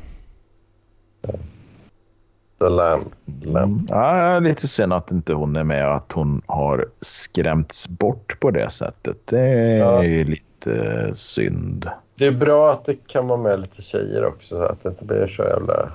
The 2.60 2.70
Lamb. 2.70 3.06
Lamb. 3.42 3.86
Ja, 3.90 4.40
lite 4.40 4.68
synd 4.68 4.94
att 4.94 5.12
inte 5.12 5.34
hon 5.34 5.56
är 5.56 5.64
med 5.64 5.88
och 5.88 5.96
att 5.96 6.12
hon 6.12 6.42
har 6.46 6.90
skrämts 7.02 7.88
bort 7.90 8.40
på 8.40 8.52
det 8.52 8.70
sättet. 8.70 9.18
Det 9.28 9.40
är 9.40 9.78
ja. 9.78 10.02
lite 10.02 11.12
synd. 11.14 11.90
Det 12.16 12.28
är 12.28 12.32
bra 12.32 12.72
att 12.72 12.86
det 12.86 13.08
kan 13.08 13.28
vara 13.28 13.42
med 13.42 13.60
lite 13.60 13.82
tjejer 13.82 14.26
också 14.26 14.56
så 14.56 14.64
att 14.64 14.84
det 14.84 14.90
inte 14.90 15.06
blir 15.06 15.28
så 15.28 15.44
jävla 15.44 15.92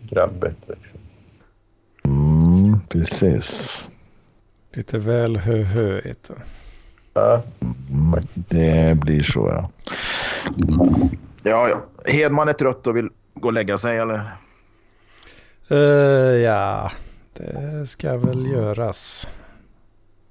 grabbigt. 0.00 0.68
Liksom. 0.68 1.00
Mm, 2.04 2.80
precis. 2.88 3.88
Lite 4.72 4.98
väl 4.98 5.36
hö-höigt. 5.36 6.30
Ja. 7.14 7.42
Mm, 7.90 8.20
det 8.34 8.98
blir 9.00 9.22
så 9.22 9.48
ja. 9.48 9.70
Ja, 11.44 11.68
ja. 11.68 11.82
Hedman 12.04 12.48
är 12.48 12.52
trött 12.52 12.86
och 12.86 12.96
vill 12.96 13.10
gå 13.34 13.48
och 13.48 13.52
lägga 13.52 13.78
sig 13.78 13.98
eller? 13.98 14.36
Uh, 15.70 15.78
ja, 16.42 16.92
det 17.32 17.86
ska 17.86 18.16
väl 18.16 18.46
göras. 18.46 19.28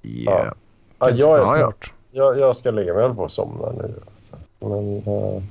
Yeah. 0.02 0.52
Ja, 0.98 1.10
jag, 1.10 1.38
är 1.38 1.42
snart. 1.42 1.92
Jag, 2.10 2.38
jag 2.38 2.56
ska 2.56 2.70
lägga 2.70 2.94
mig. 2.94 3.14
På 3.14 3.24
att 3.24 3.32
somna 3.32 3.70
nu. 3.70 3.94
Men... 4.58 5.02
Uh, 5.06 5.42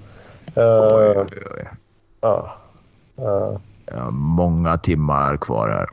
uh, 0.58 0.96
oj, 0.96 1.18
oj, 1.18 1.44
oj. 1.58 1.68
Ja. 2.22 2.58
Uh, 3.20 3.58
ja, 3.86 4.10
många 4.12 4.78
timmar 4.78 5.38
kvar 5.38 5.70
här. 5.70 5.90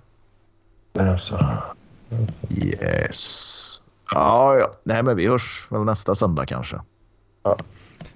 Alltså. 1.11 1.47
Yes. 2.49 3.83
Ja, 4.13 4.57
ja. 4.59 4.71
Nej, 4.83 5.03
men 5.03 5.17
vi 5.17 5.29
hörs 5.29 5.67
väl 5.71 5.85
nästa 5.85 6.15
söndag 6.15 6.47
kanske. 6.47 6.81
Ja. 7.43 7.57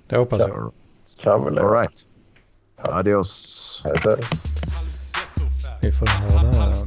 Det 0.07 0.17
hoppas 0.17 0.41
jag. 0.41 0.73
Kan 1.23 1.45
väl 1.45 1.59
All 1.59 1.71
right. 1.71 2.07
Adios. 2.77 3.83
Adios. 3.85 4.27
Vi 5.81 5.93
får 5.93 6.07
ha. 6.07 6.85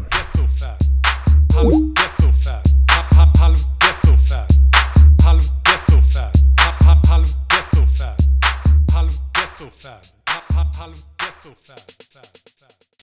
Halv 10.80 10.94
ghetto. 11.18 11.97